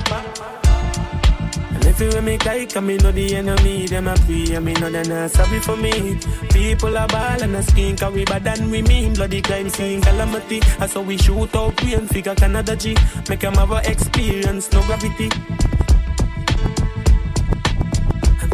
And 1.72 1.86
if 1.86 1.98
feel 1.98 2.12
when 2.14 2.26
me 2.26 2.38
and 2.76 2.88
me 2.88 2.98
know 2.98 3.12
the 3.12 3.36
enemy. 3.36 3.86
Them 3.88 4.08
a 4.08 4.16
free 4.18 4.56
and 4.56 4.66
me 4.66 4.74
know 4.74 4.90
they 4.90 5.04
not 5.04 5.32
sorry 5.32 5.60
for 5.60 5.78
me. 5.78 6.20
People 6.50 6.98
are 6.98 7.08
ball 7.08 7.42
and 7.42 7.56
a 7.56 7.64
skin 7.64 7.96
cause 7.96 8.14
we 8.14 8.26
bad 8.26 8.44
than 8.44 8.70
we 8.70 8.82
mean. 8.82 9.14
Bloody 9.14 9.42
crime 9.42 9.70
scene 9.70 10.02
calamity. 10.02 10.60
That's 10.80 10.94
how 10.96 11.02
we 11.02 11.18
shoot 11.18 11.56
out 11.56 11.82
we 11.84 11.94
and 11.94 12.10
figure 12.10 12.36
Canada 12.36 12.76
G. 12.76 12.98
Make 13.30 13.42
them 13.42 13.54
have 13.54 13.72
a 13.72 13.90
experience, 13.90 14.72
no 14.72 14.82
gravity. 14.84 15.30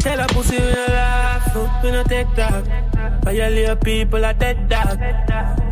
Tell 0.06 0.20
a 0.20 0.26
pussy 0.28 0.54
we 0.54 0.62
no 0.62 0.86
laugh, 0.86 1.50
oh, 1.56 1.80
we 1.82 1.90
no 1.90 2.04
take 2.04 2.32
that. 2.36 3.24
Violate 3.24 3.80
people 3.80 4.24
are 4.24 4.34
dead 4.34 4.68
dog. 4.68 5.00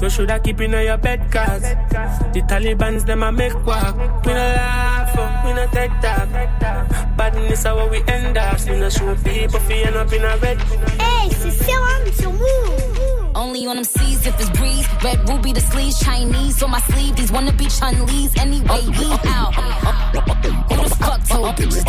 You 0.02 0.10
shoulda 0.10 0.40
keep 0.40 0.60
in 0.60 0.72
your 0.72 0.98
bed 0.98 1.30
cause 1.30 1.62
the 1.62 2.42
Taliban's 2.42 3.04
them 3.04 3.22
a 3.22 3.30
make 3.30 3.54
walk. 3.64 3.94
We 4.26 4.32
no 4.32 4.38
laugh, 4.58 5.14
oh, 5.16 5.42
we 5.46 5.54
no 5.54 5.66
take 5.68 5.92
that. 6.02 7.16
Badness 7.16 7.60
is 7.60 7.62
how 7.62 7.88
we 7.88 8.02
end 8.08 8.36
up. 8.36 8.58
We 8.68 8.76
no 8.76 8.90
shoot 8.90 9.22
people 9.22 9.60
fi 9.60 9.84
end 9.86 9.94
up 9.94 10.12
in 10.12 10.24
a 10.24 10.36
red. 10.38 10.58
Hey, 10.98 11.30
c'est 11.30 11.52
Serum 11.52 12.12
sur 12.18 12.32
Move. 12.32 13.30
Only 13.36 13.68
on 13.68 13.76
them 13.76 13.84
C's 13.84 14.26
if 14.26 14.34
it's 14.40 14.50
breeze. 14.58 14.88
Red 15.04 15.28
ruby, 15.28 15.52
the 15.52 15.60
sleeves, 15.60 16.00
Chinese 16.00 16.60
on 16.60 16.72
my 16.72 16.80
sleeve. 16.80 17.14
These 17.14 17.30
wanna 17.30 17.52
be 17.52 17.66
Chun 17.66 18.04
Lee's 18.06 18.36
anyway. 18.36 18.82
We 18.98 19.06
out. 19.30 19.54
Who 19.54 20.82
the 20.82 20.96
fuck 20.96 21.22
told 21.28 21.54
bitches 21.56 21.86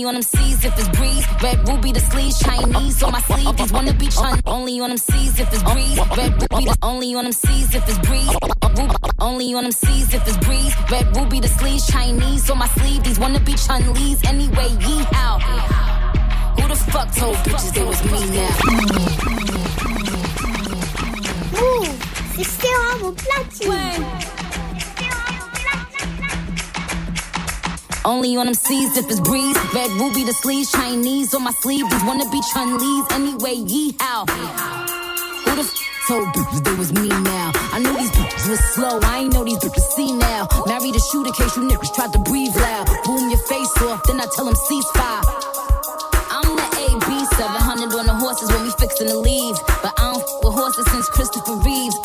Only 0.00 0.08
on 0.08 0.14
them 0.14 0.22
seas 0.22 0.64
if 0.64 0.78
it's 0.78 0.88
breeze. 0.98 1.26
Red 1.42 1.68
ruby, 1.68 1.92
the 1.92 2.00
sleeves, 2.00 2.38
Chinese 2.38 3.02
on 3.02 3.12
my 3.12 3.20
sleeve. 3.20 3.54
These 3.54 3.70
wanna 3.70 3.92
be 3.92 4.08
Chun. 4.08 4.40
Only 4.46 4.80
on 4.80 4.88
them 4.88 4.96
C's 4.96 5.38
if 5.38 5.52
it's 5.52 5.62
breeze. 5.62 5.98
Red 6.16 6.40
ruby, 6.40 6.64
the 6.64 6.78
only 6.80 7.14
on 7.14 7.24
them 7.24 7.32
seas 7.32 7.74
if 7.74 7.86
it's 7.86 7.98
breeze. 8.08 8.34
Only 9.18 9.52
on 9.52 9.64
them 9.64 9.72
C's 9.72 10.14
if 10.14 10.26
it's 10.26 10.38
breeze. 10.38 10.74
Red 10.90 11.14
ruby, 11.14 11.40
the 11.40 11.48
sleeves, 11.48 11.86
Chinese 11.86 12.48
on 12.48 12.56
my 12.56 12.68
sleeve. 12.68 13.02
These 13.04 13.18
wanna 13.18 13.40
be 13.40 13.52
Chun 13.52 13.92
Lee's 13.92 14.24
anyway. 14.24 14.70
Ye 14.88 15.04
out. 15.12 15.42
Who 16.58 16.66
the 16.66 16.76
fuck 16.76 17.14
told 17.14 17.36
bitches 17.44 17.74
they 17.74 17.84
was 17.84 18.02
me 18.04 18.20
now? 18.36 18.56
Move, 21.60 21.92
c'est 22.42 23.04
au 23.04 23.12
platine. 23.12 24.39
Only 28.04 28.34
on 28.36 28.46
them 28.46 28.54
C's 28.54 28.96
if 28.96 29.10
it's 29.10 29.20
breeze. 29.20 29.56
Red 29.74 29.90
ruby, 30.00 30.24
the 30.24 30.32
sleeves, 30.32 30.72
Chinese 30.72 31.34
on 31.34 31.44
my 31.44 31.52
sleeve. 31.60 31.88
These 31.90 32.04
wanna 32.04 32.28
be 32.30 32.40
Chun 32.52 32.78
Lee's 32.78 33.06
anyway. 33.12 33.54
Yee 33.54 33.94
how? 34.00 34.24
Who 34.24 35.52
the 35.56 35.68
f 35.68 35.74
told 36.08 36.24
bitches 36.32 36.64
they 36.64 36.74
was 36.74 36.92
me 36.94 37.08
now? 37.08 37.52
I 37.76 37.78
knew 37.78 37.92
these 37.98 38.10
bitches 38.12 38.48
was 38.48 38.60
slow. 38.72 39.00
I 39.02 39.20
ain't 39.20 39.34
know 39.34 39.44
these 39.44 39.58
bitches 39.58 39.84
see 39.92 40.12
now. 40.12 40.48
Married 40.66 40.96
a 40.96 41.00
shooter 41.12 41.32
case 41.32 41.54
you 41.56 41.68
niggas 41.68 41.92
tried 41.94 42.12
to 42.14 42.18
breathe 42.20 42.56
loud. 42.56 42.88
Boom 43.04 43.28
your 43.28 43.42
face 43.44 43.76
off, 43.82 44.02
then 44.06 44.18
I 44.18 44.26
tell 44.34 44.46
them 44.46 44.56
ceasefire. 44.56 45.22
I'm 46.32 46.56
the 46.56 46.68
AB 46.88 47.04
700 47.36 47.92
on 48.00 48.06
the 48.06 48.14
horses 48.14 48.48
when 48.50 48.64
we 48.64 48.70
fixin' 48.80 49.08
to 49.08 49.18
leave. 49.18 49.56
But 49.82 49.92
I 50.00 50.12
don't 50.12 50.24
f 50.24 50.28
with 50.42 50.54
horses 50.54 50.86
since 50.90 51.06
Christopher 51.10 51.56
Reeves. 51.60 51.96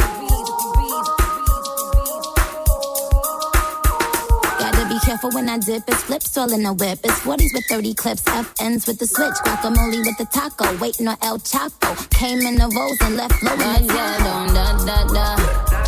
Careful 5.16 5.32
when 5.32 5.47
I 5.47 5.57
dip. 5.59 5.84
It's 5.88 6.03
flips 6.03 6.38
all 6.38 6.51
in 6.51 6.63
the 6.63 6.74
whip. 6.74 6.99
It's 7.03 7.20
40s 7.24 7.53
with 7.53 7.66
30 7.70 7.93
clips. 7.93 8.24
F 8.28 8.53
ends 8.59 8.86
with 8.86 8.99
the 8.99 9.07
switch. 9.07 9.38
Guacamole 9.45 10.03
with 10.03 10.18
the 10.18 10.26
taco. 10.26 10.66
Waiting 10.80 11.07
on 11.07 11.18
El 11.22 11.39
Chapo. 11.39 11.89
Came 12.09 12.41
in 12.41 12.55
the 12.55 12.68
rolls 12.76 12.97
and 13.01 13.16
left 13.16 13.41
low 13.41 13.53
in 13.53 13.59
the 13.59 13.88
taco. 13.88 14.53
Da, 14.53 14.66
da, 14.84 14.97
da. 15.16 15.28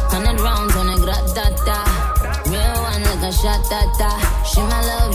Hundred 0.08 0.40
rounds 0.40 0.76
on 0.78 0.88
a 0.96 0.98
grat 1.04 1.26
da 1.36 1.48
da. 1.68 1.80
Real 2.48 2.78
one 2.88 3.04
like 3.04 3.24
a 3.28 3.32
shot 3.34 3.62
da 3.68 3.84
da. 4.00 4.12
She 4.48 4.62
my 4.62 4.80
little 4.88 5.07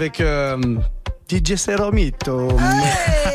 avec 0.00 0.20
euh, 0.22 0.56
DJ 1.30 1.56
Seromito. 1.56 2.48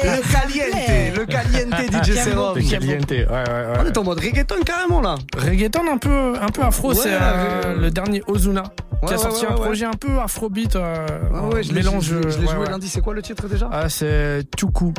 le 0.03 0.21
caliente, 0.31 1.15
le 1.15 1.25
caliente 1.25 2.03
DJ 2.05 2.11
Serom. 2.17 2.55
Le 2.57 2.61
caliente, 2.69 3.11
ouais, 3.11 3.27
ouais, 3.27 3.27
ouais. 3.27 3.73
On 3.81 3.85
est 3.85 3.97
en 3.97 4.03
mode 4.03 4.19
reggaeton 4.19 4.55
carrément 4.65 4.99
là. 5.01 5.15
Reggaeton 5.37 5.81
un 5.93 5.97
peu, 5.99 6.33
un 6.41 6.47
peu 6.49 6.63
afro, 6.63 6.89
Ouais, 6.89 6.95
c'est 6.95 7.09
euh, 7.13 7.75
le 7.79 7.91
dernier 7.91 8.23
Ozuna 8.27 8.63
qui 8.63 9.05
Ouais, 9.05 9.13
a 9.13 9.15
ouais, 9.17 9.17
sorti 9.21 9.45
ouais, 9.45 9.51
un 9.51 9.55
ouais. 9.55 9.61
projet 9.61 9.85
un 9.85 9.91
peu 9.93 10.19
afrobeat, 10.19 10.75
euh, 10.75 11.05
Ouais, 11.53 11.61
je 11.61 11.69
l'ai- 11.69 11.83
mélange. 11.83 12.05
je 12.05 12.29
je 12.31 12.39
l'ai 12.39 12.47
joué 12.47 12.57
ouais. 12.57 12.69
lundi. 12.69 12.87
C'est 12.89 13.01
quoi 13.01 13.13
le 13.13 13.21
titre 13.21 13.47
déjà? 13.47 13.69
Ah, 13.71 13.87
c'est 13.89 14.43
Tuku. 14.57 14.91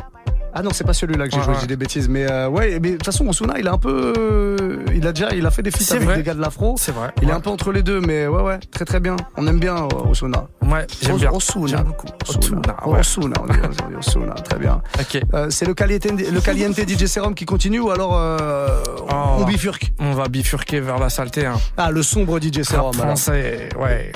Ah 0.53 0.63
non, 0.63 0.71
c'est 0.73 0.85
pas 0.85 0.93
celui-là 0.93 1.25
que 1.25 1.31
j'ai 1.33 1.37
Ouais, 1.39 1.43
joué, 1.43 1.53
ouais. 1.53 1.59
j'ai 1.61 1.67
des 1.67 1.75
bêtises. 1.75 2.07
Mais 2.09 2.25
euh, 2.31 2.47
ouais, 2.47 2.79
mais 2.81 2.91
de 2.91 2.95
toute 2.95 3.05
façon, 3.05 3.27
Osuna, 3.27 3.55
il 3.59 3.65
est 3.67 3.69
un 3.69 3.77
peu. 3.77 4.13
euh, 4.17 4.77
il 4.95 5.05
a 5.05 5.11
déjà 5.11 5.29
il 5.35 5.45
a 5.45 5.51
fait 5.51 5.61
des 5.61 5.69
feats 5.71 5.93
avec 5.93 6.05
vrai. 6.07 6.17
des 6.17 6.23
gars 6.23 6.33
de 6.33 6.41
l'afro. 6.41 6.75
C'est 6.79 6.93
vrai. 6.93 7.09
Il 7.21 7.29
est 7.29 7.33
un 7.33 7.41
peu 7.41 7.49
entre 7.49 7.71
les 7.71 7.83
deux, 7.83 7.99
mais 7.99 8.25
ouais, 8.27 8.41
ouais, 8.41 8.57
très 8.71 8.85
très 8.85 8.99
bien. 8.99 9.17
On 9.35 9.45
aime 9.45 9.59
bien 9.59 9.75
Osuna. 10.09 10.47
Ouais, 10.71 10.85
j'aime 11.01 11.17
bien. 11.17 11.31
Osuna. 11.31 11.67
J'aime 11.67 11.83
beaucoup. 11.85 12.07
Osuna. 12.27 12.59
Osuna, 12.59 12.87
ouais. 12.87 12.99
Osuna, 12.99 13.35
on 13.93 13.97
Osuna, 13.99 14.33
très 14.33 14.59
bien. 14.59 14.81
Ok. 14.99 15.21
Euh, 15.33 15.47
c'est 15.49 15.65
le 15.65 15.73
caliente, 15.73 16.05
le 16.05 16.41
caliente 16.41 16.75
DJ 16.77 17.05
Serum 17.05 17.33
qui 17.35 17.45
continue 17.45 17.79
ou 17.79 17.89
alors 17.91 18.15
euh, 18.17 18.83
Oh. 19.09 19.37
on 19.39 19.45
bifurque 19.45 19.93
On 19.99 20.13
va 20.13 20.27
bifurquer 20.27 20.79
vers 20.81 20.99
la 20.99 21.09
saleté. 21.09 21.45
Hein. 21.45 21.55
Ah, 21.77 21.91
le 21.91 22.03
sombre 22.03 22.39
DJ 22.39 22.63
Serum. 22.63 22.93
français, 22.93 23.69
ouais. 23.79 24.11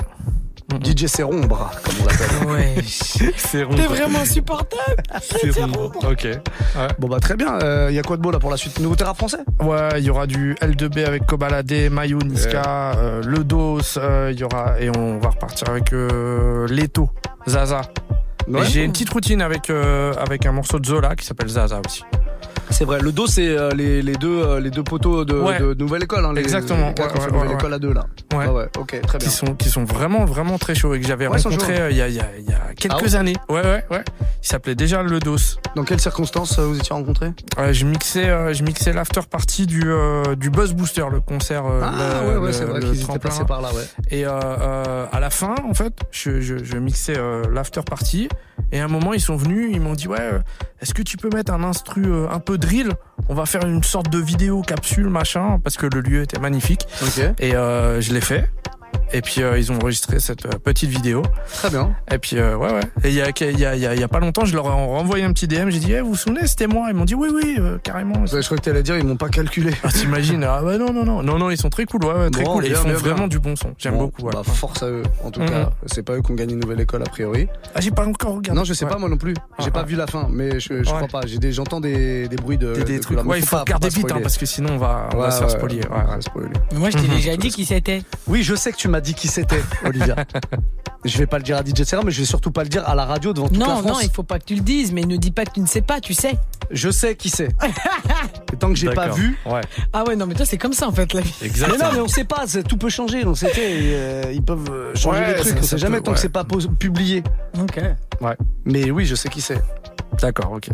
DJ 0.80 1.06
Serombre, 1.06 1.70
comme 1.82 1.94
on 2.00 2.06
l'appelle. 2.06 2.28
Ouais. 2.48 2.74
T'es 3.52 3.64
vraiment 3.64 4.20
insupportable. 4.20 5.02
C'est 5.20 5.62
rond. 5.62 5.92
Ok. 6.02 6.24
Ouais. 6.24 6.40
Bon 6.98 7.08
bah 7.08 7.20
très 7.20 7.36
bien. 7.36 7.58
Il 7.88 7.94
y 7.94 7.98
a 7.98 8.02
quoi 8.02 8.16
de 8.16 8.22
beau 8.22 8.30
là 8.30 8.38
pour 8.38 8.50
la 8.50 8.56
suite? 8.56 8.78
Nouveau 8.80 8.96
rap 9.02 9.16
français? 9.16 9.38
Ouais, 9.60 9.88
il 9.98 10.04
y 10.04 10.10
aura 10.10 10.26
du 10.26 10.54
L2B 10.54 11.04
avec 11.06 11.26
Kobalade, 11.26 11.72
Mayo, 11.90 12.18
Niska, 12.18 12.92
euh, 12.96 13.22
Le 13.24 13.44
Dos, 13.44 13.80
euh, 13.96 14.30
il 14.32 14.38
y 14.38 14.44
aura 14.44 14.80
et 14.80 14.90
on 14.96 15.18
va 15.18 15.30
repartir 15.30 15.68
avec 15.68 15.92
euh, 15.92 16.66
Leto, 16.68 17.10
Zaza. 17.46 17.82
Ouais. 18.48 18.64
J'ai 18.66 18.84
une 18.84 18.92
petite 18.92 19.10
routine 19.10 19.40
avec 19.40 19.70
euh, 19.70 20.14
avec 20.14 20.46
un 20.46 20.52
morceau 20.52 20.78
de 20.78 20.86
Zola 20.86 21.14
qui 21.14 21.24
s'appelle 21.24 21.48
Zaza 21.48 21.80
aussi. 21.86 22.02
C'est 22.70 22.84
vrai. 22.84 23.00
Le 23.00 23.12
dos, 23.12 23.26
c'est 23.26 23.48
euh, 23.48 23.70
les, 23.70 24.02
les 24.02 24.14
deux 24.14 24.42
euh, 24.42 24.60
les 24.60 24.70
deux 24.70 24.82
poteaux 24.82 25.24
de, 25.24 25.34
Ouais. 25.34 25.58
de 25.58 25.74
nouvelle 25.74 26.02
école. 26.04 26.24
Hein, 26.24 26.32
les, 26.32 26.40
Exactement. 26.40 26.92
les 26.96 27.02
ont 27.02 27.06
Ouais, 27.06 27.32
nouvelle 27.32 27.52
école 27.52 27.74
à 27.74 27.78
deux 27.78 27.92
là. 27.92 28.06
Ouais. 28.34 28.46
ouais. 28.48 28.68
Ok, 28.78 28.98
très 29.02 29.18
bien. 29.18 29.28
Qui 29.28 29.34
sont 29.34 29.54
qui 29.54 29.68
sont 29.68 29.84
vraiment 29.84 30.24
vraiment 30.24 30.58
très 30.58 30.74
chauds 30.74 30.94
et 30.94 31.00
que 31.00 31.06
j'avais 31.06 31.26
rencontré 31.26 31.80
euh, 31.80 31.90
il 31.90 31.96
y 31.96 32.02
a 32.02 32.08
il 32.08 32.14
y 32.14 32.20
a, 32.20 32.26
il 32.38 32.48
y 32.48 32.52
a 32.54 32.74
quelques 32.76 33.14
Ah 33.14 33.18
années. 33.18 33.36
Ouais 33.48 33.62
ouais 33.62 33.84
ouais. 33.90 34.04
Il 34.42 34.46
s'appelait 34.48 34.74
déjà 34.74 35.02
Le 35.02 35.18
Dos. 35.20 35.36
Dans 35.76 35.84
quelles 35.84 36.00
circonstances 36.00 36.58
vous 36.58 36.78
étiez 36.78 36.94
rencontrés? 36.94 37.32
Euh, 37.58 37.72
je 37.72 37.84
mixais 37.84 38.28
euh, 38.28 38.52
je 38.54 38.62
mixais 38.62 38.92
l'after 38.92 39.20
party 39.30 39.66
du 39.66 39.82
euh, 39.86 40.34
du 40.34 40.50
Buzz 40.50 40.72
Booster 40.72 41.04
le 41.10 41.20
concert. 41.20 41.64
Ah 41.66 42.22
le- 42.24 42.30
ouais 42.30 42.36
ouais, 42.46 42.52
c'est 42.52 42.64
vrai 42.64 42.80
qu'ils 42.80 43.02
étaient 43.02 43.18
passés 43.18 43.44
par 43.44 43.60
là, 43.60 43.68
ouais. 43.74 43.84
Et 44.10 44.24
à 44.24 45.18
la 45.20 45.30
fin, 45.30 45.54
en 45.68 45.74
fait, 45.74 45.92
je, 46.10 46.40
je, 46.40 46.62
je 46.64 46.76
mixais 46.78 47.14
l'after 47.52 47.82
party. 47.88 48.28
Et 48.74 48.80
à 48.80 48.84
un 48.84 48.88
moment, 48.88 49.12
ils 49.12 49.20
sont 49.20 49.36
venus, 49.36 49.70
ils 49.72 49.80
m'ont 49.80 49.92
dit 49.92 50.08
ouais, 50.08 50.30
est-ce 50.80 50.94
que 50.94 51.02
tu 51.02 51.16
peux 51.18 51.28
mettre 51.28 51.52
un 51.52 51.62
instru 51.62 52.04
un 52.30 52.38
peu 52.38 52.51
drill 52.56 52.92
On 53.28 53.34
va 53.34 53.46
faire 53.46 53.66
une 53.66 53.82
sorte 53.82 54.10
de 54.10 54.18
vidéo 54.18 54.62
capsule 54.62 55.08
machin 55.08 55.58
parce 55.62 55.76
que 55.76 55.86
le 55.86 56.00
lieu 56.00 56.22
était 56.22 56.38
magnifique. 56.38 56.86
Et 57.38 57.54
euh, 57.54 58.00
je 58.00 58.12
l'ai 58.12 58.20
fait. 58.20 58.50
Et 59.12 59.20
puis 59.20 59.42
euh, 59.42 59.58
ils 59.58 59.70
ont 59.72 59.76
enregistré 59.76 60.20
cette 60.20 60.46
euh, 60.46 60.50
petite 60.62 60.90
vidéo. 60.90 61.22
Très 61.52 61.70
bien. 61.70 61.94
Et 62.10 62.18
puis 62.18 62.38
euh, 62.38 62.56
ouais 62.56 62.72
ouais. 62.72 62.80
Et 63.04 63.08
il 63.08 63.14
y 63.14 63.20
a, 63.20 63.28
il 63.28 63.58
y, 63.60 63.64
a, 63.66 63.74
il 63.74 63.80
y 63.80 63.86
a- 63.86 63.94
il 63.94 64.00
y 64.00 64.02
a 64.04 64.08
pas 64.08 64.20
longtemps, 64.20 64.44
je 64.44 64.54
leur 64.54 64.66
ai 64.66 64.70
renvoyé 64.70 65.24
un 65.24 65.32
petit 65.32 65.46
DM. 65.48 65.68
J'ai 65.70 65.78
dit, 65.80 65.92
Eh, 65.92 66.00
vous 66.00 66.10
vous 66.10 66.16
souvenez, 66.16 66.46
c'était 66.46 66.66
moi. 66.66 66.86
Ils 66.88 66.94
m'ont 66.94 67.04
dit 67.04 67.14
oui 67.14 67.28
oui, 67.32 67.56
euh, 67.58 67.78
carrément. 67.82 68.20
Ouais, 68.20 68.26
je 68.40 68.44
crois 68.46 68.56
que 68.56 68.62
t'allais 68.62 68.82
dire 68.82 68.96
ils 68.96 69.04
m'ont 69.06 69.16
pas 69.16 69.28
calculé. 69.28 69.72
Ah, 69.84 69.88
T'imagines 69.92 70.44
Ah 70.44 70.60
bah 70.62 70.78
non 70.78 70.92
non 70.92 71.04
non 71.04 71.22
non 71.22 71.38
non, 71.38 71.50
ils 71.50 71.56
sont 71.58 71.68
très 71.70 71.84
cool, 71.84 72.04
ouais, 72.04 72.12
ouais 72.14 72.30
très 72.30 72.42
Bon, 72.44 72.54
cool. 72.54 72.66
Et 72.66 72.68
ils 72.70 72.74
font 72.74 72.84
bien, 72.88 72.94
vraiment 72.94 73.16
bien. 73.18 73.28
du 73.28 73.38
bon 73.38 73.54
son. 73.56 73.74
J'aime 73.78 73.94
Bon, 73.94 74.04
beaucoup. 74.04 74.22
ouais. 74.22 74.32
Bah, 74.32 74.42
force 74.44 74.82
à 74.82 74.86
eux. 74.88 75.02
En 75.24 75.30
tout 75.30 75.40
Mhm. 75.40 75.48
cas, 75.50 75.70
c'est 75.86 76.02
pas 76.02 76.14
eux 76.14 76.22
qui 76.22 76.30
ont 76.32 76.34
gagné 76.34 76.54
une 76.54 76.60
nouvelle 76.60 76.80
école 76.80 77.02
a 77.02 77.10
priori. 77.10 77.48
Ah 77.74 77.80
j'ai 77.80 77.90
pas 77.90 78.06
encore 78.06 78.36
regardé. 78.36 78.58
Non, 78.58 78.64
je 78.64 78.72
sais 78.72 78.84
Ouais. 78.84 78.90
pas 78.90 78.98
moi 78.98 79.08
non 79.08 79.16
plus. 79.18 79.34
J'ai 79.58 79.66
Ah, 79.68 79.70
pas 79.70 79.80
ah. 79.80 79.84
vu 79.84 79.96
la 79.96 80.06
fin, 80.06 80.28
mais 80.30 80.58
je, 80.60 80.68
je 80.68 80.74
Ouais. 80.74 80.84
crois 80.84 81.08
pas. 81.08 81.20
J'ai 81.26 81.38
des, 81.38 81.52
j'entends 81.52 81.80
des, 81.80 82.28
des 82.28 82.36
bruits 82.36 82.58
de. 82.58 82.72
Des, 82.74 82.84
des 82.84 82.96
de 82.98 83.02
trucs. 83.02 83.24
Ouais, 83.26 83.38
il 83.40 83.46
faut 83.46 83.58
regarder 83.58 83.88
vite, 83.88 84.10
hein, 84.10 84.18
parce 84.22 84.38
que 84.38 84.46
sinon 84.46 84.74
on 84.74 84.78
va, 84.78 85.08
on 85.12 85.18
va 85.18 85.24
Ouais, 85.26 85.30
se 85.30 85.38
faire 85.38 85.50
spoiler. 85.50 85.80
Moi, 86.74 86.90
je 86.90 86.96
t'ai 86.98 87.08
Mhm. 87.08 87.14
déjà 87.16 87.36
dit 87.36 87.50
qui 87.50 87.64
c'était. 87.66 88.02
Oui, 88.26 88.42
je 88.42 88.54
sais 88.54 88.72
que 88.72 88.76
tu 88.76 88.88
m'as 88.88 89.00
dit 89.02 89.14
qui 89.14 89.28
c'était, 89.28 89.62
Olivia. 89.84 90.16
je 91.04 91.18
vais 91.18 91.26
pas 91.26 91.38
le 91.38 91.44
dire 91.44 91.56
à 91.56 91.62
DJ 91.62 91.82
Serra, 91.84 92.02
mais 92.04 92.10
je 92.10 92.20
vais 92.20 92.26
surtout 92.26 92.50
pas 92.50 92.62
le 92.62 92.68
dire 92.68 92.88
à 92.88 92.94
la 92.94 93.04
radio 93.04 93.32
devant 93.32 93.48
toute 93.48 93.58
la 93.58 93.66
Non, 93.66 93.78
France. 93.78 93.86
non, 93.92 94.00
il 94.02 94.10
faut 94.10 94.22
pas 94.22 94.38
que 94.38 94.44
tu 94.44 94.54
le 94.54 94.60
dises, 94.60 94.92
mais 94.92 95.02
ne 95.02 95.16
dis 95.16 95.30
pas 95.30 95.44
que 95.44 95.52
tu 95.52 95.60
ne 95.60 95.66
sais 95.66 95.82
pas, 95.82 96.00
tu 96.00 96.14
sais. 96.14 96.34
Je 96.70 96.90
sais 96.90 97.16
qui 97.16 97.28
c'est. 97.28 97.48
Et 98.52 98.56
tant 98.56 98.68
que 98.68 98.76
j'ai 98.76 98.90
pas 98.90 99.08
vu. 99.08 99.38
Ouais. 99.46 99.60
Ah 99.92 100.04
ouais, 100.06 100.16
non, 100.16 100.26
mais 100.26 100.34
toi, 100.34 100.46
c'est 100.46 100.58
comme 100.58 100.72
ça 100.72 100.88
en 100.88 100.92
fait, 100.92 101.12
la 101.12 101.20
vie. 101.20 101.34
Mais 101.40 101.46
Exactement. 101.48 101.84
non, 101.84 101.92
mais 101.94 102.00
on 102.00 102.08
sait 102.08 102.24
pas, 102.24 102.44
tout 102.68 102.76
peut 102.76 102.88
changer. 102.88 103.24
Donc 103.24 103.36
c'était, 103.36 103.60
euh, 103.66 104.32
ils 104.32 104.42
peuvent 104.42 104.94
changer 104.94 105.20
Ouais, 105.20 105.34
les 105.34 105.40
trucs. 105.40 105.58
On 105.58 105.62
sait 105.62 105.78
jamais 105.78 105.98
peut, 105.98 106.04
tant 106.04 106.12
que 106.14 106.20
c'est 106.20 106.28
pas 106.28 106.44
publié. 106.78 107.22
Ok. 107.60 107.80
Ouais. 108.20 108.36
Mais 108.64 108.90
oui, 108.90 109.04
je 109.04 109.14
sais 109.14 109.28
qui 109.28 109.40
c'est. 109.40 109.60
D'accord, 110.20 110.52
ok. 110.52 110.68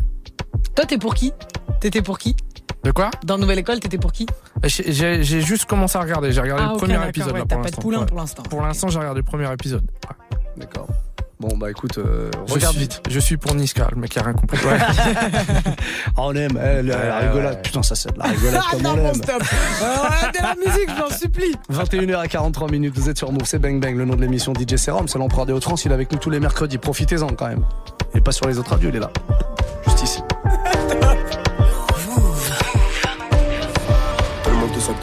Toi, 0.74 0.84
t'es 0.86 0.98
pour 0.98 1.14
qui? 1.14 1.32
T'étais 1.80 2.02
pour 2.02 2.18
qui? 2.18 2.36
De 2.84 2.90
quoi? 2.92 3.10
Dans 3.24 3.38
Nouvelle 3.38 3.58
École, 3.58 3.80
t'étais 3.80 3.98
pour 3.98 4.12
qui? 4.12 4.26
J'ai 4.64 5.22
j'ai- 5.22 5.42
juste 5.42 5.64
commencé 5.66 5.98
à 5.98 6.00
regarder. 6.02 6.32
J'ai 6.32 6.40
regardé 6.40 6.62
Ah, 6.64 6.68
le 6.68 6.72
ok, 6.74 6.78
premier 6.80 7.08
épisode 7.08 7.32
ouais, 7.32 7.38
là, 7.40 7.44
t'as 7.48 7.56
pour 7.56 7.64
pas 7.64 7.70
de 7.70 7.76
poulain 7.76 7.98
Ouais. 8.00 8.06
pour 8.06 8.16
l'instant. 8.18 8.42
Pour 8.44 8.62
l'instant, 8.62 8.88
j'ai 8.88 8.98
regardé 8.98 9.18
le 9.20 9.24
premier 9.24 9.52
épisode. 9.52 9.82
Ouais. 10.08 10.36
D'accord. 10.56 10.86
Bon 11.40 11.56
bah 11.56 11.70
écoute, 11.70 11.98
euh, 11.98 12.30
regarde 12.50 12.74
suis, 12.74 12.82
vite. 12.82 13.00
Je 13.08 13.20
suis 13.20 13.36
pour 13.36 13.54
Niska, 13.54 13.86
le 13.92 14.00
mec 14.00 14.10
qui 14.10 14.18
a 14.18 14.22
rien 14.24 14.32
compris. 14.32 14.58
Ouais. 14.66 14.76
Ah, 14.80 15.72
on 16.16 16.34
aime, 16.34 16.58
eh, 16.60 16.82
la, 16.82 17.04
la 17.04 17.18
rigolade. 17.20 17.62
Putain, 17.62 17.82
ça 17.84 17.94
c'est 17.94 18.12
de 18.12 18.18
la 18.18 18.24
rigolade 18.24 18.60
Ah 18.60 18.70
comme 18.72 18.82
non, 18.82 18.90
on 18.90 18.96
bon, 18.96 19.02
l'aime. 19.04 19.14
stop 19.14 19.42
Arrêtez 19.80 20.40
la 20.42 20.54
musique, 20.56 20.88
je 20.88 21.00
t'en 21.00 21.10
supplie 21.16 21.54
21h 21.70 22.16
à 22.18 22.26
43 22.26 22.68
minutes, 22.70 22.94
vous 22.96 23.08
êtes 23.08 23.18
sur 23.18 23.30
Move, 23.30 23.42
c'est 23.44 23.60
Bang 23.60 23.80
Bang, 23.80 23.94
le 23.96 24.04
nom 24.04 24.16
de 24.16 24.20
l'émission 24.20 24.52
DJ 24.52 24.74
Serum, 24.76 25.06
c'est 25.06 25.18
l'empereur 25.18 25.46
des 25.46 25.52
Hauts-de-France, 25.52 25.84
il 25.84 25.92
est 25.92 25.94
avec 25.94 26.10
nous 26.10 26.18
tous 26.18 26.30
les 26.30 26.40
mercredis, 26.40 26.78
profitez-en 26.78 27.28
quand 27.28 27.46
même. 27.48 27.64
Et 28.14 28.20
pas 28.20 28.32
sur 28.32 28.48
les 28.48 28.58
autres 28.58 28.70
radios, 28.70 28.88
il 28.88 28.96
est 28.96 29.00
là. 29.00 29.10
Juste 29.86 30.02
ici. 30.02 30.22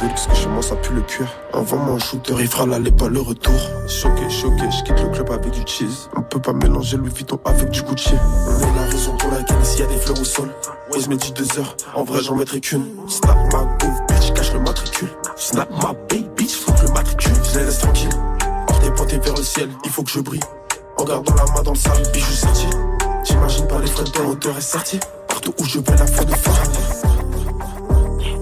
Luxe 0.01 0.27
que 0.27 0.35
chez 0.35 0.47
moi 0.47 0.61
ça 0.61 0.75
pue 0.75 0.93
le 0.93 1.01
cuir. 1.01 1.27
Envoie-moi 1.53 1.95
un 1.95 1.99
shooter, 1.99 2.33
il 2.39 2.47
fera 2.47 2.65
l'aller 2.65 2.91
pas 2.91 3.07
le 3.07 3.19
retour. 3.19 3.53
Choqué, 3.87 4.29
choqué, 4.29 4.63
je 4.71 4.83
quitte 4.83 5.01
le 5.01 5.09
club 5.09 5.31
avec 5.31 5.51
du 5.51 5.61
cheese. 5.65 6.09
On 6.15 6.21
peut 6.21 6.41
pas 6.41 6.53
mélanger 6.53 6.97
Louis 6.97 7.11
Vuitton 7.11 7.39
avec 7.45 7.69
du 7.69 7.81
Gucci. 7.83 8.13
On 8.47 8.59
est 8.59 8.75
la 8.75 8.85
raison 8.89 9.15
pour 9.17 9.31
laquelle 9.31 9.61
ici 9.61 9.79
y 9.79 9.83
a 9.83 9.87
des 9.87 9.97
fleurs 9.97 10.19
au 10.19 10.23
sol. 10.23 10.49
Ouais, 10.91 10.99
je 10.99 11.09
mets 11.09 11.17
dit 11.17 11.31
deux 11.31 11.47
heures, 11.59 11.75
en 11.93 12.03
vrai 12.03 12.21
j'en 12.21 12.35
mettrai 12.35 12.59
qu'une. 12.59 12.85
Snap 13.07 13.37
ma 13.53 13.59
pauvre 13.77 14.01
bitch, 14.07 14.33
cache 14.33 14.53
le 14.53 14.59
matricule. 14.59 15.09
Snap 15.35 15.69
ma 15.81 15.93
baby, 16.09 16.49
je 16.49 16.83
le 16.83 16.93
matricule. 16.93 17.33
Je 17.53 17.59
les 17.59 17.65
laisse 17.65 17.79
tranquilles. 17.79 18.09
Hors 18.97 19.05
des 19.05 19.17
vers 19.19 19.35
le 19.35 19.43
ciel, 19.43 19.69
il 19.83 19.91
faut 19.91 20.03
que 20.03 20.11
je 20.11 20.19
brille. 20.19 20.43
En 20.97 21.03
gardant 21.03 21.35
la 21.35 21.45
main 21.53 21.61
dans 21.63 21.73
le 21.73 21.77
sable, 21.77 22.01
bijou 22.13 22.31
sorti. 22.31 22.67
J'imagine 23.23 23.67
pas 23.67 23.79
les 23.79 23.87
frais 23.87 24.03
de 24.03 24.19
hauteur 24.19 24.57
et 24.57 24.61
sorti. 24.61 24.99
Partout 25.27 25.53
où 25.59 25.65
je 25.65 25.79
vais, 25.79 25.97
la 25.97 26.07
foi 26.07 26.25
de 26.25 26.35
phare. 26.35 26.63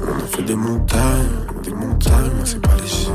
On 0.06 0.24
a 0.24 0.28
fait 0.28 0.43
des 0.43 0.56
montagnes, 0.56 1.30
des 1.64 1.72
montagnes, 1.72 2.32
mais 2.38 2.45
c'est 2.45 2.62
pas 2.62 2.76
léger. 2.76 3.08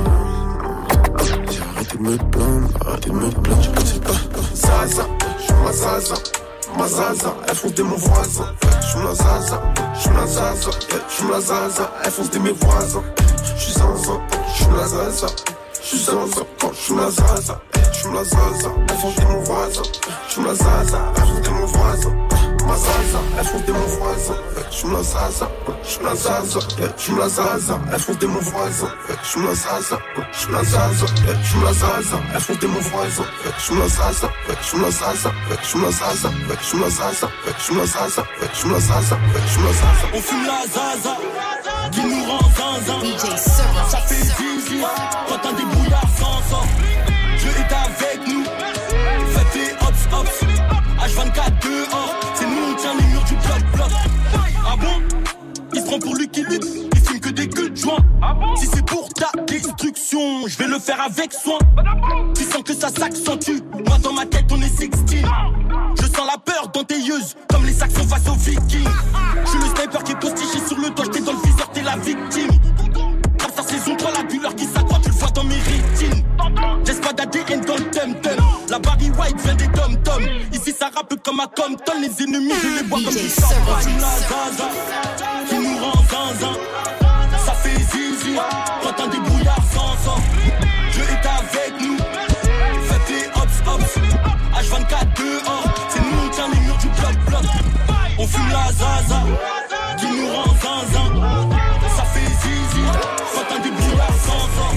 J'ai 1.50 1.62
arrêté 1.62 1.98
de 1.98 2.02
me 2.02 2.16
plaindre, 2.16 2.68
arrêté 2.86 3.10
de 3.10 3.14
me 3.14 3.30
plaindre, 3.30 3.62
je 3.62 3.70
pensais 3.70 4.00
pas. 4.00 4.12
Zaza, 4.54 5.06
je 5.38 5.44
suis 5.44 5.52
ma 5.64 5.72
zaza, 5.72 6.14
ma 6.78 6.88
zaza, 6.88 7.34
elle 7.46 7.54
fonce 7.54 7.74
des 7.74 7.82
mon 7.82 7.96
voisin. 7.96 8.46
Je 8.80 8.86
suis 8.86 8.98
ma 9.00 9.14
zaza, 9.14 9.62
je 9.94 10.00
suis 10.00 10.10
ma 10.10 10.26
zaza, 10.26 10.70
je 11.08 11.14
suis 11.14 11.26
ma 11.26 11.40
zaza, 11.40 11.90
elle 12.04 12.10
fonce 12.10 12.30
des 12.30 12.38
mes 12.38 12.52
voisins. 12.52 13.04
Je 13.56 13.62
suis 13.62 13.72
zinzin, 13.72 14.20
je 14.48 14.62
suis 14.62 14.72
la 14.76 14.86
zaza, 14.86 15.26
je 15.80 15.86
suis 15.86 15.98
zinzin, 15.98 16.42
quand 16.60 16.72
je 16.72 16.78
suis 16.78 16.94
ma 16.94 17.10
zaza, 17.10 17.60
je 17.92 17.98
suis 17.98 18.08
ma 18.08 18.24
zaza, 18.24 18.70
elle 18.88 18.96
fonce 18.96 19.14
des 19.16 19.24
mon 19.26 19.40
voisin. 19.40 19.82
Je 20.26 20.32
suis 20.32 20.42
ma 20.42 20.54
zaza, 20.54 20.98
elle 21.16 21.22
fonce 21.22 21.42
des 21.42 21.50
mon 21.50 21.66
voisin. 21.66 22.27
Ma 22.68 22.76
zaza, 22.76 23.20
elle 23.38 23.44
fonce 23.46 23.64
des 23.64 23.72
mon 23.72 23.86
voisin. 23.86 24.34
Ma 24.90 25.02
zaza, 25.02 25.48
je 25.82 25.88
suis 25.88 26.02
ma 26.04 26.14
zaza, 26.14 26.60
ma 27.12 27.28
zaza, 27.28 27.80
elle 27.92 28.16
des 28.18 28.26
mon 28.26 28.40
voisin. 28.40 28.88
Zaza, 29.24 29.54
zaza, 29.54 29.98
zaza, 30.52 31.06
elle 32.34 32.58
des 32.58 32.66
mon 32.66 32.80
zaza, 32.80 33.24
zaza, 33.88 34.28
zaza, 34.28 34.28
zaza, 37.58 38.22
zaza, 38.46 38.76
zaza, 38.80 39.16
zaza. 39.72 40.06
On 40.14 40.20
fume 40.20 40.46
la 40.46 40.66
zaza 40.66 41.16
qui 41.90 42.02
nous 42.04 42.24
rend 42.24 42.50
zinzin. 42.86 43.36
Ça 43.88 43.98
fait 44.06 44.14
zizi 44.16 44.82
quand 45.28 45.48
un 45.48 45.52
débrouillard 45.54 45.77
pour 55.98 56.14
lui 56.14 56.28
qui 56.28 56.42
lutte. 56.42 56.66
Il 56.94 57.00
filme 57.00 57.20
que 57.20 57.30
des 57.30 57.46
gueules 57.46 57.70
de 57.70 57.76
joint. 57.76 57.98
Si 58.56 58.66
c'est 58.66 58.84
pour 58.84 59.08
ta 59.10 59.30
destruction, 59.46 60.46
je 60.46 60.58
vais 60.58 60.66
le 60.66 60.78
faire 60.78 61.00
avec 61.00 61.32
soin. 61.32 61.58
Tu 62.34 62.44
sens 62.44 62.62
que 62.62 62.74
ça 62.74 62.88
s'accentue. 62.88 63.60
Moi 63.86 63.98
dans 64.02 64.12
ma 64.12 64.26
tête, 64.26 64.46
on 64.50 64.60
est 64.60 64.68
16. 64.68 64.88
Je 66.00 66.06
sens 66.06 66.26
la 66.26 66.38
peur 66.38 66.68
dans 66.72 66.84
tes 66.84 66.98
yeux, 66.98 67.20
comme 67.48 67.64
les 67.64 67.72
Saxons 67.72 68.06
face 68.08 68.28
aux 68.28 68.34
Vikings. 68.34 68.88
Je 69.44 69.50
suis 69.50 69.58
le 69.58 69.66
sniper 69.66 70.04
qui 70.04 70.12
est 70.12 70.20
postiché 70.20 70.58
sur 70.66 70.78
le 70.78 70.90
toit. 70.90 71.04
J'étais 71.06 71.20
dans 71.20 71.32
le 71.32 71.38
viseur, 71.38 71.70
t'es 71.72 71.82
la 71.82 71.96
victime. 71.96 72.50
Comme 73.38 73.52
sa 73.54 73.62
saison 73.62 73.96
3, 73.96 74.12
la 74.12 74.22
douleur 74.24 74.54
qui 74.54 74.64
s'accroît, 74.64 74.98
tu 75.02 75.10
le 75.10 75.14
vois 75.14 75.30
dans 75.30 75.44
mes 75.44 75.54
rétines. 75.54 76.24
J'ai 76.84 76.94
pas 76.94 77.12
d'ADN 77.12 77.60
dans 77.62 77.76
le 77.76 77.90
temtem. 77.90 78.36
La 78.68 78.78
Barry 78.78 79.10
White 79.18 79.40
vient 79.42 79.54
des 79.54 79.68
tom 79.68 79.96
tom. 80.04 80.22
Ici, 80.52 80.74
ça 80.78 80.90
rappe 80.94 81.14
comme 81.24 81.40
à 81.40 81.46
Compton. 81.46 81.92
Les 82.00 82.22
ennemis, 82.22 82.52
je 82.62 82.82
les 82.82 82.88
bois 82.88 83.00
comme 83.04 83.14
du 83.14 83.20
des 83.20 83.28
zaza, 99.36 99.82
qui 99.98 100.06
nous 100.06 100.28
rend 100.32 100.54
zinzin. 100.62 101.08
Ça 101.96 102.04
fait 102.04 102.30
zizi, 102.42 102.82
quand 103.34 103.62
sans. 104.24 104.72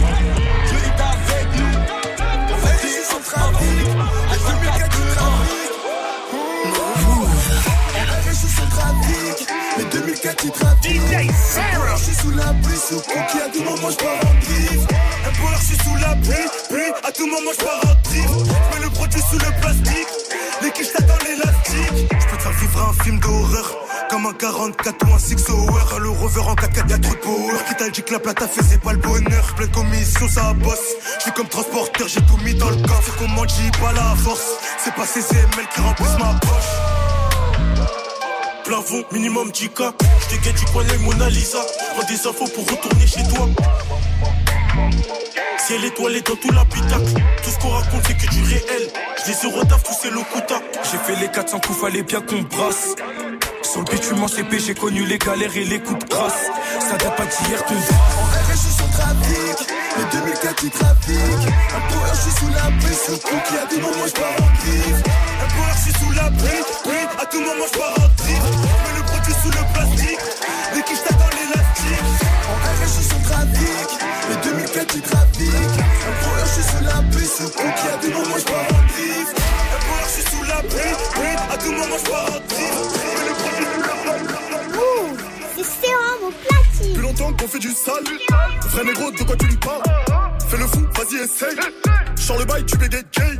Dieu 0.68 0.80
est 0.86 1.02
avec 1.02 1.47
nous. 1.58 1.76
Faites 2.62 2.84
les 2.84 3.02
hops, 3.16 3.34
hops. 3.36 3.62
H24 4.32 4.89
dehors. 5.16 5.41
je 8.28 8.34
suis 8.36 8.47
sur 8.47 8.64
le 8.64 8.70
trafic, 8.70 9.38
les 9.78 9.86
2004 9.86 10.36
qui 10.36 10.52
trafiquent. 10.52 11.02
Je 11.97 12.04
suis 12.04 12.16
sous 12.16 12.32
la 12.32 12.54
pluie, 12.64 12.78
sous 12.78 13.02
cookie, 13.02 13.41
à 13.43 13.49
tout 13.54 13.64
moment 13.64 13.89
je 13.89 13.95
pars 13.97 14.20
en. 14.24 14.32
Un 15.28 15.58
je 15.60 15.66
suis 15.66 15.78
sous 15.78 15.95
la 15.95 16.16
pluie, 16.16 16.49
pluie, 16.70 16.91
à 17.04 17.12
tout 17.12 17.28
moment 17.28 17.52
je 17.58 17.64
pars 17.64 17.82
en. 17.84 17.91
Je 18.12 18.20
mets 18.20 18.84
le 18.84 18.89
produit 18.89 19.22
sous 19.30 19.38
le 19.38 19.62
plastique, 19.62 20.08
les 20.62 20.72
quiches 20.72 20.91
t'attendent 20.93 21.24
l'élastique. 21.24 22.10
Je 22.12 22.28
peux 22.28 22.38
te 22.38 22.41
faire 22.41 22.52
vivre 22.52 22.89
un 22.89 23.04
film 23.04 23.20
d'horreur. 23.20 23.80
Comme 24.12 24.26
un 24.26 24.34
44 24.34 25.07
ou 25.07 25.14
un 25.14 25.20
6 25.20 25.49
hour 25.49 25.99
Le 26.01 26.09
rover 26.09 26.41
en 26.41 26.53
4x4 26.53 26.89
y'a 26.89 26.97
trop 26.99 27.14
de 27.14 27.20
power 27.20 27.53
Qui 27.66 27.76
t'a 27.76 27.89
dit 27.89 28.03
que 28.03 28.12
la 28.12 28.20
plata 28.20 28.45
faisait 28.45 28.78
pas 28.78 28.91
le 28.91 28.99
bonheur 28.99 29.53
Pleine 29.55 29.72
commission 29.72 30.28
ça 30.28 30.51
bosse 30.53 30.95
Je 31.20 31.22
suis 31.24 31.32
comme 31.32 31.47
transporteur 31.47 32.09
j'ai 32.09 32.20
tout 32.22 32.38
mis 32.43 32.53
dans 32.55 32.70
le 32.70 32.76
coffre 32.76 33.03
C'est 33.05 33.18
comment 33.18 33.45
dit 33.45 33.72
pas 33.82 33.93
la 33.93 34.14
force 34.18 34.57
C'est 34.84 34.93
pas 34.93 35.05
ces 35.05 35.22
ML 35.22 35.68
qui 35.74 35.82
remplissent 35.82 36.20
ma 36.20 36.38
poche 36.41 36.91
plafond, 38.66 39.03
minimum 39.12 39.49
10K. 39.49 39.91
Je 40.30 40.38
te 40.38 40.57
tu 40.57 40.66
connais 40.74 40.97
Mona 40.99 41.30
Lisa. 41.30 41.59
Prends 41.93 42.07
des 42.07 42.16
infos 42.16 42.47
pour 42.55 42.64
retourner 42.70 43.05
chez 43.05 43.24
toi. 43.24 43.49
Si 45.57 45.74
elle 45.74 45.84
étoilée 45.84 46.22
dans 46.22 46.36
tout 46.36 46.51
l'habitacle, 46.51 47.22
tout 47.43 47.49
ce 47.49 47.59
qu'on 47.59 47.70
raconte 47.70 48.01
c'est 48.07 48.18
que 48.18 48.30
du 48.34 48.43
réel. 48.43 48.89
Je 49.26 49.32
les 49.32 49.38
eurodaf, 49.45 49.84
tous 49.84 49.95
c'est 50.01 50.09
Lokuta. 50.09 50.62
J'ai 50.89 50.97
fait 50.99 51.20
les 51.20 51.30
400 51.30 51.59
coups, 51.59 51.80
fallait 51.80 52.03
bien 52.03 52.22
qu'on 52.22 52.43
brasse. 52.43 52.95
Sur 53.72 53.80
le 53.80 53.86
bitume 53.86 54.22
en 54.22 54.28
CP, 54.28 54.59
j'ai 54.59 54.74
connu 54.74 55.05
les 55.05 55.17
galères 55.17 55.55
et 55.55 55.63
les 55.63 55.80
coups 55.80 56.03
de 56.03 56.09
grâce. 56.09 56.43
Ça 56.82 56.97
date 56.97 57.15
pas 57.15 57.24
d'hier, 57.24 57.63
te 57.63 57.72
En 57.72 57.78
RS, 57.78 58.51
je 58.51 58.57
suis 58.57 58.74
sur 58.76 58.86
le 58.86 58.91
trafic, 58.91 59.67
les 59.95 60.19
2004 60.19 60.55
qui 60.55 60.69
trafiquent. 60.72 61.47
Un 61.72 61.82
power, 61.88 62.11
je 62.11 62.19
suis 62.19 62.32
sous 62.32 62.51
la 62.51 62.67
pluie, 62.67 62.97
sous 62.99 63.19
cookie, 63.24 63.57
à 63.63 63.65
tout 63.72 63.80
moment 63.80 64.07
je 64.07 64.11
pars 64.11 64.36
en 64.43 64.51
drift. 64.59 65.07
Un 65.07 65.47
power, 65.55 65.72
je 65.72 65.82
suis 65.84 65.93
sous 66.03 66.11
la 66.11 66.28
pluie, 66.36 66.63
pluie, 66.84 67.07
à 67.15 67.26
tout 67.32 67.39
moment 67.39 67.67
je 67.72 67.80
pars 67.80 67.95
en 67.95 68.09
drift. 68.19 68.43
Mets 68.43 68.95
le 68.97 69.03
produit 69.07 69.36
sous 69.39 69.51
le 69.55 69.63
plastique, 69.72 70.24
les 70.76 70.84
quiches 70.84 71.03
t'attendent 71.07 71.38
l'élastique. 71.39 72.11
En 72.51 72.55
RS, 72.59 72.84
je 72.84 72.91
suis 72.91 73.07
sur 73.07 73.19
le 73.19 73.24
trafic, 73.24 73.88
les 74.28 74.51
2004 74.51 74.88
qui 74.88 74.99
trafiquent. 74.99 75.80
Un 75.80 76.13
power, 76.19 76.43
je 76.43 76.51
suis 76.59 76.67
sous 76.67 76.84
la 76.84 76.99
pluie, 77.07 77.30
sous 77.39 77.49
cookie, 77.55 77.88
à 77.88 77.97
tout 78.03 78.11
moment 78.19 78.36
je 78.36 78.43
pars 78.51 78.67
en. 78.67 79.11
C'est 85.55 85.64
sérum 85.64 86.22
au 86.24 86.32
platine. 86.32 86.93
Plus 86.93 87.01
longtemps 87.01 87.34
qu'on 87.34 87.47
fait 87.47 87.59
du 87.59 87.72
sale. 87.72 88.03
Vrai 88.70 88.84
négro, 88.86 89.12
de 89.12 89.24
quoi 89.24 89.36
tu 89.36 89.47
me 89.47 89.55
parles? 89.57 89.82
Fais 90.47 90.57
le 90.57 90.68
fou, 90.68 90.82
vas-y, 90.95 91.24
essaye. 91.24 91.57
Sors 92.16 92.39
le 92.39 92.45
bail, 92.45 92.66
tu 92.66 92.78
bégayes 92.78 93.03
gay. 93.18 93.39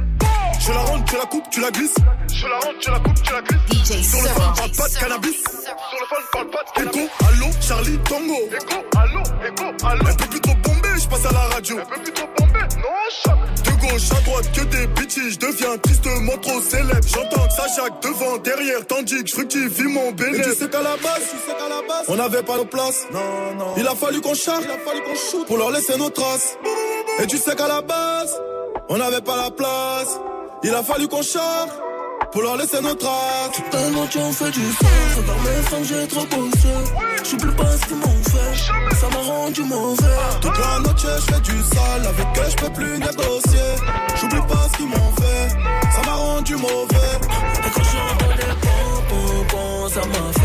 Je 0.60 0.72
la 0.72 0.80
rentre, 0.80 1.06
tu 1.06 1.16
la 1.18 1.26
coupes, 1.26 1.50
tu 1.52 1.62
la 1.62 1.72
glisses. 1.72 1.96
Je 2.42 2.48
la 2.48 2.56
rentre, 2.56 2.80
tu 2.80 2.90
la 2.90 3.00
coupes, 3.00 3.22
tu 3.22 3.34
la 3.34 3.42
glisses. 3.42 4.10
Sur 4.10 4.22
le 4.24 4.30
phone, 4.30 4.54
parle 4.56 4.72
pas 4.72 4.90
de 4.90 4.94
cannabis. 4.96 5.44
Sur 5.44 6.00
le 6.00 6.06
phone, 6.08 6.26
parle 6.34 6.50
pas 6.50 6.64
de 6.64 6.72
cannabis. 6.74 7.02
Echo, 7.04 7.28
allô, 7.28 7.52
Charlie, 7.62 8.00
Tango. 8.00 8.34
Echo, 8.34 8.82
allô, 8.98 9.22
Echo, 9.46 9.86
allô. 9.86 10.08
Un 10.10 10.16
peu 10.16 10.26
plus 10.26 10.42
trop 10.42 10.56
bombé, 10.56 10.90
je 11.00 11.08
passe 11.08 11.26
à 11.28 11.32
la 11.34 11.40
radio. 11.54 11.78
Un 11.78 11.86
peu 11.86 12.02
plus 12.02 12.14
trop 12.14 12.28
bombé, 12.40 12.60
non, 12.78 13.64
De 13.64 13.72
gauche 13.80 14.12
à 14.12 14.22
droite, 14.22 14.52
que 14.54 14.62
des 14.62 14.88
bitches. 14.88 15.34
Je 15.34 15.38
deviens 15.38 15.78
tristement 15.78 16.38
trop 16.42 16.62
célèbre. 16.62 17.08
J'entends 17.14 17.48
que 17.48 17.54
ça 17.54 17.66
chaque 17.76 18.02
devant, 18.02 18.38
derrière. 18.38 18.88
Tandis 18.88 19.24
que 19.24 19.30
je 19.30 19.34
fructifie 19.34 19.84
mon 19.84 20.12
bénéfice. 20.12 20.48
Et 20.48 20.50
tu 20.50 20.56
sais 20.64 20.70
qu'à 20.70 20.82
la 20.82 20.98
base, 20.98 21.22
tu 21.30 21.38
sais 21.46 21.56
qu'à 21.56 21.70
la 21.70 21.88
base, 21.88 22.06
on 22.08 22.16
n'avait 22.16 22.42
pas 22.42 22.58
nos 22.58 22.66
places. 22.66 23.06
Non, 23.14 23.54
non. 23.56 23.76
Il 23.78 23.88
a 23.88 23.94
fallu 23.94 24.20
qu'on 24.20 24.34
charge, 24.34 24.64
il 24.64 24.72
a 24.72 24.80
fallu 24.80 25.04
qu'on 25.04 25.14
shoot 25.14 25.46
pour 25.46 25.58
leur 25.58 25.70
laisser 25.70 25.96
nos 25.96 26.10
traces. 26.10 26.58
Et 27.20 27.28
tu 27.28 27.38
sais 27.38 27.56
qu'à 27.56 27.68
la 27.68 27.82
base, 27.82 28.36
on 28.90 28.98
n'avait 28.98 29.22
pas 29.22 29.38
la 29.38 29.52
place. 29.52 30.18
Il 30.64 30.74
a 30.74 30.82
fallu 30.82 31.08
qu'on 31.08 31.22
charge 31.22 31.70
pour 32.32 32.42
leur 32.42 32.58
laisser 32.58 32.82
nos 32.82 32.96
traces. 32.96 33.62
Tellement 33.72 34.08
tu 34.08 34.20
en 34.20 34.32
fais 34.32 34.52
du 34.52 34.66
sang, 34.72 35.20
envers 35.20 35.42
mes 35.44 35.62
femmes 35.70 35.84
j'ai 35.84 36.08
trop 36.08 36.26
bossé. 36.26 36.74
J'oublie 37.24 37.56
pas 37.56 37.78
ce 37.78 37.86
qu'ils 37.88 37.98
m'ont 37.98 38.24
fait, 38.24 38.96
ça 38.96 39.08
m'a 39.10 39.34
rendu 39.34 39.64
mauvais. 39.64 40.18
Toute 40.42 40.58
la 40.58 40.80
noche 40.80 41.06
je 41.06 41.34
fais 41.34 41.42
du 41.42 41.62
sale, 41.64 42.08
avec 42.08 42.28
eux 42.38 42.50
je 42.50 42.56
peux 42.56 42.74
plus 42.74 42.98
négocier. 42.98 43.70
J'oublie 44.20 44.42
pas 44.48 44.68
ce 44.72 44.78
qu'ils 44.78 44.88
m'ont 44.88 45.14
fait, 45.20 45.50
ça 45.96 46.02
m'a 46.06 46.16
rendu 46.16 46.56
mauvais. 46.56 47.12
Et 47.66 47.70
quand 47.74 47.84
je 47.84 47.98
rentre 47.98 48.36
des 48.38 48.52
ça 49.94 50.00
m'a 50.00 50.32
fait. 50.34 50.41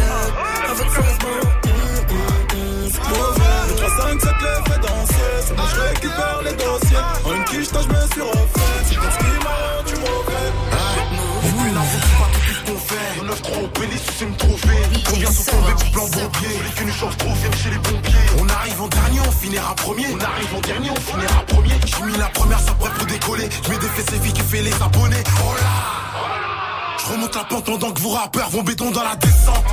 Trop, 17.18 17.28
chez 17.56 17.70
les 17.70 17.78
pompiers. 17.78 18.18
On 18.38 18.48
arrive 18.48 18.82
en 18.82 18.88
dernier, 18.88 19.20
on 19.20 19.30
finira 19.30 19.74
premier. 19.74 20.06
On 20.12 20.20
arrive 20.20 20.54
en 20.54 20.60
dernier, 20.60 20.90
on 20.90 21.00
finira 21.00 21.42
premier. 21.46 21.74
J'ai 21.86 22.02
mis 22.04 22.16
la 22.18 22.26
première, 22.26 22.60
ça 22.60 22.72
prête 22.72 22.92
pour 22.92 23.06
décoller. 23.06 23.48
Je 23.64 23.70
mets 23.70 23.78
des 23.78 23.88
fessées 23.88 24.18
vie 24.18 24.32
qui 24.32 24.40
fait 24.42 24.62
les 24.62 24.74
abonnés. 24.74 25.22
Oh 25.40 25.54
là 25.54 26.98
Je 26.98 27.12
remonte 27.12 27.34
la 27.34 27.44
pente 27.44 27.64
pendant 27.64 27.92
que 27.92 28.00
vos 28.00 28.10
rappeurs 28.10 28.50
vont 28.50 28.62
béton 28.62 28.90
dans 28.90 29.02
la 29.02 29.16
descente. 29.16 29.64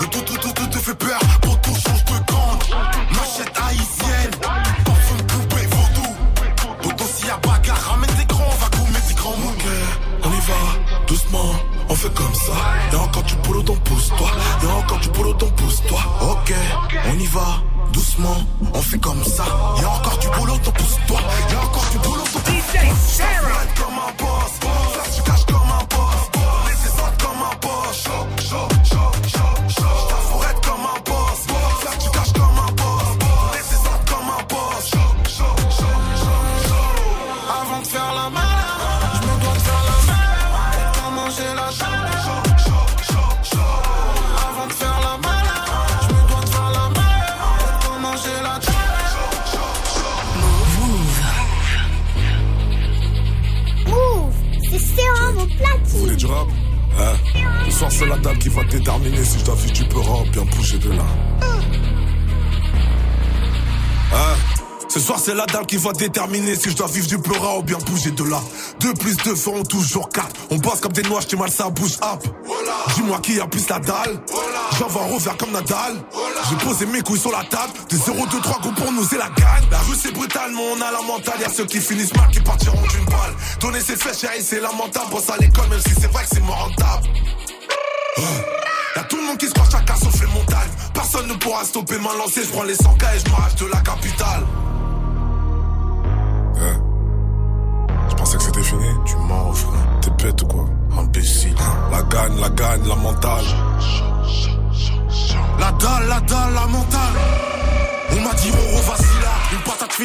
Le 0.00 0.06
tout, 0.06 0.20
tout, 0.20 0.36
tout, 0.38 0.52
tout 0.52 0.66
te 0.66 0.78
fait 0.78 0.94
peur. 0.94 1.18
Pour 1.42 1.60
tout, 1.60 1.74
change 1.74 2.04
de 2.04 2.18
camp. 2.26 2.58
Machette 3.12 3.52
haïtienne. 3.56 4.67
Fait 11.98 12.14
comme 12.14 12.34
ça. 12.34 12.52
Y'a 12.92 13.00
encore 13.00 13.22
du 13.24 13.34
boulot, 13.36 13.62
donc 13.62 13.80
pousse-toi. 13.80 14.30
Y'a 14.62 14.74
encore 14.74 15.00
du 15.00 15.08
boulot, 15.08 15.34
donc 15.34 15.52
pousse-toi. 15.56 15.98
Ok, 16.30 16.54
on 17.10 17.18
y 17.18 17.26
va, 17.26 17.62
doucement, 17.92 18.36
on 18.72 18.82
fait 18.82 18.98
comme 18.98 19.24
ça. 19.24 19.44
Y'a 19.80 19.88
encore 19.88 20.18
du 20.18 20.28
boulot, 20.28 20.58
donc 20.64 20.74
pousse-toi. 20.74 21.20
Y'a 21.50 21.60
encore 21.60 21.88
du 21.90 21.98
boulot, 21.98 22.24
donc 22.32 22.42
pousse-toi. 22.44 23.26
comme 23.76 23.98
un 23.98 24.12
c'est 57.98 58.06
la 58.06 58.16
dalle 58.18 58.38
qui 58.38 58.48
va 58.48 58.62
déterminer 58.62 59.24
si 59.24 59.40
je 59.40 59.44
dois 59.44 59.56
vivre 59.56 59.72
du 59.72 59.84
peura 59.86 60.20
ou 60.20 60.30
bien 60.30 60.42
bouger 60.42 60.78
de 60.78 60.90
là. 60.90 61.04
Hein? 64.14 64.36
Ce 64.88 65.00
soir 65.00 65.18
c'est 65.18 65.34
la 65.34 65.46
dalle 65.46 65.66
qui 65.66 65.78
va 65.78 65.92
déterminer 65.92 66.54
si 66.54 66.70
je 66.70 66.76
dois 66.76 66.86
vivre 66.86 67.08
du 67.08 67.18
pleura 67.18 67.58
ou 67.58 67.62
bien 67.62 67.76
bouger 67.78 68.12
de 68.12 68.22
là. 68.22 68.40
2 68.80 68.94
plus 68.94 69.16
2 69.16 69.34
feront 69.34 69.64
toujours 69.64 70.08
4. 70.10 70.26
On 70.50 70.56
bosse 70.58 70.80
comme 70.80 70.92
des 70.92 71.02
noix, 71.02 71.20
j't'ai 71.20 71.36
mal 71.36 71.50
ça 71.50 71.70
bouge 71.70 71.96
up. 72.02 72.22
Dis-moi 72.94 73.18
qui 73.20 73.40
a 73.40 73.48
plus 73.48 73.68
la 73.68 73.80
dalle. 73.80 74.22
J'envoie 74.78 75.02
un 75.02 75.14
revers 75.14 75.36
comme 75.36 75.50
Nadal. 75.50 75.96
J'ai 76.48 76.56
posé 76.64 76.86
mes 76.86 77.00
couilles 77.00 77.18
sur 77.18 77.32
la 77.32 77.42
table. 77.44 77.72
Des 77.90 77.96
0, 77.96 78.26
2, 78.26 78.40
3 78.40 78.60
coups 78.60 78.80
pour 78.80 78.92
nous 78.92 79.06
et 79.12 79.18
la 79.18 79.28
gagne. 79.30 79.68
La 79.72 79.78
rue 79.80 79.96
c'est 80.00 80.12
brutal, 80.12 80.52
mais 80.54 80.62
on 80.72 80.80
a 80.80 80.92
la 80.92 81.02
mentale. 81.02 81.40
Y'a 81.40 81.50
ceux 81.50 81.66
qui 81.66 81.80
finissent 81.80 82.14
mal 82.14 82.30
qui 82.30 82.40
partiront 82.40 82.80
d'une 82.80 83.06
balle. 83.06 83.34
Donner 83.60 83.80
ses 83.80 83.96
fesses, 83.96 84.20
chérie, 84.20 84.42
c'est 84.42 84.60
lamentable. 84.60 85.10
Bosse 85.10 85.30
à 85.30 85.36
l'école, 85.38 85.68
même 85.68 85.80
si 85.80 85.94
c'est 86.00 86.12
vrai 86.12 86.22
que 86.22 86.30
c'est 86.32 86.44
moins 86.44 86.54
rentable. 86.54 87.08
Y'a 88.96 89.02
tout 89.04 89.16
le 89.16 89.22
monde 89.22 89.38
qui 89.38 89.46
se 89.46 89.54
croit 89.54 89.68
chacun 89.70 89.94
sauf 89.96 90.20
les 90.20 90.26
montagnes. 90.26 90.70
Personne 90.94 91.28
ne 91.28 91.34
pourra 91.34 91.64
stopper 91.64 91.98
ma 91.98 92.14
lancée. 92.16 92.44
Je 92.44 92.50
prends 92.50 92.64
les 92.64 92.74
100 92.74 92.94
k 92.94 93.04
et 93.14 93.18
je 93.24 93.30
m'arrache 93.30 93.54
de 93.56 93.66
la 93.66 93.80
capitale. 93.80 94.42
Hein 96.56 96.80
Je 98.10 98.14
pensais 98.14 98.36
que 98.36 98.42
c'était 98.42 98.62
fini. 98.62 98.88
Tu 99.06 99.16
mens, 99.16 99.52
frère. 99.52 100.00
T'es 100.00 100.22
fête 100.22 100.42
ou 100.42 100.46
quoi? 100.46 100.64
Imbécile. 100.98 101.54
La 101.90 102.02
gagne, 102.02 102.40
la 102.40 102.50
gagne, 102.50 102.88
la 102.88 102.96
mentale. 102.96 103.44
La 105.58 105.72
dalle, 105.72 106.08
la 106.08 106.20
dalle, 106.20 106.54
la 106.54 106.66
mentale. 106.66 107.16
On 108.10 108.20
m'a 108.20 108.34
dit 108.34 108.50
mon 108.50 108.80
vacille 108.80 109.17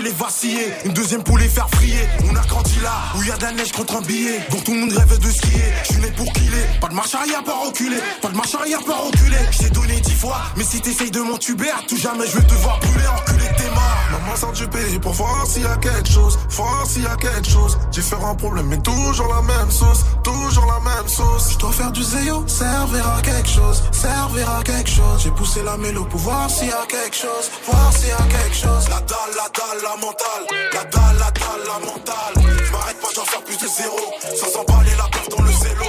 les 0.04 0.12
vaciller, 0.12 0.74
une 0.86 0.94
deuxième 0.94 1.24
pour 1.24 1.38
les 1.38 1.48
faire 1.48 1.70
frier. 1.70 2.08
On 2.30 2.36
a 2.36 2.46
grandi 2.46 2.78
là, 2.84 2.92
où 3.16 3.24
y 3.24 3.32
a 3.32 3.38
de 3.38 3.44
la 3.44 3.52
neige 3.54 3.72
contre 3.72 3.96
un 3.96 4.02
billet, 4.02 4.46
dont 4.52 4.60
tout 4.60 4.74
le 4.74 4.82
monde 4.82 4.92
rêve 4.92 5.18
de 5.18 5.32
skier. 5.32 5.64
Je 5.84 5.94
suis 5.94 6.02
né 6.02 6.12
pour 6.12 6.32
killer, 6.34 6.66
pas 6.82 6.90
de 6.90 6.94
marche 6.94 7.16
arrière, 7.16 7.44
pas 7.44 7.58
reculer, 7.66 8.02
pas 8.22 8.30
de 8.30 8.36
marche 8.36 8.54
arrière, 8.56 8.84
pas 8.84 8.98
reculer. 8.98 9.38
Je 9.52 9.58
t'ai 9.60 9.70
donné 9.70 10.00
dix 10.02 10.14
fois, 10.14 10.42
mais 10.58 10.64
si 10.64 10.82
t'essayes 10.82 11.12
de 11.12 11.22
m'entuber, 11.22 11.70
à 11.70 11.82
tout 11.88 11.98
jamais 11.98 12.28
je 12.28 12.38
vais 12.38 12.46
te 12.46 12.54
voir 12.56 12.80
brûler, 12.80 13.08
enculer 13.08 13.50
tes 13.58 13.70
mains. 13.70 13.98
Maman 14.12 14.36
sort 14.36 14.52
du 14.52 14.68
pays 14.68 15.00
pour 15.00 15.14
voir 15.14 15.48
s'il 15.48 15.64
y 15.64 15.66
a 15.66 15.78
quelque 15.78 16.10
chose, 16.10 16.38
voir 16.50 16.86
s'il 16.86 17.04
y 17.04 17.08
a 17.08 17.16
quelque 17.16 17.50
chose. 17.50 17.78
Différents 17.92 18.36
problèmes, 18.36 18.68
mais 18.68 18.80
toujours 18.80 19.34
la 19.34 19.42
même 19.42 19.72
sauce, 19.72 20.04
toujours 20.24 20.66
la 20.66 20.80
même 20.92 21.08
sauce. 21.08 21.54
Je 21.54 21.58
dois 21.58 21.72
faire 21.72 21.92
du 21.92 22.04
zéo, 22.04 22.44
servir 22.48 23.08
à 23.08 23.22
quelque 23.22 23.50
chose, 23.50 23.84
servir 23.92 24.50
à 24.50 24.64
quelque 24.64 24.90
chose. 24.90 25.22
J'ai 25.24 25.32
poussé 25.32 25.64
la 25.64 25.78
mélo 25.78 26.06
pour 26.06 26.20
voir 26.20 26.50
s'il 26.50 26.68
y 26.68 26.72
a 26.72 26.86
quelque 26.88 27.16
chose, 27.16 27.50
voir 27.66 27.92
s'il 27.94 28.10
y 28.10 28.12
a 28.12 28.18
quelque 28.18 28.56
chose. 28.56 28.90
La 28.90 29.00
dalle, 29.02 29.34
la 29.36 29.50
dalle, 29.50 29.82
la 29.84 29.93
mentale, 29.98 30.46
la 30.74 30.84
dalle, 30.84 31.18
la 31.20 31.32
dalle, 31.32 31.64
la 31.68 31.80
mentale. 31.86 32.34
Je 32.66 32.72
m'arrête 32.72 33.00
pas, 33.00 33.10
j'en 33.16 33.26
faire 33.26 33.44
plus 33.44 33.58
de 33.58 33.68
zéro, 33.68 34.00
sans 34.36 34.60
emballer 34.60 34.96
la 34.98 35.08
peur 35.10 35.28
dans 35.30 35.44
le 35.44 35.52
zélo. 35.52 35.86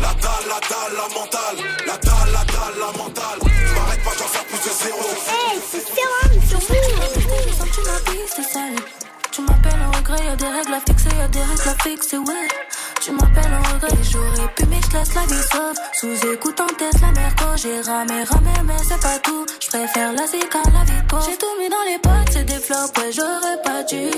La 0.00 0.12
dalle, 0.14 0.46
la 0.48 0.60
dalle, 0.68 0.94
la 0.96 1.08
mentale, 1.14 1.56
la 1.86 1.96
dalle, 1.96 2.32
la 2.32 2.44
dalle, 2.44 2.78
la 2.78 2.92
mentale. 2.98 3.38
Je 3.42 3.74
m'arrête 3.74 4.04
pas, 4.04 4.12
j'en 4.18 4.28
faire 4.28 4.44
plus 4.44 4.58
de 4.58 4.72
zéro. 4.74 5.00
Hey, 5.28 5.60
c'est 5.70 5.84
sur 6.48 6.60
vous. 6.60 7.66
Tu 7.74 7.80
m'habilles, 7.82 8.28
c'est 8.34 8.42
sale. 8.42 8.76
Tu 9.30 9.42
m'appelles 9.42 9.82
en 9.82 9.90
regret, 9.96 10.24
y'a 10.24 10.36
des 10.36 10.48
règles 10.48 10.74
à 10.74 10.80
fixer, 10.80 11.16
y'a 11.16 11.28
des 11.28 11.40
règles 11.40 11.68
à 11.68 11.74
fixer, 11.82 12.18
ouais. 12.18 12.48
Tu 13.06 13.12
m'appelles 13.12 13.54
en 13.54 13.74
regret, 13.74 14.02
j'aurais 14.10 14.48
pu, 14.56 14.66
mais 14.66 14.80
je 14.82 14.96
laisse 14.98 15.14
la 15.14 15.20
vie 15.20 15.42
sauve. 15.52 15.76
Sous 15.92 16.26
écoute 16.32 16.60
en 16.60 16.66
tête 16.66 17.00
la 17.00 17.12
merco, 17.12 17.44
j'ai 17.54 17.80
ramé, 17.82 18.24
ramé, 18.24 18.50
mais 18.64 18.74
c'est 18.82 19.00
pas 19.00 19.16
tout. 19.20 19.46
Je 19.62 19.68
préfère 19.68 20.12
la 20.12 20.26
zik 20.26 20.52
à 20.52 20.68
la 20.70 20.82
vie. 20.82 21.24
J'ai 21.24 21.38
tout 21.38 21.46
mis 21.56 21.68
dans 21.68 21.84
les 21.88 21.98
potes, 22.00 22.32
c'est 22.32 22.42
des 22.42 22.58
flops, 22.58 22.90
ouais, 22.98 23.12
j'aurais 23.12 23.62
pas 23.62 23.84
dû. 23.84 24.10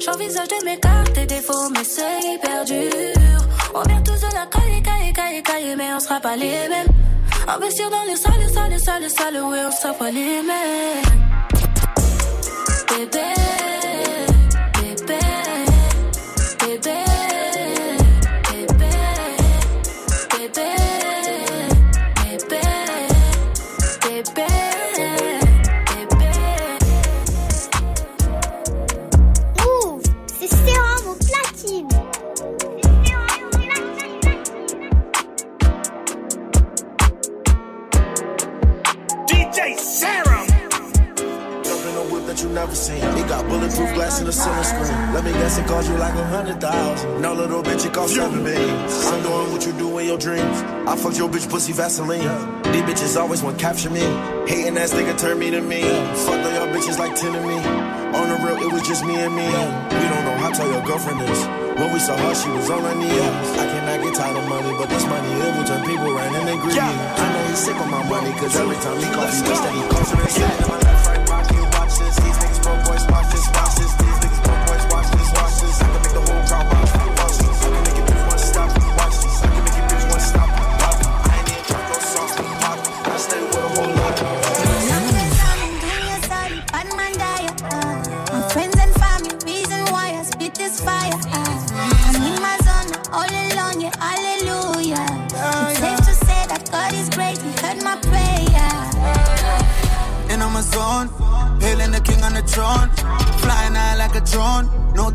J'envisage 0.00 0.46
de 0.46 0.64
m'écarter 0.64 1.12
des 1.12 1.26
défauts, 1.26 1.68
mais 1.72 1.82
c'est 1.82 2.20
hyper 2.22 2.64
dur. 2.64 3.48
On 3.74 3.82
vient 3.82 4.02
tous 4.02 4.20
de 4.20 4.32
la 4.32 4.46
caille, 4.46 4.80
caille, 4.80 5.12
caille, 5.12 5.42
caille, 5.42 5.74
mais 5.76 5.92
on 5.92 5.98
sera 5.98 6.20
pas 6.20 6.36
les 6.36 6.68
mêmes. 6.68 6.86
Investir 7.48 7.90
dans 7.90 8.04
les 8.06 8.14
salles, 8.14 8.48
salles, 8.54 8.78
salles, 8.78 9.10
salles, 9.10 9.42
ouais, 9.42 9.62
on 9.66 9.72
sera 9.72 9.92
pas 9.92 10.12
les 10.12 10.40
mêmes. 10.40 11.14
Never 42.54 42.74
seen. 42.74 43.02
It 43.02 43.28
got 43.28 43.46
bulletproof 43.48 43.92
glass 43.94 44.20
in 44.20 44.26
the 44.26 44.32
center 44.32 44.62
screen. 44.62 45.12
Let 45.12 45.24
me 45.24 45.32
guess, 45.32 45.58
it 45.58 45.66
cost 45.66 45.90
you 45.90 45.96
like 45.96 46.14
a 46.14 46.24
hundred 46.26 46.60
thousand. 46.60 47.20
No, 47.20 47.34
little 47.34 47.62
bitch, 47.62 47.84
it 47.84 47.92
cost 47.92 48.14
seven 48.14 48.44
billions. 48.44 49.06
I'm 49.06 49.22
doing 49.22 49.52
what 49.52 49.66
you 49.66 49.72
do 49.72 49.98
in 49.98 50.06
your 50.06 50.18
dreams. 50.18 50.62
I 50.86 50.96
fucked 50.96 51.18
your 51.18 51.28
bitch 51.28 51.50
pussy 51.50 51.72
Vaseline. 51.72 52.62
These 52.72 52.82
bitches 52.82 53.20
always 53.20 53.42
want 53.42 53.58
capture 53.58 53.90
me. 53.90 54.06
Hating 54.46 54.78
ass 54.78 54.94
nigga 54.94 55.18
turn 55.18 55.38
me 55.38 55.50
to 55.50 55.60
me. 55.60 55.82
Fucked 56.24 56.46
all 56.46 56.54
your 56.54 56.68
bitches 56.74 56.98
like 56.98 57.14
ten 57.16 57.32
to 57.32 57.40
me. 57.42 57.58
On 58.14 58.28
the 58.30 58.38
real, 58.46 58.62
it 58.62 58.72
was 58.72 58.86
just 58.86 59.04
me 59.04 59.16
and 59.16 59.34
me. 59.34 59.46
We 59.46 60.06
don't 60.12 60.24
know 60.24 60.36
how 60.38 60.50
tall 60.52 60.70
your 60.70 60.84
girlfriend 60.86 61.20
is. 61.22 61.40
When 61.74 61.92
we 61.92 61.98
saw 61.98 62.16
her, 62.16 62.34
she 62.34 62.48
was 62.50 62.70
on 62.70 62.82
her 62.86 62.94
knees. 62.94 63.50
I 63.58 63.66
cannot 63.66 63.98
get 64.04 64.14
tired 64.14 64.36
of 64.38 64.48
money, 64.48 64.70
but 64.78 64.88
this 64.88 65.04
money, 65.06 65.28
it 65.42 65.56
will 65.58 65.64
turn 65.64 65.82
people 65.84 66.06
around 66.06 66.34
and 66.36 66.46
they 66.46 66.56
greedy. 66.62 66.78
I 66.78 67.32
know 67.34 67.48
he's 67.48 67.58
sick 67.58 67.74
of 67.74 67.90
my 67.90 68.08
money, 68.08 68.30
cause 68.38 68.54
every 68.54 68.76
time 68.76 68.98
he 69.02 69.08
calls, 69.10 69.34
he 69.34 69.42
wish 69.42 69.58
that 69.58 69.74
he 69.74 69.82
calls 69.90 70.10
her 70.12 70.22
and 70.22 70.93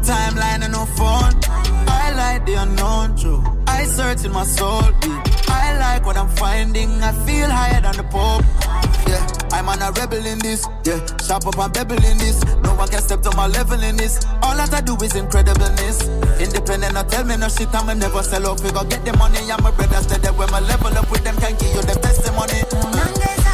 timeline 0.02 0.64
and 0.64 0.74
no 0.74 0.86
phone. 0.86 1.34
I 1.88 2.12
like 2.16 2.46
the 2.46 2.56
unknown, 2.56 3.16
true. 3.18 3.44
I 3.68 3.84
search 3.86 4.26
in 4.26 4.32
my 4.32 4.44
soul. 4.44 4.82
yeah. 5.06 5.24
I 5.50 5.78
like 5.80 6.06
what 6.06 6.18
I'm 6.18 6.30
finding. 6.30 7.02
I 7.02 7.12
feel 7.26 7.50
higher 7.50 7.82
than 7.82 7.96
the 7.98 8.04
Pope. 8.04 8.44
Yeah, 9.08 9.26
I'm 9.52 9.68
on 9.70 9.82
a 9.82 9.92
rebel 9.92 10.26
in 10.26 10.40
this. 10.40 10.68
Yeah, 10.86 11.00
sharp 11.26 11.48
up 11.48 11.58
and 11.58 11.74
pebble 11.74 12.04
in 12.06 12.18
this. 12.18 12.44
No 12.64 12.76
one 12.76 12.88
can 12.88 13.02
step 13.02 13.22
to 13.24 13.36
my 13.36 13.48
level 13.48 13.82
in 13.82 13.98
this. 13.98 14.24
All 14.44 14.56
that 14.58 14.74
I 14.74 14.82
do 14.82 14.96
is 14.98 15.14
incredibleness. 15.14 16.06
Independent, 16.40 16.96
I 16.96 17.04
tell 17.04 17.26
me 17.26 17.38
no 17.38 17.50
shit. 17.50 17.74
I'ma 17.74 17.94
never 17.94 18.22
sell 18.24 18.48
out. 18.48 18.62
We 18.62 18.72
go 18.72 18.84
get 18.84 19.04
the 19.06 19.16
money. 19.18 19.40
I'm 19.52 19.66
a 19.66 19.72
brother 19.72 20.02
steady. 20.04 20.28
When 20.30 20.50
my 20.52 20.60
level 20.60 20.96
up 20.98 21.10
with 21.12 21.24
them, 21.24 21.36
can 21.38 21.56
give 21.58 21.74
you 21.74 21.82
the 21.82 21.98
testimony. 21.98 22.62
Numbers 22.96 23.46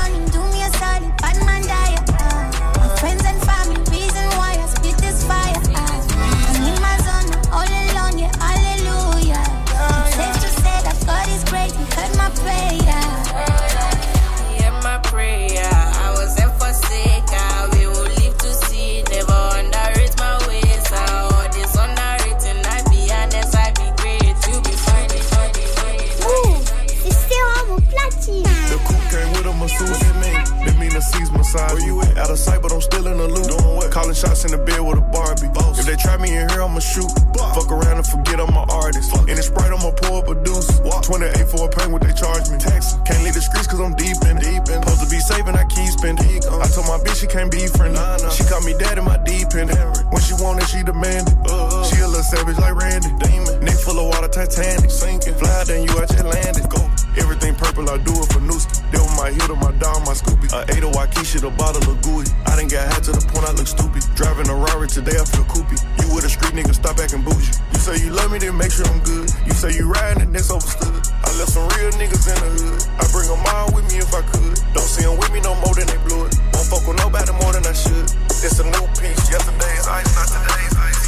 Where 31.56 31.86
you 31.88 32.02
at? 32.02 32.18
Out 32.18 32.30
of 32.30 32.38
sight, 32.40 32.62
but 32.62 32.72
I'm 32.72 32.82
still 32.82 33.08
in 33.08 33.18
the 33.18 33.28
loop. 33.28 33.48
Doing 33.48 33.76
what? 33.76 33.92
Calling 33.92 34.14
shots 34.16 34.44
in 34.44 34.52
the 34.52 34.60
bed 34.60 34.80
with 34.84 35.00
a 35.00 35.06
Barbie. 35.08 35.48
If 35.80 35.86
they 35.88 35.96
try 35.96 36.18
me 36.18 36.36
in 36.36 36.50
here, 36.50 36.62
I'ma 36.62 36.80
shoot. 36.80 37.08
Fuck 37.56 37.72
around 37.72 38.04
and 38.04 38.08
forget 38.08 38.40
I'm 38.40 38.52
an 38.52 38.68
artist. 38.68 39.16
In 39.28 39.36
the 39.40 39.44
Sprite, 39.44 39.72
I'ma 39.72 39.92
pour 39.96 40.20
up 40.20 40.28
a 40.28 40.36
deuce. 40.36 40.68
Walk. 40.84 41.04
28 41.08 41.48
for 41.48 41.68
a 41.68 41.70
pain, 41.72 41.92
what 41.92 42.04
they 42.04 42.12
charge 42.12 42.52
me. 42.52 42.60
Taxi. 42.60 43.00
Can't 43.08 43.24
leave 43.24 43.36
the 43.36 43.44
streets 43.44 43.68
cause 43.68 43.80
I'm 43.80 43.96
deep 43.96 44.20
in. 44.28 44.36
Deep 44.42 44.68
in 44.68 44.84
Supposed 44.84 45.04
to 45.04 45.10
be 45.10 45.20
saving, 45.24 45.56
I 45.56 45.64
keep 45.72 45.88
spending. 45.96 46.44
Uh. 46.44 46.60
I 46.60 46.68
told 46.68 46.88
my 46.92 47.00
bitch 47.00 47.24
she 47.24 47.28
can't 47.28 47.52
be 47.52 47.68
friendly. 47.72 48.00
She 48.36 48.44
call 48.44 48.60
me 48.68 48.76
daddy, 48.76 49.00
my 49.00 49.16
deep 49.24 49.56
in. 49.56 49.72
When 50.12 50.22
she 50.22 50.36
want 50.36 50.60
it, 50.60 50.68
she 50.68 50.84
demand 50.84 51.32
it. 51.32 51.38
Uh, 51.48 51.72
uh. 51.72 51.84
She 51.88 52.04
a 52.04 52.08
little 52.08 52.24
savage 52.24 52.60
like 52.60 52.76
Randy. 52.76 53.16
Demon. 53.24 53.64
Neck 53.64 53.80
full 53.80 53.96
of 53.96 54.12
water, 54.12 54.28
Titanic. 54.28 54.92
Sinking. 54.92 55.36
Fly, 55.40 55.64
then 55.64 55.88
you 55.88 55.92
out 55.96 56.12
just 56.12 56.26
landed. 56.26 56.68
Go. 56.68 56.84
Everything 57.18 57.56
purple, 57.56 57.90
I 57.90 57.98
do 57.98 58.12
it 58.12 58.28
for 58.32 58.44
Nooski. 58.44 58.84
They 58.92 59.00
was 59.00 59.16
my 59.16 59.32
hitter, 59.32 59.56
my 59.56 59.72
dog, 59.80 60.04
my 60.04 60.12
Scoopy. 60.12 60.52
A 60.52 60.68
8 60.68 60.84
Waikisha, 60.92 61.40
the 61.42 61.52
bottle 61.56 61.84
of 61.88 62.02
gooey. 62.04 62.28
I 62.46 62.60
done 62.60 62.68
got 62.68 62.92
high 62.92 63.00
to 63.08 63.12
the 63.16 63.24
point 63.32 63.48
I 63.48 63.54
look 63.56 63.68
stupid. 63.68 64.04
Driving 64.16 64.52
a 64.52 64.56
Rari 64.56 64.88
today, 64.88 65.16
I 65.16 65.24
feel 65.24 65.48
coopy. 65.48 65.80
You 66.04 66.12
with 66.12 66.28
a 66.28 66.30
street 66.30 66.52
nigga, 66.52 66.76
stop 66.76 67.00
acting 67.00 67.24
bougie. 67.24 67.56
You 67.72 67.80
say 67.80 67.96
you 68.04 68.12
love 68.12 68.32
me, 68.32 68.40
then 68.40 68.58
make 68.58 68.72
sure 68.72 68.88
I'm 68.88 69.00
good. 69.08 69.32
You 69.48 69.54
say 69.56 69.72
you 69.76 69.88
riding, 69.88 70.28
and 70.28 70.36
that's 70.36 70.52
overstood. 70.52 71.08
I 71.24 71.32
left 71.40 71.56
some 71.56 71.68
real 71.80 71.92
niggas 71.96 72.28
in 72.28 72.38
the 72.40 72.50
hood. 72.60 72.80
I 73.00 73.04
bring 73.16 73.32
them 73.32 73.44
all 73.56 73.72
with 73.72 73.88
me 73.88 74.04
if 74.04 74.12
I 74.12 74.22
could. 74.36 74.60
Don't 74.76 74.90
see 74.90 75.08
them 75.08 75.16
with 75.16 75.32
me 75.32 75.40
no 75.40 75.56
more 75.64 75.72
than 75.72 75.88
they 75.88 76.00
blew 76.04 76.28
it. 76.28 76.36
Won't 76.52 76.68
fuck 76.68 76.84
with 76.84 77.00
nobody 77.00 77.32
more 77.40 77.56
than 77.56 77.64
I 77.64 77.72
should. 77.72 78.12
It's 78.44 78.60
a 78.60 78.66
new 78.68 78.86
piece. 79.00 79.24
Yesterday's 79.32 79.88
ice, 79.88 80.12
not 80.20 80.28
today's 80.28 80.76
ice. 80.76 81.02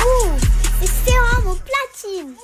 Ouh, 0.00 0.32
c'est 0.80 0.88
Serum 0.88 1.52
au 1.52 1.56
platine. 1.60 2.34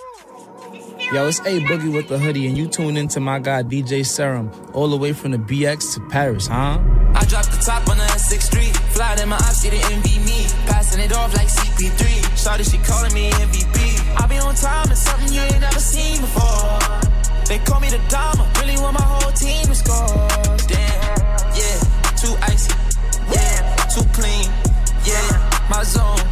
Yo, 1.13 1.29
it's 1.29 1.41
A 1.41 1.61
Boogie 1.61 1.93
with 1.93 2.09
the 2.09 2.19
hoodie, 2.19 2.47
and 2.47 2.57
you 2.59 2.67
tune 2.67 2.97
into 2.97 3.21
my 3.21 3.39
guy 3.39 3.63
DJ 3.63 4.05
Serum, 4.05 4.51
all 4.73 4.89
the 4.89 4.97
way 4.97 5.13
from 5.13 5.31
the 5.31 5.39
BX 5.39 5.95
to 5.95 6.01
Paris, 6.09 6.47
huh? 6.47 6.81
I 7.15 7.25
dropped 7.27 7.53
the 7.53 7.59
top 7.59 7.89
on 7.89 7.99
the 7.99 8.05
S6 8.05 8.43
Street. 8.43 8.77
Fly 8.95 9.17
in 9.23 9.29
my 9.29 9.37
ops, 9.37 9.59
see 9.59 9.71
the 9.71 9.77
envy 9.93 10.19
me. 10.21 10.47
Passing 10.67 11.01
it 11.01 11.13
off 11.13 11.35
like 11.37 11.49
CP3. 11.49 12.03
Shawty, 12.35 12.71
she 12.71 12.79
calling 12.79 13.15
me 13.15 13.31
MVP. 13.31 14.17
I 14.21 14.27
be 14.27 14.39
on 14.39 14.55
time 14.55 14.89
and 14.89 14.99
something 14.99 15.33
you 15.33 15.41
ain't 15.41 15.61
never 15.61 15.79
seen 15.79 16.21
before. 16.21 16.79
They 17.47 17.59
call 17.59 17.79
me 17.81 17.91
the 17.91 18.01
Dama, 18.09 18.51
really 18.61 18.77
want 18.79 18.99
my 18.99 19.05
whole 19.05 19.33
team 19.33 19.67
to 19.67 19.75
score. 19.75 20.29
Damn, 20.67 21.19
yeah, 21.55 21.79
too 22.17 22.35
icy, 22.43 22.73
yeah, 23.31 23.77
too 23.93 24.03
clean, 24.17 24.49
yeah, 25.05 25.69
my 25.69 25.85
zone, 25.85 26.25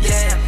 yeah, 0.00 0.38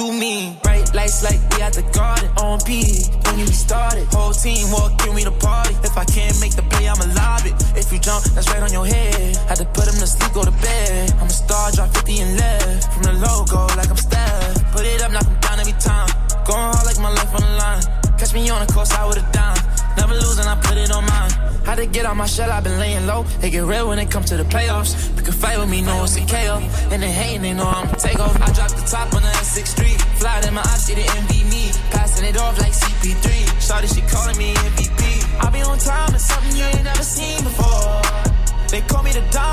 too 0.00 0.12
mean, 0.12 0.56
bright 0.62 0.94
lights 0.94 1.22
like 1.22 1.40
we 1.52 1.60
at 1.60 1.74
the 1.74 1.84
garden 1.92 2.30
on 2.38 2.58
P. 2.64 3.04
When 3.24 3.36
we 3.36 3.52
started, 3.52 4.08
whole 4.08 4.32
team 4.32 4.70
walk 4.72 4.96
in, 5.06 5.12
we 5.14 5.24
the 5.24 5.36
party. 5.44 5.76
If 5.84 5.94
I 5.98 6.04
can't 6.04 6.40
make 6.40 6.56
the 6.56 6.64
play, 6.72 6.88
I'ma 6.88 7.04
lob 7.20 7.44
it. 7.44 7.54
If 7.76 7.92
you 7.92 7.98
jump, 8.00 8.24
that's 8.32 8.48
right 8.48 8.62
on 8.62 8.72
your 8.72 8.86
head. 8.86 9.36
Had 9.48 9.58
to 9.60 9.66
put 9.76 9.84
him 9.90 10.00
to 10.00 10.06
sleep, 10.06 10.32
go 10.32 10.42
to 10.42 10.56
bed. 10.64 11.12
I'm 11.20 11.26
a 11.26 11.36
star, 11.42 11.70
drop 11.72 11.92
50 11.92 12.20
and 12.24 12.32
left. 12.38 12.92
From 12.94 13.02
the 13.02 13.14
logo, 13.20 13.60
like 13.76 13.90
I'm 13.90 14.00
Steph. 14.00 14.72
Put 14.72 14.86
it 14.86 15.02
up, 15.02 15.12
knock 15.12 15.26
him 15.28 15.38
down 15.40 15.60
every 15.60 15.76
time. 15.76 16.08
Going 16.48 16.64
hard 16.72 16.86
like 16.88 16.98
my 16.98 17.12
life 17.12 17.34
on 17.36 17.42
the 17.44 17.54
line. 17.60 17.82
Catch 18.16 18.32
me 18.32 18.48
on 18.48 18.64
the 18.64 18.72
course, 18.72 18.92
I 18.92 19.04
would've 19.04 19.30
dime. 19.32 19.69
Never 19.96 20.14
losing, 20.14 20.46
I 20.46 20.54
put 20.60 20.76
it 20.76 20.90
on 20.90 21.04
mine. 21.04 21.30
Had 21.64 21.76
to 21.76 21.86
get 21.86 22.06
out 22.06 22.16
my 22.16 22.26
shell, 22.26 22.50
I've 22.50 22.64
been 22.64 22.78
laying 22.78 23.06
low. 23.06 23.24
It 23.42 23.50
get 23.50 23.64
real 23.64 23.88
when 23.88 23.98
it 23.98 24.10
comes 24.10 24.26
to 24.30 24.36
the 24.36 24.44
playoffs. 24.44 24.92
You 25.16 25.22
can 25.22 25.32
fight 25.32 25.58
with 25.58 25.70
me, 25.70 25.82
know 25.82 26.04
it's 26.04 26.16
a 26.16 26.24
KO. 26.26 26.58
And 26.90 27.02
they 27.02 27.10
hating, 27.10 27.42
they 27.42 27.52
know 27.52 27.66
I'ma 27.66 27.92
take 27.94 28.18
off. 28.18 28.34
I 28.40 28.52
dropped 28.52 28.76
the 28.76 28.86
top 28.86 29.12
on 29.14 29.22
the 29.22 29.28
S6 29.28 29.66
Street. 29.66 30.00
Fly 30.20 30.42
in 30.46 30.54
my 30.54 30.62
eyes, 30.62 30.86
she 30.86 30.94
didn't 30.94 31.28
me. 31.50 31.70
Passing 31.90 32.26
it 32.28 32.36
off 32.38 32.58
like 32.58 32.72
CP3. 32.72 33.26
Shawty, 33.66 33.88
she 33.94 34.02
calling 34.02 34.36
me 34.38 34.54
MVP. 34.54 35.44
I 35.44 35.50
be 35.50 35.62
on 35.62 35.78
time 35.78 36.10
and 36.10 36.20
something 36.20 36.56
you 36.56 36.64
ain't 36.64 36.84
never 36.84 37.02
seen 37.02 37.42
before. 37.44 38.02
They 38.70 38.80
call 38.82 39.02
me 39.02 39.10
the 39.10 39.22
Dama, 39.32 39.49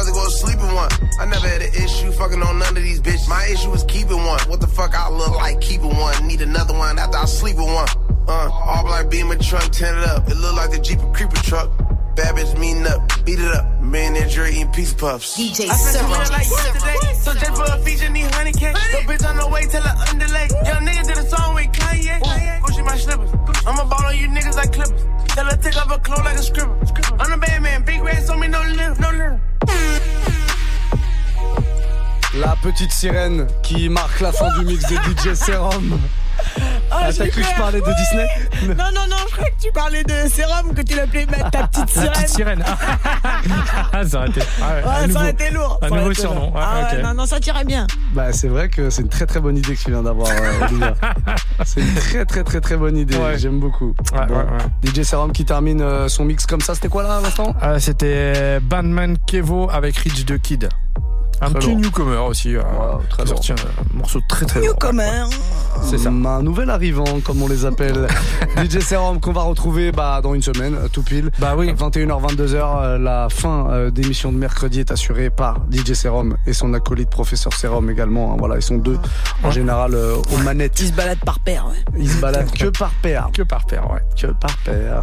rather 0.00 0.12
go 0.12 0.24
to 0.24 0.30
sleep 0.30 0.58
in 0.58 0.74
one. 0.74 0.90
I 1.20 1.26
never 1.26 1.46
had 1.46 1.60
an 1.60 1.74
issue 1.74 2.10
fucking 2.12 2.42
on 2.42 2.58
none 2.58 2.76
of 2.76 2.82
these 2.82 3.00
bitches. 3.00 3.28
My 3.28 3.44
issue 3.52 3.70
is 3.72 3.84
keeping 3.84 4.16
one. 4.24 4.40
What 4.48 4.60
the 4.60 4.66
fuck 4.66 4.94
I 4.94 5.10
look 5.10 5.34
like 5.36 5.60
keeping 5.60 5.94
one? 5.94 6.26
Need 6.26 6.40
another 6.40 6.72
one 6.72 6.98
after 6.98 7.18
I 7.18 7.26
sleep 7.26 7.56
with 7.56 7.66
one. 7.66 7.88
Uh, 8.26 8.48
all 8.50 8.84
black 8.84 9.10
beamer 9.10 9.36
truck 9.36 9.70
tinted 9.70 10.04
up. 10.04 10.28
It 10.28 10.36
look 10.36 10.56
like 10.56 10.70
the 10.70 10.78
Jeep 10.78 11.00
or 11.00 11.12
creeper 11.12 11.36
truck. 11.36 11.68
Bad 12.16 12.34
bitch 12.34 12.58
meeting 12.58 12.86
up, 12.86 13.00
beat 13.24 13.38
it 13.38 13.52
up. 13.54 13.64
Man 13.82 14.16
in 14.16 14.28
jury 14.28 14.50
eating 14.52 14.72
pizza 14.72 14.96
puffs. 14.96 15.38
DJ 15.38 15.68
I 15.68 15.76
spent 15.76 16.06
two 16.06 16.12
million 16.12 16.32
like 16.32 16.48
yesterday. 16.48 17.14
So 17.20 17.32
just 17.34 17.54
for 17.56 17.68
a 17.68 17.78
feature, 17.84 18.10
need 18.10 18.26
100K. 18.26 18.72
The 18.72 19.00
bitch 19.04 19.28
on 19.28 19.36
the 19.36 19.48
way 19.48 19.62
till 19.66 19.82
I 19.82 19.92
underlay. 20.08 20.48
Young 20.64 20.82
nigga 20.86 21.06
did 21.06 21.18
a 21.18 21.28
song 21.28 21.54
with 21.54 21.66
Kanye. 21.72 22.20
Gucci 22.62 22.84
my 22.84 22.96
slippers. 22.96 23.30
I'ma 23.66 23.84
ball 23.84 24.06
on 24.06 24.16
you 24.16 24.28
niggas 24.28 24.56
like 24.56 24.72
clippers. 24.72 25.19
La 32.34 32.56
petite 32.62 32.92
sirène 32.92 33.46
qui 33.62 33.88
marque 33.88 34.20
la 34.20 34.32
fin 34.32 34.48
du 34.58 34.64
mix 34.64 34.84
de 34.88 34.96
DJ 34.96 35.34
Serum. 35.34 35.98
Oh, 36.92 36.96
Ah, 37.02 37.10
j'ai 37.10 37.18
T'as 37.18 37.28
cru 37.28 37.40
que 37.42 37.46
je 37.48 37.54
parlais 37.56 37.80
de 37.80 37.86
Disney 37.86 38.74
Non, 38.76 38.84
non, 38.94 39.06
non, 39.08 39.16
je 39.28 39.34
crois 39.36 39.46
que 39.48 39.62
tu 39.62 39.72
parlais 39.72 40.02
de 40.02 40.28
sérum, 40.28 40.74
que 40.74 40.82
tu 40.82 40.96
l'appelais 40.96 41.26
ta 41.52 41.66
petite 41.68 41.94
La 41.96 42.02
sirène. 42.02 42.12
petite 42.12 42.28
sirène. 42.28 42.64
Ah, 43.92 44.06
ça 44.06 44.18
aurait 44.18 44.28
été. 44.28 44.40
ah 44.62 44.74
ouais, 44.74 44.82
Ouais, 44.82 45.04
un 45.04 45.12
ça 45.12 45.18
aurait 45.20 45.30
été 45.30 45.50
lourd. 45.50 45.78
Un 45.82 45.88
nouveau 45.88 46.14
surnom. 46.14 46.46
ouais, 46.52 46.60
Ah 46.62 46.80
ouais, 46.92 46.98
ok. 46.98 47.04
non, 47.04 47.14
non, 47.14 47.26
ça 47.26 47.40
tirait 47.40 47.64
bien. 47.64 47.86
Bah 48.12 48.32
c'est 48.32 48.48
vrai 48.48 48.68
que 48.68 48.90
c'est 48.90 49.02
une 49.02 49.08
très 49.08 49.26
très 49.26 49.40
bonne 49.40 49.56
idée 49.56 49.74
que 49.76 49.80
tu 49.82 49.90
viens 49.90 50.02
d'avoir 50.02 50.28
euh. 50.30 50.92
C'est 51.64 51.80
une 51.80 51.94
très 51.94 52.24
très 52.24 52.44
très 52.44 52.60
très 52.60 52.76
bonne 52.76 52.96
idée, 52.96 53.16
Ouais. 53.16 53.38
j'aime 53.38 53.60
beaucoup. 53.60 53.94
Ouais, 54.12 54.26
Bon. 54.26 54.34
ouais, 54.36 54.44
ouais. 54.44 54.90
DJ 54.92 55.02
Serum 55.04 55.32
qui 55.32 55.44
termine 55.44 55.80
euh, 55.82 56.08
son 56.08 56.24
mix 56.24 56.46
comme 56.46 56.60
ça, 56.60 56.74
c'était 56.74 56.88
quoi 56.88 57.02
là 57.02 57.16
à 57.16 57.20
l'instant? 57.20 57.54
Ah, 57.60 57.78
C'était 57.80 58.60
Bandman 58.60 59.16
Kevo 59.26 59.70
avec 59.70 59.96
Rich 59.96 60.26
the 60.26 60.38
Kid. 60.40 60.68
Un 61.42 61.50
Très 61.50 61.58
petit 61.60 61.76
newcomer 61.76 62.16
aussi. 62.18 62.54
euh, 62.56 62.62
très 63.08 63.26
sorti 63.26 63.52
un 63.52 63.56
morceau 63.94 64.20
très 64.28 64.44
très. 64.44 64.60
Newcomer. 64.60 65.24
C'est 65.82 65.96
ça. 65.98 66.10
Un 66.10 66.42
nouvel 66.42 66.68
arrivant, 66.68 67.20
comme 67.24 67.42
on 67.42 67.48
les 67.48 67.64
appelle. 67.64 68.06
DJ 68.62 68.80
Serum 68.80 69.20
qu'on 69.20 69.32
va 69.32 69.42
retrouver 69.42 69.90
bah, 69.92 70.20
dans 70.22 70.34
une 70.34 70.42
semaine, 70.42 70.74
euh, 70.74 70.88
tout 70.92 71.02
pile. 71.02 71.30
Bah 71.38 71.54
oui. 71.56 71.72
21h, 71.72 72.34
22h, 72.34 72.54
euh, 72.82 72.98
la 72.98 73.28
fin 73.30 73.88
d'émission 73.90 74.32
de 74.32 74.36
mercredi 74.36 74.80
est 74.80 74.90
assurée 74.90 75.30
par 75.30 75.56
DJ 75.70 75.94
Serum 75.94 76.36
et 76.46 76.52
son 76.52 76.74
acolyte 76.74 77.08
Professeur 77.08 77.52
Serum 77.54 77.88
également. 77.88 78.32
hein. 78.32 78.36
voilà, 78.38 78.56
ils 78.56 78.62
sont 78.62 78.76
deux 78.76 78.98
en 79.42 79.50
général 79.50 79.94
euh, 79.94 80.16
aux 80.32 80.38
manettes. 80.38 80.78
Ils 80.80 80.88
se 80.88 80.92
baladent 80.92 81.24
par 81.24 81.40
paire, 81.40 81.66
ouais. 81.68 81.82
Ils 81.98 82.10
se 82.10 82.20
baladent 82.20 82.50
que 82.52 82.66
par 82.66 82.90
paire. 83.02 83.28
Que 83.32 83.42
par 83.42 83.64
paire, 83.64 83.90
ouais. 83.90 84.02
Que 84.20 84.26
par 84.26 84.56
paire. 84.58 85.02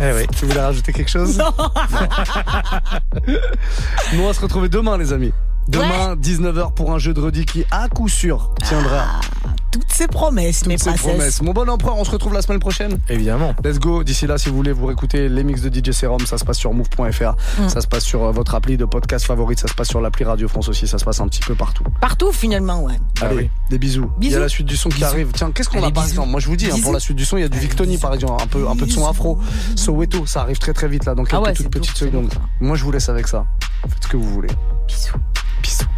Eh 0.00 0.12
oui. 0.16 0.26
Tu 0.34 0.46
voulais 0.46 0.60
rajouter 0.62 0.92
quelque 0.92 1.10
chose? 1.10 1.36
Non. 1.36 1.52
Nous, 4.14 4.22
on 4.22 4.26
va 4.26 4.32
se 4.32 4.40
retrouver 4.40 4.68
demain, 4.68 4.96
les 4.96 5.12
amis. 5.12 5.32
Demain, 5.68 6.16
19h 6.16 6.72
pour 6.72 6.92
un 6.92 6.98
jeu 6.98 7.12
de 7.12 7.20
redis 7.20 7.44
qui, 7.44 7.64
à 7.70 7.88
coup 7.88 8.08
sûr, 8.08 8.50
tiendra 8.66 9.04
Toutes 9.70 9.92
ces 9.92 10.06
promesses, 10.06 10.64
mes 10.66 10.76
toutes 10.76 10.84
ses 10.84 10.90
princesses. 10.94 11.06
promesses. 11.14 11.42
Mon 11.42 11.52
bon 11.52 11.68
empereur, 11.68 11.96
on 11.98 12.04
se 12.04 12.10
retrouve 12.10 12.32
la 12.32 12.40
semaine 12.40 12.58
prochaine. 12.58 12.98
Évidemment. 13.10 13.54
Let's 13.62 13.78
go. 13.78 14.02
D'ici 14.02 14.26
là, 14.26 14.38
si 14.38 14.48
vous 14.48 14.56
voulez 14.56 14.72
vous 14.72 14.86
réécouter 14.86 15.28
les 15.28 15.44
mix 15.44 15.60
de 15.60 15.68
DJ 15.68 15.92
Serum, 15.94 16.24
ça 16.26 16.38
se 16.38 16.44
passe 16.46 16.56
sur 16.56 16.72
move.fr. 16.72 17.34
Mm. 17.60 17.68
Ça 17.68 17.82
se 17.82 17.86
passe 17.86 18.04
sur 18.04 18.24
euh, 18.24 18.32
votre 18.32 18.54
appli 18.54 18.78
de 18.78 18.86
podcast 18.86 19.26
favorite. 19.26 19.60
Ça 19.60 19.68
se 19.68 19.74
passe 19.74 19.88
sur 19.88 20.00
l'appli 20.00 20.24
Radio 20.24 20.48
France 20.48 20.70
aussi. 20.70 20.88
Ça 20.88 20.96
se 20.98 21.04
passe 21.04 21.20
un 21.20 21.28
petit 21.28 21.42
peu 21.46 21.54
partout. 21.54 21.84
Partout, 22.00 22.32
finalement, 22.32 22.82
ouais. 22.82 22.94
Allez, 23.20 23.36
oui. 23.36 23.50
des 23.68 23.78
bisous. 23.78 24.10
Il 24.22 24.30
y 24.30 24.34
a 24.34 24.38
la 24.40 24.48
suite 24.48 24.66
du 24.66 24.76
son 24.76 24.88
qui 24.88 24.96
Bisous. 24.96 25.06
arrive. 25.06 25.28
Tiens, 25.34 25.50
qu'est-ce 25.52 25.68
qu'on 25.68 25.78
a 25.82 25.90
par 25.90 26.04
bisous. 26.04 26.08
exemple? 26.14 26.28
Moi, 26.30 26.40
je 26.40 26.46
vous 26.46 26.56
dis, 26.56 26.70
hein, 26.70 26.76
pour 26.82 26.94
la 26.94 27.00
suite 27.00 27.16
du 27.18 27.26
son, 27.26 27.36
il 27.36 27.42
y 27.42 27.44
a 27.44 27.48
du 27.50 27.58
Victony 27.58 27.98
par 27.98 28.14
exemple, 28.14 28.42
un 28.42 28.46
peu, 28.46 28.66
un 28.68 28.74
peu 28.74 28.86
de 28.86 28.90
son 28.92 29.06
afro. 29.06 29.38
Soweto, 29.76 30.24
ça 30.24 30.40
arrive 30.40 30.58
très 30.58 30.72
très 30.72 30.88
vite 30.88 31.04
là, 31.04 31.14
dans 31.14 31.24
quelques 31.24 31.34
Ah 31.34 31.42
ouais, 31.42 31.52
toutes 31.52 31.68
petites 31.70 31.96
secondes. 31.98 32.32
Moi, 32.60 32.74
je 32.76 32.84
vous 32.84 32.90
laisse 32.92 33.10
avec 33.10 33.28
ça. 33.28 33.44
Faites 33.82 34.04
ce 34.04 34.08
que 34.08 34.16
vous 34.16 34.28
voulez. 34.32 34.48
Bisous. 34.88 35.12
Bisous. 35.62 35.97